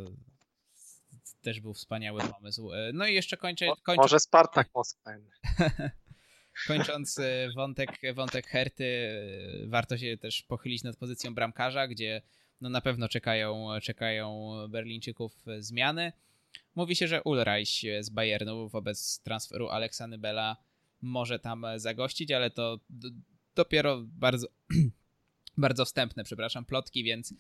też 1.42 1.60
był 1.60 1.74
wspaniały 1.74 2.20
pomysł. 2.20 2.72
E, 2.72 2.90
no 2.94 3.06
i 3.06 3.14
jeszcze 3.14 3.36
kończę... 3.36 3.66
kończę... 3.82 4.02
Może 4.02 4.20
Spartak 4.20 4.68
Moskwa. 4.74 5.10
Kończąc 6.68 7.20
wątek, 7.56 7.90
wątek 8.14 8.46
Herty, 8.46 9.10
warto 9.66 9.98
się 9.98 10.18
też 10.18 10.42
pochylić 10.42 10.82
nad 10.82 10.96
pozycją 10.96 11.34
bramkarza, 11.34 11.88
gdzie 11.88 12.22
no 12.62 12.68
na 12.68 12.80
pewno 12.80 13.08
czekają, 13.08 13.68
czekają 13.82 14.50
Berlińczyków 14.68 15.44
zmiany. 15.58 16.12
Mówi 16.74 16.96
się, 16.96 17.08
że 17.08 17.22
Ulreich 17.22 17.82
z 18.00 18.10
Bayernu 18.10 18.68
wobec 18.68 19.20
transferu 19.20 19.68
Aleksa 19.68 20.06
Nybela 20.06 20.56
może 21.02 21.38
tam 21.38 21.66
zagościć, 21.76 22.32
ale 22.32 22.50
to 22.50 22.80
dopiero 23.54 24.02
bardzo, 24.06 24.46
bardzo 25.56 25.84
wstępne, 25.84 26.24
przepraszam, 26.24 26.64
plotki, 26.64 27.04
więc, 27.04 27.34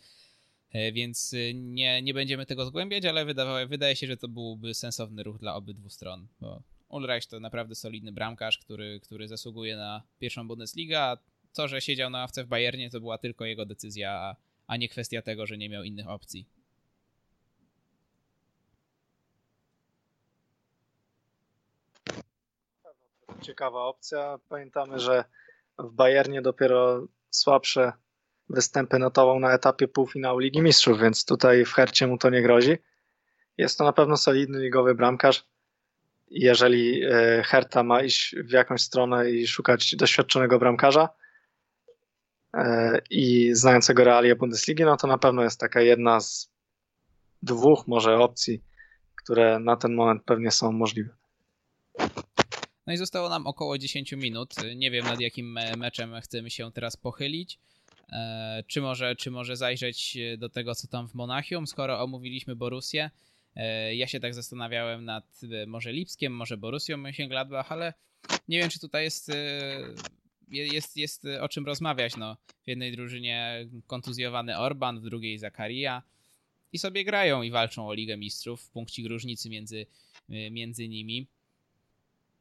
więc 0.92 1.34
nie, 1.54 2.02
nie 2.02 2.14
będziemy 2.14 2.46
tego 2.46 2.66
zgłębiać, 2.66 3.04
ale 3.04 3.24
wydawało, 3.24 3.66
wydaje 3.66 3.96
się, 3.96 4.06
że 4.06 4.16
to 4.16 4.28
byłby 4.28 4.74
sensowny 4.74 5.22
ruch 5.22 5.38
dla 5.38 5.54
obydwu 5.54 5.88
stron, 5.88 6.28
bo 6.40 6.62
Ulreich 6.88 7.26
to 7.26 7.40
naprawdę 7.40 7.74
solidny 7.74 8.12
bramkarz, 8.12 8.58
który, 8.58 9.00
który 9.00 9.28
zasługuje 9.28 9.76
na 9.76 10.02
pierwszą 10.18 10.48
Bundesligę, 10.48 11.00
a 11.00 11.18
to, 11.52 11.68
że 11.68 11.80
siedział 11.80 12.10
na 12.10 12.18
ławce 12.18 12.44
w 12.44 12.46
Bayernie, 12.46 12.90
to 12.90 13.00
była 13.00 13.18
tylko 13.18 13.44
jego 13.44 13.66
decyzja, 13.66 14.10
a 14.12 14.36
nie 14.78 14.88
kwestia 14.88 15.22
tego, 15.22 15.46
że 15.46 15.58
nie 15.58 15.68
miał 15.68 15.82
innych 15.82 16.08
opcji. 16.08 16.46
ciekawa 23.42 23.84
opcja. 23.84 24.38
Pamiętamy, 24.48 24.98
że 24.98 25.24
w 25.78 25.90
Bayernie 25.90 26.42
dopiero 26.42 27.06
słabsze 27.30 27.92
występy 28.48 28.98
notował 28.98 29.40
na 29.40 29.54
etapie 29.54 29.88
półfinału 29.88 30.38
Ligi 30.38 30.62
Mistrzów, 30.62 31.00
więc 31.00 31.24
tutaj 31.24 31.64
w 31.64 31.72
Hercie 31.72 32.06
mu 32.06 32.18
to 32.18 32.30
nie 32.30 32.42
grozi. 32.42 32.78
Jest 33.58 33.78
to 33.78 33.84
na 33.84 33.92
pewno 33.92 34.16
solidny 34.16 34.58
ligowy 34.58 34.94
bramkarz. 34.94 35.44
Jeżeli 36.30 37.04
e, 37.04 37.42
Herta 37.44 37.82
ma 37.82 38.02
iść 38.02 38.36
w 38.36 38.50
jakąś 38.50 38.82
stronę 38.82 39.30
i 39.30 39.46
szukać 39.46 39.96
doświadczonego 39.96 40.58
bramkarza 40.58 41.08
i 43.10 43.50
znającego 43.54 44.04
realia 44.04 44.36
Bundesligi, 44.36 44.84
no 44.84 44.96
to 44.96 45.06
na 45.06 45.18
pewno 45.18 45.42
jest 45.42 45.60
taka 45.60 45.80
jedna 45.80 46.20
z 46.20 46.50
dwóch 47.42 47.86
może 47.86 48.18
opcji, 48.18 48.62
które 49.14 49.58
na 49.58 49.76
ten 49.76 49.94
moment 49.94 50.22
pewnie 50.24 50.50
są 50.50 50.72
możliwe. 50.72 51.10
No 52.86 52.92
i 52.92 52.96
zostało 52.96 53.28
nam 53.28 53.46
około 53.46 53.78
10 53.78 54.12
minut. 54.12 54.54
Nie 54.76 54.90
wiem 54.90 55.04
nad 55.04 55.20
jakim 55.20 55.58
meczem 55.76 56.20
chcemy 56.20 56.50
się 56.50 56.72
teraz 56.72 56.96
pochylić. 56.96 57.58
E, 58.12 58.62
czy 58.66 58.80
może, 58.80 59.16
czy 59.16 59.30
może 59.30 59.56
zajrzeć 59.56 60.18
do 60.38 60.48
tego, 60.48 60.74
co 60.74 60.88
tam 60.88 61.08
w 61.08 61.14
Monachium, 61.14 61.66
skoro 61.66 62.02
omówiliśmy 62.02 62.56
Borussię. 62.56 63.10
E, 63.56 63.94
ja 63.94 64.06
się 64.06 64.20
tak 64.20 64.34
zastanawiałem 64.34 65.04
nad 65.04 65.40
e, 65.62 65.66
może 65.66 65.92
Lipskiem, 65.92 66.32
może 66.32 66.56
Borussią 66.56 66.96
Mönchengladbach, 66.96 67.64
ale 67.68 67.94
nie 68.48 68.58
wiem, 68.60 68.70
czy 68.70 68.80
tutaj 68.80 69.04
jest, 69.04 69.32
jest, 70.52 70.96
jest 70.96 71.24
o 71.40 71.48
czym 71.48 71.66
rozmawiać. 71.66 72.16
No, 72.16 72.36
w 72.64 72.68
jednej 72.68 72.92
drużynie 72.92 73.66
kontuzjowany 73.86 74.58
Orban, 74.58 75.00
w 75.00 75.04
drugiej 75.04 75.38
Zakaria 75.38 76.02
i 76.72 76.78
sobie 76.78 77.04
grają 77.04 77.42
i 77.42 77.50
walczą 77.50 77.88
o 77.88 77.94
Ligę 77.94 78.16
Mistrzów 78.16 78.62
w 78.62 78.70
punkcie 78.70 79.08
różnicy 79.08 79.50
między, 79.50 79.86
między 80.28 80.88
nimi. 80.88 81.26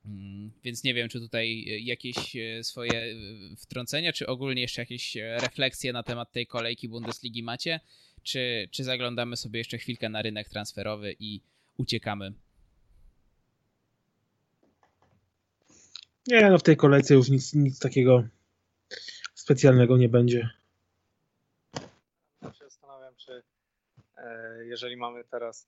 Mm, 0.05 0.51
więc 0.63 0.83
nie 0.83 0.93
wiem, 0.93 1.09
czy 1.09 1.19
tutaj 1.19 1.65
e, 1.69 1.79
jakieś 1.79 2.35
e, 2.35 2.63
swoje 2.63 2.93
e, 2.93 3.15
wtrącenia, 3.57 4.13
czy 4.13 4.27
ogólnie 4.27 4.61
jeszcze 4.61 4.81
jakieś 4.81 5.15
refleksje 5.15 5.93
na 5.93 6.03
temat 6.03 6.31
tej 6.31 6.47
kolejki 6.47 6.89
Bundesligi 6.89 7.43
macie, 7.43 7.79
czy, 8.23 8.67
czy 8.71 8.83
zaglądamy 8.83 9.37
sobie 9.37 9.59
jeszcze 9.59 9.77
chwilkę 9.77 10.09
na 10.09 10.21
rynek 10.21 10.49
transferowy 10.49 11.15
i 11.19 11.41
uciekamy? 11.77 12.33
Nie, 16.27 16.49
no 16.49 16.57
w 16.57 16.63
tej 16.63 16.77
kolejce 16.77 17.13
już 17.13 17.29
nic, 17.29 17.53
nic 17.53 17.79
takiego 17.79 18.23
specjalnego 19.33 19.97
nie 19.97 20.09
będzie. 20.09 20.49
Ja 22.41 22.53
się 22.53 22.63
zastanawiam, 22.65 23.13
czy 23.15 23.43
jeżeli 24.63 24.97
mamy 24.97 25.23
teraz 25.23 25.67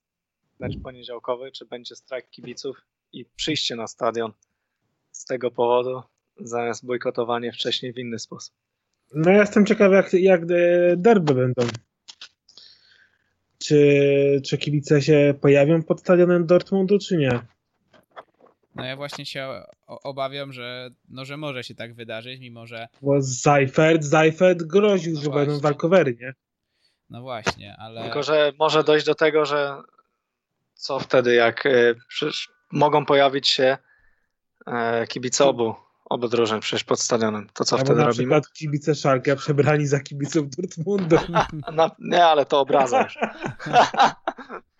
mecz 0.58 0.78
poniedziałkowy, 0.82 1.52
czy 1.52 1.66
będzie 1.66 1.96
strajk 1.96 2.30
kibiców 2.30 2.76
i 3.12 3.24
przyjście 3.36 3.76
na 3.76 3.86
stadion 3.86 4.32
z 5.12 5.24
tego 5.24 5.50
powodu, 5.50 6.02
zamiast 6.36 6.86
bojkotowanie 6.86 7.52
wcześniej 7.52 7.92
w 7.92 7.98
inny 7.98 8.18
sposób. 8.18 8.54
No 9.14 9.30
ja 9.30 9.38
jestem 9.38 9.66
ciekaw, 9.66 9.92
jak, 9.92 10.12
jak 10.12 10.46
derby 10.96 11.34
będą. 11.34 11.66
Czy, 13.58 14.40
czy 14.44 14.58
kibice 14.58 15.02
się 15.02 15.34
pojawią 15.40 15.82
pod 15.82 16.00
stadionem 16.00 16.46
Dortmundu, 16.46 16.98
czy 16.98 17.16
nie? 17.16 17.40
No 18.74 18.84
ja 18.84 18.96
właśnie 18.96 19.26
się 19.26 19.62
obawiam, 19.86 20.52
że, 20.52 20.90
no, 21.08 21.24
że 21.24 21.36
może 21.36 21.64
się 21.64 21.74
tak 21.74 21.94
wydarzyć, 21.94 22.40
mimo 22.40 22.66
że... 22.66 22.88
Bo 23.02 23.22
Seifert, 23.22 24.04
Seifert 24.04 24.62
groził, 24.62 25.14
no 25.14 25.20
że 25.20 25.30
właśnie. 25.30 25.46
będą 25.46 25.60
walkowery, 25.60 26.16
nie? 26.20 26.34
No 27.10 27.22
właśnie, 27.22 27.76
ale... 27.78 28.02
Tylko, 28.02 28.22
że 28.22 28.52
może 28.58 28.84
dojść 28.84 29.06
do 29.06 29.14
tego, 29.14 29.44
że 29.44 29.82
co 30.74 30.98
wtedy, 31.00 31.34
jak 31.34 31.66
y, 31.66 31.94
mogą 32.72 33.06
pojawić 33.06 33.48
się 33.48 33.78
e, 34.66 35.06
kibice 35.06 35.44
obu, 35.44 35.74
obu 36.04 36.28
drużyn 36.28 36.60
przecież 36.60 36.84
pod 36.84 37.00
stadionem. 37.00 37.48
To 37.54 37.64
co 37.64 37.76
Albo 37.76 37.84
wtedy 37.84 38.00
na 38.00 38.06
robimy? 38.06 38.30
Na 38.30 38.40
przykład 38.40 38.58
kibice 38.58 38.94
Szalkę 38.94 39.36
przebrani 39.36 39.86
za 39.86 40.00
kibiców 40.00 40.50
Dortmundu. 40.50 41.16
Na, 41.72 41.90
nie, 41.98 42.24
ale 42.24 42.46
to 42.46 42.60
obraza 42.60 43.08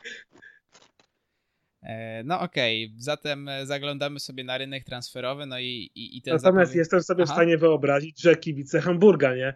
No 2.24 2.41
okej, 2.41 2.87
okay. 2.87 3.03
zatem 3.03 3.51
zaglądamy 3.64 4.20
sobie 4.20 4.45
na 4.45 4.59
rynek 4.59 4.85
transferowy, 4.85 5.47
no 5.47 5.59
i, 5.59 5.91
i, 5.95 6.18
i 6.18 6.22
ten 6.22 6.35
Natomiast 6.35 6.43
zapowiedź... 6.43 6.76
jestem 6.76 7.03
sobie 7.03 7.22
Aha. 7.22 7.32
w 7.32 7.37
stanie 7.37 7.59
wyobrazić, 7.59 8.20
że 8.20 8.37
kibice 8.37 8.80
Hamburga, 8.80 9.35
nie? 9.35 9.55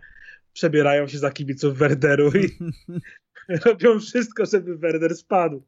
Przebierają 0.53 1.07
się 1.09 1.19
za 1.19 1.31
kibiców 1.31 1.79
Werderu 1.79 2.31
i 2.31 2.59
robią 3.65 4.01
wszystko, 4.01 4.47
żeby 4.47 4.79
Werder 4.79 5.17
spadł. 5.17 5.63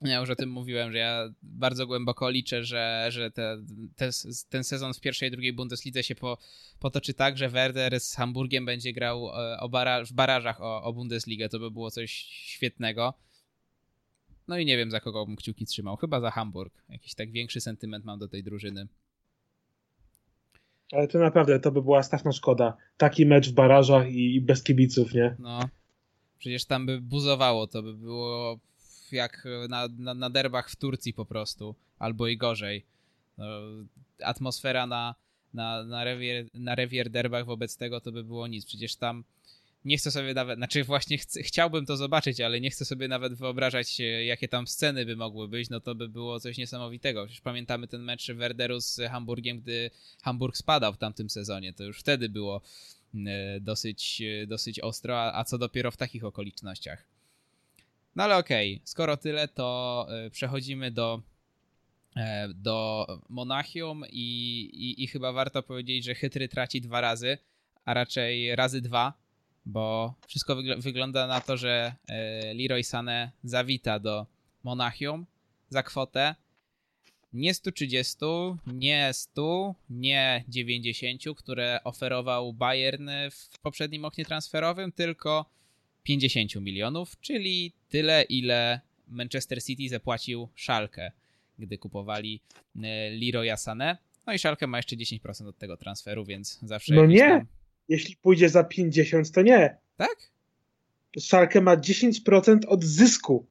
Ja 0.00 0.20
już 0.20 0.30
o 0.30 0.36
tym 0.36 0.50
mówiłem, 0.50 0.92
że 0.92 0.98
ja 0.98 1.28
bardzo 1.42 1.86
głęboko 1.86 2.30
liczę, 2.30 2.64
że, 2.64 3.06
że 3.10 3.30
te, 3.30 3.56
te, 3.96 4.10
ten 4.48 4.64
sezon 4.64 4.94
w 4.94 5.00
pierwszej 5.00 5.28
i 5.28 5.32
drugiej 5.32 5.52
Bundeslidze 5.52 6.02
się 6.02 6.14
po, 6.14 6.38
potoczy 6.78 7.14
tak, 7.14 7.38
że 7.38 7.48
Werder 7.48 8.00
z 8.00 8.14
Hamburgiem 8.14 8.66
będzie 8.66 8.92
grał 8.92 9.28
e, 9.28 9.60
o 9.60 9.68
bara, 9.68 10.04
w 10.04 10.12
barażach 10.12 10.60
o, 10.60 10.82
o 10.82 10.92
Bundesligę. 10.92 11.48
To 11.48 11.58
by 11.58 11.70
było 11.70 11.90
coś 11.90 12.12
świetnego. 12.30 13.14
No 14.48 14.58
i 14.58 14.66
nie 14.66 14.76
wiem, 14.76 14.90
za 14.90 15.00
kogo 15.00 15.26
bym 15.26 15.36
kciuki 15.36 15.66
trzymał. 15.66 15.96
Chyba 15.96 16.20
za 16.20 16.30
Hamburg. 16.30 16.74
Jakiś 16.88 17.14
tak 17.14 17.30
większy 17.30 17.60
sentyment 17.60 18.04
mam 18.04 18.18
do 18.18 18.28
tej 18.28 18.42
drużyny. 18.42 18.86
Ale 20.92 21.08
to 21.08 21.18
naprawdę, 21.18 21.60
to 21.60 21.72
by 21.72 21.82
była 21.82 22.02
straszna 22.02 22.32
szkoda. 22.32 22.76
Taki 22.96 23.26
mecz 23.26 23.48
w 23.48 23.52
barażach 23.52 24.10
i 24.10 24.40
bez 24.40 24.62
kibiców, 24.62 25.14
nie? 25.14 25.36
No. 25.38 25.60
Przecież 26.38 26.64
tam 26.64 26.86
by 26.86 27.00
buzowało, 27.00 27.66
to 27.66 27.82
by 27.82 27.94
było 27.94 28.58
jak 29.12 29.44
na, 29.68 29.88
na, 29.98 30.14
na 30.14 30.30
derbach 30.30 30.70
w 30.70 30.76
Turcji 30.76 31.14
po 31.14 31.24
prostu, 31.24 31.74
albo 31.98 32.26
i 32.26 32.36
gorzej. 32.36 32.84
No, 33.38 33.46
atmosfera 34.22 34.86
na, 34.86 35.14
na, 35.54 35.84
na, 35.84 36.04
rewier, 36.04 36.46
na 36.54 36.74
rewier 36.74 37.10
derbach 37.10 37.46
wobec 37.46 37.76
tego 37.76 38.00
to 38.00 38.12
by 38.12 38.24
było 38.24 38.46
nic. 38.46 38.66
Przecież 38.66 38.96
tam 38.96 39.24
nie 39.84 39.98
chcę 39.98 40.10
sobie 40.10 40.34
nawet, 40.34 40.58
znaczy 40.58 40.84
właśnie 40.84 41.18
chciałbym 41.18 41.86
to 41.86 41.96
zobaczyć, 41.96 42.40
ale 42.40 42.60
nie 42.60 42.70
chcę 42.70 42.84
sobie 42.84 43.08
nawet 43.08 43.34
wyobrażać, 43.34 44.00
jakie 44.24 44.48
tam 44.48 44.66
sceny 44.66 45.06
by 45.06 45.16
mogły 45.16 45.48
być, 45.48 45.70
no 45.70 45.80
to 45.80 45.94
by 45.94 46.08
było 46.08 46.40
coś 46.40 46.58
niesamowitego. 46.58 47.26
Przecież 47.26 47.40
pamiętamy 47.40 47.88
ten 47.88 48.02
mecz 48.02 48.32
Werderu 48.32 48.80
z 48.80 49.00
Hamburgiem, 49.10 49.60
gdy 49.60 49.90
Hamburg 50.22 50.56
spadał 50.56 50.92
w 50.92 50.98
tamtym 50.98 51.30
sezonie, 51.30 51.72
to 51.72 51.84
już 51.84 52.00
wtedy 52.00 52.28
było 52.28 52.60
e, 53.14 53.60
dosyć, 53.60 54.22
e, 54.22 54.46
dosyć 54.46 54.80
ostro, 54.80 55.20
a, 55.20 55.40
a 55.40 55.44
co 55.44 55.58
dopiero 55.58 55.90
w 55.90 55.96
takich 55.96 56.24
okolicznościach. 56.24 57.04
No 58.16 58.24
ale 58.24 58.36
okej, 58.36 58.74
okay. 58.74 58.86
skoro 58.86 59.16
tyle, 59.16 59.48
to 59.48 60.06
e, 60.10 60.30
przechodzimy 60.30 60.90
do, 60.90 61.22
e, 62.16 62.48
do 62.48 63.06
Monachium 63.28 64.04
i, 64.10 64.60
i, 64.72 65.04
i 65.04 65.06
chyba 65.06 65.32
warto 65.32 65.62
powiedzieć, 65.62 66.04
że 66.04 66.14
Chytry 66.14 66.48
traci 66.48 66.80
dwa 66.80 67.00
razy, 67.00 67.38
a 67.84 67.94
raczej 67.94 68.56
razy 68.56 68.80
dwa, 68.80 69.27
bo 69.68 70.14
wszystko 70.26 70.56
wygl 70.56 70.80
wygląda 70.80 71.26
na 71.26 71.40
to, 71.40 71.56
że 71.56 71.94
e, 72.08 72.54
Leroy 72.54 72.82
Sané 72.82 73.28
zawita 73.44 73.98
do 73.98 74.26
Monachium 74.64 75.26
za 75.68 75.82
kwotę 75.82 76.34
nie 77.32 77.54
130, 77.54 78.16
nie 78.66 79.10
100, 79.12 79.74
nie 79.90 80.44
90, 80.48 81.22
które 81.36 81.80
oferował 81.84 82.52
Bayern 82.52 83.10
w 83.30 83.58
poprzednim 83.58 84.04
oknie 84.04 84.24
transferowym, 84.24 84.92
tylko 84.92 85.50
50 86.02 86.54
milionów, 86.54 87.20
czyli 87.20 87.72
tyle, 87.88 88.22
ile 88.22 88.80
Manchester 89.08 89.64
City 89.64 89.88
zapłacił 89.88 90.48
Szalkę, 90.54 91.12
gdy 91.58 91.78
kupowali 91.78 92.40
e, 92.76 93.10
Leroya 93.10 93.54
Sané. 93.56 93.96
No 94.26 94.32
i 94.32 94.38
Szalkę 94.38 94.66
ma 94.66 94.76
jeszcze 94.76 94.96
10% 94.96 95.48
od 95.48 95.58
tego 95.58 95.76
transferu, 95.76 96.24
więc 96.24 96.58
zawsze... 96.62 96.94
No 96.94 97.06
nie, 97.06 97.18
tam... 97.18 97.46
jeśli 97.88 98.16
pójdzie 98.16 98.48
za 98.48 98.64
50, 98.64 99.30
to 99.30 99.42
nie. 99.42 99.76
Tak? 99.96 100.16
Szalkę 101.20 101.60
ma 101.60 101.76
10% 101.76 102.58
od 102.66 102.84
zysku. 102.84 103.46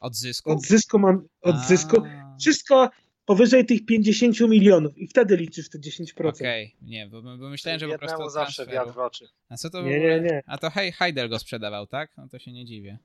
Od 0.00 0.16
zysku? 0.16 0.50
Od 0.50 0.62
zysku 0.62 0.98
mam, 0.98 1.28
od 1.40 1.56
A... 1.56 1.64
zysku. 1.64 2.02
Wszystko 2.40 2.90
powyżej 3.28 3.66
tych 3.66 3.86
50 3.86 4.40
milionów 4.40 4.98
i 4.98 5.08
wtedy 5.08 5.36
liczysz 5.36 5.68
te 5.68 5.78
10%. 5.78 6.28
Okej, 6.28 6.74
okay. 6.76 6.88
nie, 6.88 7.06
bo, 7.06 7.22
bo 7.22 7.48
myślałem, 7.48 7.80
że 7.80 7.88
po 7.88 7.98
prostu 7.98 8.28
zawsze 8.28 8.66
wiatr 8.66 8.92
w 8.92 8.98
oczy. 8.98 9.28
A 9.48 9.56
co 9.56 9.70
to 9.70 9.82
nie, 9.82 10.00
nie, 10.00 10.20
nie. 10.20 10.42
A 10.46 10.58
to 10.58 10.70
hej, 10.70 10.92
Heidel 10.92 11.28
go 11.28 11.38
sprzedawał, 11.38 11.86
tak? 11.86 12.10
No 12.16 12.28
to 12.28 12.38
się 12.38 12.52
nie 12.52 12.64
dziwię. 12.64 12.98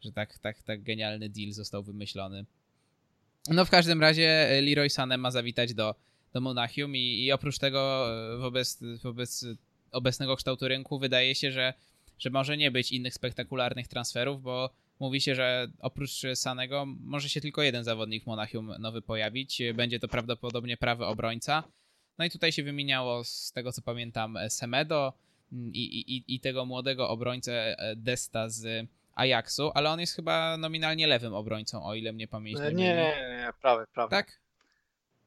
Że 0.00 0.12
tak, 0.12 0.38
tak, 0.38 0.62
tak 0.62 0.82
genialny 0.82 1.28
deal 1.28 1.52
został 1.52 1.82
wymyślony. 1.82 2.46
No 3.48 3.64
w 3.64 3.70
każdym 3.70 4.00
razie 4.00 4.50
e, 4.50 4.62
Leroy 4.62 4.88
Sané 4.88 5.18
ma 5.18 5.30
zawitać 5.30 5.74
do, 5.74 5.94
do 6.32 6.40
Monachium 6.40 6.96
i, 6.96 7.24
i 7.24 7.32
oprócz 7.32 7.58
tego 7.58 8.06
e, 8.34 8.38
wobec, 8.38 8.80
wobec 9.02 9.44
obecnego 9.92 10.36
kształtu 10.36 10.68
rynku 10.68 10.98
wydaje 10.98 11.34
się, 11.34 11.52
że, 11.52 11.74
że 12.18 12.30
może 12.30 12.56
nie 12.56 12.70
być 12.70 12.92
innych 12.92 13.14
spektakularnych 13.14 13.88
transferów, 13.88 14.42
bo 14.42 14.70
Mówi 15.00 15.20
się, 15.20 15.34
że 15.34 15.68
oprócz 15.80 16.22
Sanego 16.34 16.86
może 16.86 17.28
się 17.28 17.40
tylko 17.40 17.62
jeden 17.62 17.84
zawodnik 17.84 18.24
w 18.24 18.26
Monachium 18.26 18.74
nowy 18.78 19.02
pojawić. 19.02 19.62
Będzie 19.74 20.00
to 20.00 20.08
prawdopodobnie 20.08 20.76
prawy 20.76 21.06
obrońca. 21.06 21.62
No 22.18 22.24
i 22.24 22.30
tutaj 22.30 22.52
się 22.52 22.62
wymieniało 22.62 23.24
z 23.24 23.52
tego 23.52 23.72
co 23.72 23.82
pamiętam 23.82 24.38
Semedo 24.48 25.12
i, 25.52 25.84
i, 26.16 26.34
i 26.34 26.40
tego 26.40 26.66
młodego 26.66 27.08
obrońcę 27.08 27.78
e, 27.78 27.96
Desta 27.96 28.48
z 28.48 28.88
Ajaxu, 29.14 29.70
ale 29.74 29.90
on 29.90 30.00
jest 30.00 30.16
chyba 30.16 30.56
nominalnie 30.56 31.06
lewym 31.06 31.34
obrońcą, 31.34 31.84
o 31.84 31.94
ile 31.94 32.12
mnie 32.12 32.28
pamięć 32.28 32.58
nie 32.60 32.74
Nie, 32.74 32.94
nie, 32.94 33.36
nie, 33.38 33.52
prawy, 33.60 33.84
prawy. 33.94 34.10
Tak? 34.10 34.40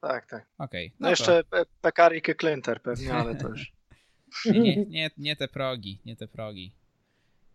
Tak, 0.07 0.25
tak. 0.29 0.45
Okej. 0.57 0.89
No, 0.89 0.95
No 0.99 1.09
jeszcze 1.09 1.41
Pe- 1.43 1.65
Pekarik 1.81 2.27
i 2.27 2.35
Klinter 2.35 2.81
pewnie, 2.81 3.13
ale 3.13 3.35
to 3.35 3.47
już. 3.49 3.71
Nie, 4.45 4.59
nie, 4.59 4.85
nie, 4.85 5.09
nie 5.17 5.35
te 5.35 5.47
progi, 5.47 5.99
nie 6.05 6.15
te 6.15 6.27
progi. 6.27 6.71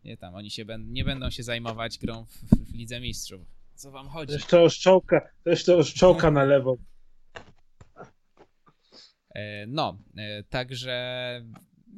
Nie 0.05 0.17
tam, 0.17 0.35
oni 0.35 0.51
się 0.51 0.65
ben, 0.65 0.93
nie 0.93 1.05
będą 1.05 1.31
się 1.31 1.43
zajmować 1.43 1.99
grą 1.99 2.25
w, 2.25 2.71
w 2.71 2.75
Lidze 2.75 3.01
Mistrzów. 3.01 3.41
Co 3.75 3.91
wam 3.91 4.09
chodzi? 4.09 4.33
Jeszcze 4.33 4.61
oszczołka, 4.61 5.29
jeszcze 5.47 5.77
oszczołka 5.77 6.31
na 6.31 6.45
lewo. 6.45 6.77
E, 9.35 9.67
No, 9.67 9.99
e, 10.17 10.43
także 10.43 10.97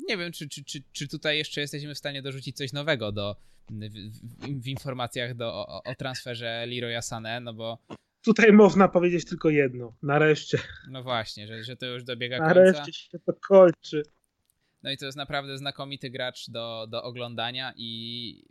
nie 0.08 0.16
wiem, 0.16 0.32
czy, 0.32 0.48
czy, 0.48 0.64
czy, 0.64 0.82
czy 0.92 1.08
tutaj 1.08 1.38
jeszcze 1.38 1.60
jesteśmy 1.60 1.94
w 1.94 1.98
stanie 1.98 2.22
dorzucić 2.22 2.56
coś 2.56 2.72
nowego 2.72 3.12
do, 3.12 3.36
w, 3.70 3.88
w, 4.10 4.62
w 4.62 4.68
informacjach 4.68 5.34
do, 5.34 5.54
o, 5.54 5.82
o 5.82 5.94
transferze 5.94 6.66
Leroya 6.66 7.00
Sané, 7.00 7.42
no 7.42 7.54
bo 7.54 7.78
Tutaj 8.24 8.52
można 8.52 8.88
powiedzieć 8.88 9.24
tylko 9.24 9.50
jedno. 9.50 9.96
Nareszcie. 10.02 10.58
no 10.88 11.02
właśnie, 11.02 11.46
że, 11.46 11.64
że 11.64 11.76
to 11.76 11.86
już 11.86 12.04
dobiega 12.04 12.38
końca. 12.38 12.54
Nareszcie 12.54 12.92
się 12.92 13.18
to 13.18 13.32
kończy. 13.48 14.02
No 14.82 14.90
i 14.90 14.98
to 14.98 15.06
jest 15.06 15.18
naprawdę 15.18 15.58
znakomity 15.58 16.10
gracz 16.10 16.50
do, 16.50 16.86
do 16.90 17.02
oglądania 17.02 17.72
i, 17.76 18.44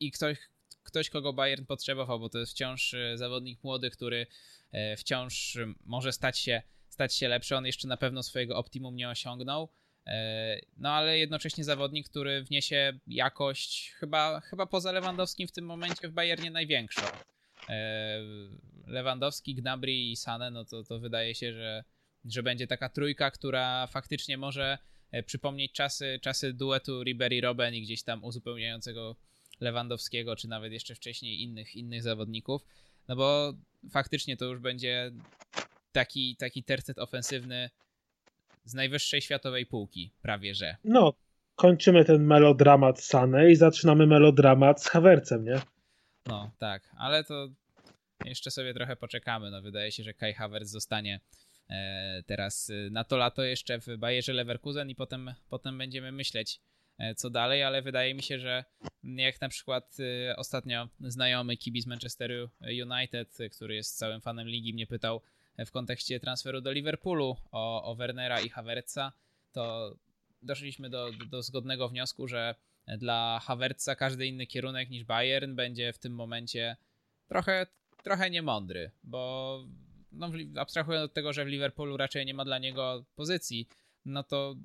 i 0.00 0.10
ktoś, 0.10 0.38
ktoś, 0.82 1.10
kogo 1.10 1.32
Bayern 1.32 1.64
potrzebował, 1.64 2.20
bo 2.20 2.28
to 2.28 2.38
jest 2.38 2.52
wciąż 2.52 2.94
e, 2.94 3.18
zawodnik 3.18 3.64
młody, 3.64 3.90
który 3.90 4.26
e, 4.72 4.96
wciąż 4.96 5.58
może 5.84 6.12
stać 6.12 6.38
się, 6.38 6.62
stać 6.88 7.14
się 7.14 7.28
lepszy. 7.28 7.56
On 7.56 7.66
jeszcze 7.66 7.88
na 7.88 7.96
pewno 7.96 8.22
swojego 8.22 8.56
optimum 8.56 8.96
nie 8.96 9.08
osiągnął. 9.08 9.68
E, 10.06 10.60
No 10.76 10.90
ale 10.90 11.18
jednocześnie 11.18 11.64
zawodnik, 11.64 12.08
który 12.08 12.42
wniesie 12.42 12.98
jakość 13.06 13.92
chyba, 13.98 14.40
chyba 14.40 14.66
poza 14.66 14.92
Lewandowskim 14.92 15.48
w 15.48 15.52
tym 15.52 15.64
momencie 15.64 16.08
w 16.08 16.12
Bayernie 16.12 16.50
największą. 16.50 17.02
E, 17.68 18.20
Lewandowski, 18.86 19.54
Gnabry 19.54 19.92
i 19.92 20.16
Sane, 20.16 20.50
no 20.50 20.64
to, 20.64 20.84
to 20.84 20.98
wydaje 20.98 21.34
się, 21.34 21.52
że, 21.52 21.84
że 22.24 22.42
będzie 22.42 22.66
taka 22.66 22.88
trójka, 22.88 23.30
która 23.30 23.86
faktycznie 23.86 24.38
może 24.38 24.78
e, 25.10 25.22
przypomnieć 25.22 25.72
czasy, 25.72 26.18
czasy 26.22 26.52
duetu 26.52 27.02
Ribery-Robben 27.02 27.74
i 27.74 27.82
gdzieś 27.82 28.02
tam 28.02 28.24
uzupełniającego 28.24 29.16
Lewandowskiego, 29.60 30.36
czy 30.36 30.48
nawet 30.48 30.72
jeszcze 30.72 30.94
wcześniej 30.94 31.42
innych, 31.42 31.76
innych 31.76 32.02
zawodników, 32.02 32.64
no 33.08 33.16
bo 33.16 33.52
faktycznie 33.90 34.36
to 34.36 34.44
już 34.44 34.58
będzie 34.58 35.12
taki, 35.92 36.36
taki 36.36 36.64
tercet 36.64 36.98
ofensywny 36.98 37.70
z 38.64 38.74
najwyższej 38.74 39.20
światowej 39.20 39.66
półki, 39.66 40.12
prawie 40.22 40.54
że. 40.54 40.76
No, 40.84 41.12
kończymy 41.54 42.04
ten 42.04 42.24
melodramat 42.24 43.00
Sane 43.00 43.50
i 43.50 43.56
zaczynamy 43.56 44.06
melodramat 44.06 44.82
z 44.82 44.88
Hawercem, 44.88 45.44
nie? 45.44 45.60
No, 46.26 46.50
tak, 46.58 46.90
ale 46.98 47.24
to 47.24 47.48
jeszcze 48.24 48.50
sobie 48.50 48.74
trochę 48.74 48.96
poczekamy. 48.96 49.50
No, 49.50 49.62
wydaje 49.62 49.92
się, 49.92 50.02
że 50.02 50.14
Kai 50.14 50.34
Havertz 50.34 50.68
zostanie 50.68 51.20
e, 51.70 52.22
teraz 52.26 52.70
e, 52.70 52.90
na 52.90 53.04
to 53.04 53.16
lato 53.16 53.42
jeszcze 53.42 53.80
w 53.80 53.86
Bayerze 53.98 54.32
Leverkusen 54.32 54.90
i 54.90 54.94
potem, 54.94 55.34
potem 55.48 55.78
będziemy 55.78 56.12
myśleć, 56.12 56.60
e, 56.98 57.14
co 57.14 57.30
dalej, 57.30 57.62
ale 57.62 57.82
wydaje 57.82 58.14
mi 58.14 58.22
się, 58.22 58.38
że 58.38 58.64
jak 59.02 59.40
na 59.40 59.48
przykład 59.48 59.96
ostatnio 60.36 60.88
znajomy 61.00 61.56
kibic 61.56 61.86
Manchesteru 61.86 62.50
United, 62.60 63.38
który 63.56 63.74
jest 63.74 63.98
całym 63.98 64.20
fanem 64.20 64.48
ligi, 64.48 64.74
mnie 64.74 64.86
pytał 64.86 65.22
w 65.66 65.70
kontekście 65.70 66.20
transferu 66.20 66.60
do 66.60 66.72
Liverpoolu 66.72 67.36
o, 67.52 67.84
o 67.84 67.94
Wernera 67.94 68.40
i 68.40 68.48
Havertza, 68.48 69.12
to 69.52 69.94
doszliśmy 70.42 70.90
do, 70.90 71.10
do 71.30 71.42
zgodnego 71.42 71.88
wniosku, 71.88 72.28
że 72.28 72.54
dla 72.86 73.40
Havertza 73.42 73.96
każdy 73.96 74.26
inny 74.26 74.46
kierunek 74.46 74.90
niż 74.90 75.04
Bayern 75.04 75.54
będzie 75.54 75.92
w 75.92 75.98
tym 75.98 76.14
momencie 76.14 76.76
trochę, 77.28 77.66
trochę 78.02 78.30
niemądry, 78.30 78.90
bo 79.04 79.64
no, 80.12 80.30
abstrahując 80.56 81.04
od 81.04 81.14
tego, 81.14 81.32
że 81.32 81.44
w 81.44 81.48
Liverpoolu 81.48 81.96
raczej 81.96 82.26
nie 82.26 82.34
ma 82.34 82.44
dla 82.44 82.58
niego 82.58 83.04
pozycji, 83.16 83.68
no 84.04 84.22
to 84.22 84.56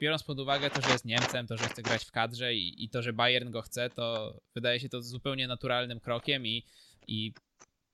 biorąc 0.00 0.22
pod 0.22 0.38
uwagę 0.38 0.70
to, 0.70 0.82
że 0.82 0.92
jest 0.92 1.04
Niemcem, 1.04 1.46
to, 1.46 1.56
że 1.56 1.64
chce 1.64 1.82
grać 1.82 2.04
w 2.04 2.10
kadrze 2.10 2.54
i, 2.54 2.84
i 2.84 2.88
to, 2.88 3.02
że 3.02 3.12
Bayern 3.12 3.50
go 3.50 3.62
chce, 3.62 3.90
to 3.90 4.34
wydaje 4.54 4.80
się 4.80 4.88
to 4.88 5.02
zupełnie 5.02 5.48
naturalnym 5.48 6.00
krokiem 6.00 6.46
i, 6.46 6.64
i 7.06 7.32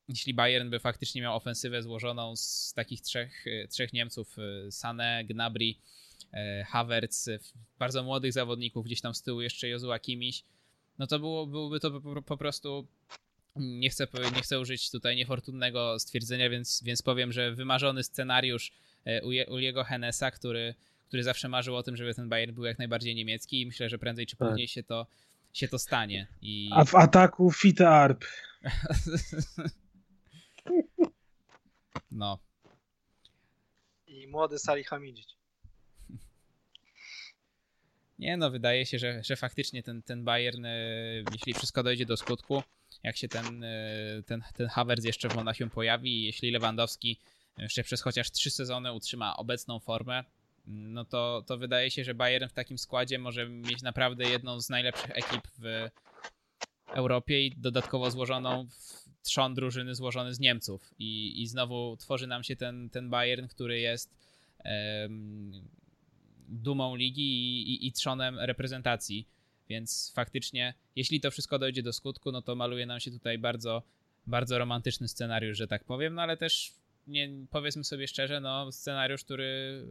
jeśli 0.08 0.34
Bayern 0.34 0.70
by 0.70 0.80
faktycznie 0.80 1.22
miał 1.22 1.36
ofensywę 1.36 1.82
złożoną 1.82 2.36
z 2.36 2.72
takich 2.74 3.00
trzech, 3.00 3.46
e, 3.46 3.68
trzech 3.68 3.92
Niemców, 3.92 4.36
e, 4.38 4.68
Sané, 4.68 5.24
Gnabry, 5.24 5.74
Havertz, 6.64 7.28
e, 7.28 7.38
bardzo 7.78 8.02
młodych 8.02 8.32
zawodników, 8.32 8.86
gdzieś 8.86 9.00
tam 9.00 9.14
z 9.14 9.22
tyłu 9.22 9.40
jeszcze 9.40 9.68
Jozua 9.68 9.98
Kimiś, 9.98 10.44
no 10.98 11.06
to 11.06 11.18
było, 11.18 11.46
byłoby 11.46 11.80
to 11.80 12.00
po, 12.00 12.22
po 12.22 12.36
prostu 12.36 12.86
nie 13.56 13.90
chcę, 13.90 14.06
nie 14.34 14.42
chcę 14.42 14.60
użyć 14.60 14.90
tutaj 14.90 15.16
niefortunnego 15.16 15.98
stwierdzenia, 15.98 16.50
więc, 16.50 16.82
więc 16.84 17.02
powiem, 17.02 17.32
że 17.32 17.52
wymarzony 17.52 18.02
scenariusz 18.02 18.72
e, 19.04 19.46
Uliego 19.50 19.84
Hennesa, 19.84 20.30
który, 20.30 20.74
który 21.08 21.22
zawsze 21.22 21.48
marzył 21.48 21.76
o 21.76 21.82
tym, 21.82 21.96
żeby 21.96 22.14
ten 22.14 22.28
Bayern 22.28 22.54
był 22.54 22.64
jak 22.64 22.78
najbardziej 22.78 23.14
niemiecki 23.14 23.60
i 23.60 23.66
myślę, 23.66 23.88
że 23.88 23.98
prędzej 23.98 24.26
czy 24.26 24.36
Tak. 24.36 24.48
później 24.48 24.68
się 24.68 24.82
to, 24.82 25.06
się 25.52 25.68
to 25.68 25.78
stanie. 25.78 26.26
I... 26.42 26.70
A 26.72 26.84
w 26.84 26.94
ataku 26.94 27.52
Fita 27.52 27.90
Arp. 27.90 28.24
No, 32.10 32.38
I 34.06 34.28
młody 34.28 34.58
Salihamidzic. 34.58 35.36
Nie, 38.18 38.36
no 38.36 38.50
wydaje 38.50 38.86
się, 38.86 38.98
że, 38.98 39.24
że 39.24 39.36
faktycznie 39.36 39.82
ten, 39.82 40.02
ten 40.02 40.24
Bayern, 40.24 40.64
e, 40.64 40.78
jeśli 41.32 41.54
wszystko 41.54 41.82
dojdzie 41.82 42.06
do 42.06 42.16
skutku, 42.16 42.62
jak 43.02 43.16
się 43.16 43.28
ten, 43.28 43.64
e, 43.64 44.22
ten, 44.26 44.42
ten 44.54 44.68
Havertz 44.68 45.04
jeszcze 45.04 45.28
w 45.28 45.34
Monachium 45.34 45.70
pojawi 45.70 46.20
i 46.20 46.24
jeśli 46.24 46.50
Lewandowski 46.50 47.20
jeszcze 47.58 47.84
przez 47.84 48.02
chociaż 48.02 48.30
trzy 48.30 48.50
sezony 48.50 48.92
utrzyma 48.92 49.36
obecną 49.36 49.80
formę, 49.80 50.24
no 50.66 51.04
to, 51.04 51.44
to 51.46 51.58
wydaje 51.58 51.90
się, 51.90 52.04
że 52.04 52.14
Bayern 52.14 52.48
w 52.48 52.52
takim 52.52 52.78
składzie 52.78 53.18
może 53.18 53.48
mieć 53.48 53.82
naprawdę 53.82 54.24
jedną 54.24 54.60
z 54.60 54.70
najlepszych 54.70 55.10
ekip 55.10 55.46
w 55.58 55.88
Europie 56.94 57.46
i 57.46 57.50
dodatkowo 57.56 58.10
złożoną 58.10 58.66
w 58.70 59.06
trzon 59.22 59.54
drużyny 59.54 59.94
złożony 59.94 60.34
z 60.34 60.40
Niemców. 60.40 60.94
I, 60.98 61.42
i 61.42 61.46
znowu 61.46 61.96
tworzy 61.96 62.26
nam 62.26 62.44
się 62.44 62.56
ten, 62.56 62.90
ten 62.90 63.10
Bayern, 63.10 63.46
który 63.46 63.80
jest 63.80 64.14
em, 64.64 65.52
dumą 66.48 66.94
ligi 66.96 67.22
i, 67.22 67.74
i, 67.74 67.86
i 67.86 67.92
trzonem 67.92 68.38
reprezentacji. 68.38 69.26
Więc 69.68 70.12
faktycznie, 70.14 70.74
jeśli 70.96 71.20
to 71.20 71.30
wszystko 71.30 71.58
dojdzie 71.58 71.82
do 71.82 71.92
skutku, 71.92 72.32
no 72.32 72.42
to 72.42 72.54
maluje 72.54 72.86
nam 72.86 73.00
się 73.00 73.10
tutaj 73.10 73.38
bardzo, 73.38 73.82
bardzo 74.26 74.58
romantyczny 74.58 75.08
scenariusz, 75.08 75.58
że 75.58 75.66
tak 75.66 75.84
powiem, 75.84 76.14
no 76.14 76.22
ale 76.22 76.36
też 76.36 76.72
nie, 77.06 77.30
powiedzmy 77.50 77.84
sobie 77.84 78.08
szczerze, 78.08 78.40
no 78.40 78.72
scenariusz, 78.72 79.24
który 79.24 79.82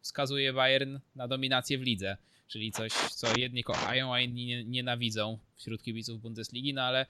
wskazuje 0.00 0.52
Bayern 0.52 0.98
na 1.14 1.28
dominację 1.28 1.78
w 1.78 1.82
lidze, 1.82 2.16
czyli 2.48 2.72
coś, 2.72 2.92
co 2.92 3.38
jedni 3.38 3.64
kochają, 3.64 4.14
a 4.14 4.20
inni 4.20 4.46
nie- 4.46 4.64
nienawidzą 4.64 5.38
wśród 5.56 5.82
kibiców 5.82 6.20
Bundesligi, 6.20 6.74
no 6.74 6.82
ale 6.82 7.06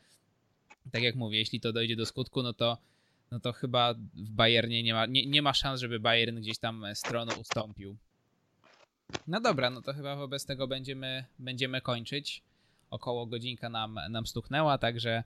tak 0.92 1.02
jak 1.02 1.14
mówię, 1.14 1.38
jeśli 1.38 1.60
to 1.60 1.72
dojdzie 1.72 1.96
do 1.96 2.06
skutku, 2.06 2.42
no 2.42 2.52
to, 2.52 2.78
no 3.30 3.40
to 3.40 3.52
chyba 3.52 3.94
w 3.94 4.30
Bayernie 4.30 4.82
nie 4.82 4.94
ma, 4.94 5.06
nie, 5.06 5.26
nie 5.26 5.42
ma 5.42 5.54
szans, 5.54 5.80
żeby 5.80 6.00
Bayern 6.00 6.40
gdzieś 6.40 6.58
tam 6.58 6.84
stronę 6.94 7.34
ustąpił. 7.34 7.96
No 9.26 9.40
dobra, 9.40 9.70
no 9.70 9.82
to 9.82 9.92
chyba 9.92 10.16
wobec 10.16 10.46
tego 10.46 10.68
będziemy, 10.68 11.24
będziemy 11.38 11.80
kończyć. 11.80 12.42
Około 12.90 13.26
godzinka 13.26 13.68
nam, 13.68 13.98
nam 14.10 14.26
stuknęła, 14.26 14.78
także 14.78 15.24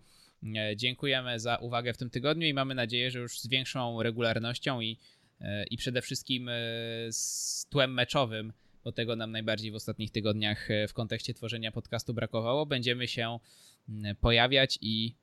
e, 0.57 0.77
dziękujemy 0.77 1.41
za 1.41 1.57
uwagę 1.57 1.93
w 1.93 1.97
tym 1.97 2.11
tygodniu 2.11 2.47
i 2.47 2.55
mamy 2.55 2.75
nadzieję, 2.75 3.11
że 3.11 3.19
już 3.19 3.41
z 3.41 3.47
większą 3.47 4.03
regularnością 4.03 4.81
i, 4.81 4.99
e, 5.41 5.65
i 5.65 5.77
przede 5.77 6.03
wszystkim 6.03 6.49
e, 6.49 6.53
z 7.11 7.67
tłem 7.71 7.95
meczowym, 7.95 8.53
bo 8.85 8.93
tego 8.93 9.17
nam 9.17 9.33
najbardziej 9.33 9.71
w 9.71 9.75
ostatnich 9.75 10.11
tygodniach 10.11 10.69
w 10.89 10.93
kontekście 10.93 11.35
tworzenia 11.35 11.73
podcastu 11.73 12.15
brakowało, 12.15 12.67
będziemy 12.67 13.09
się 13.09 13.39
pojawiać 14.21 14.79
i, 14.81 15.15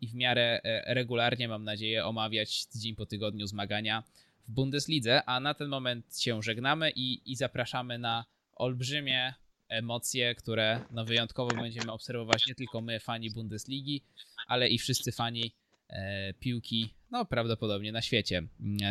i 0.00 0.08
w 0.08 0.14
miarę 0.14 0.60
regularnie, 0.86 1.48
mam 1.48 1.64
nadzieję, 1.64 2.04
omawiać 2.04 2.64
dzień 2.74 2.96
po 2.96 3.06
tygodniu 3.06 3.46
zmagania 3.46 4.02
w 4.48 4.52
Bundeslidze, 4.52 5.22
a 5.24 5.40
na 5.40 5.54
ten 5.54 5.68
moment 5.68 6.20
się 6.20 6.42
żegnamy 6.42 6.90
i, 6.90 7.32
i 7.32 7.36
zapraszamy 7.36 7.98
na 7.98 8.24
olbrzymie 8.52 9.34
emocje, 9.68 10.34
które 10.34 10.80
no 10.90 11.04
wyjątkowo 11.04 11.56
będziemy 11.56 11.92
obserwować 11.92 12.46
nie 12.46 12.54
tylko 12.54 12.80
my, 12.80 13.00
fani 13.00 13.30
Bundesligi, 13.30 14.02
ale 14.46 14.68
i 14.68 14.78
wszyscy 14.78 15.12
fani 15.12 15.54
e, 15.88 16.34
piłki, 16.34 16.94
no 17.10 17.24
prawdopodobnie 17.24 17.92
na 17.92 18.02
świecie. 18.02 18.42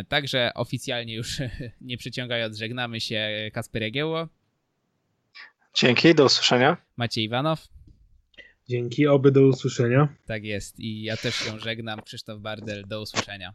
Także 0.08 0.52
oficjalnie 0.56 1.16
już 1.16 1.38
nie 1.82 1.98
przyciągając, 1.98 2.58
żegnamy 2.58 3.00
się 3.00 3.50
Kasper 3.54 3.82
Jagiełło, 3.82 4.28
Dzięki, 5.76 6.16
do 6.16 6.26
usłyszenia. 6.26 6.78
Maciej 6.98 7.24
Iwanow, 7.26 7.68
Dzięki, 8.70 9.08
oby 9.08 9.32
do 9.32 9.42
usłyszenia. 9.48 10.16
tak 10.26 10.44
jest 10.44 10.80
i 10.80 11.04
ja 11.04 11.18
też 11.18 11.36
się 11.36 11.60
żegnam, 11.60 12.02
Krzysztof 12.02 12.42
Bardel, 12.42 12.88
do 12.88 13.02
usłyszenia. 13.02 13.54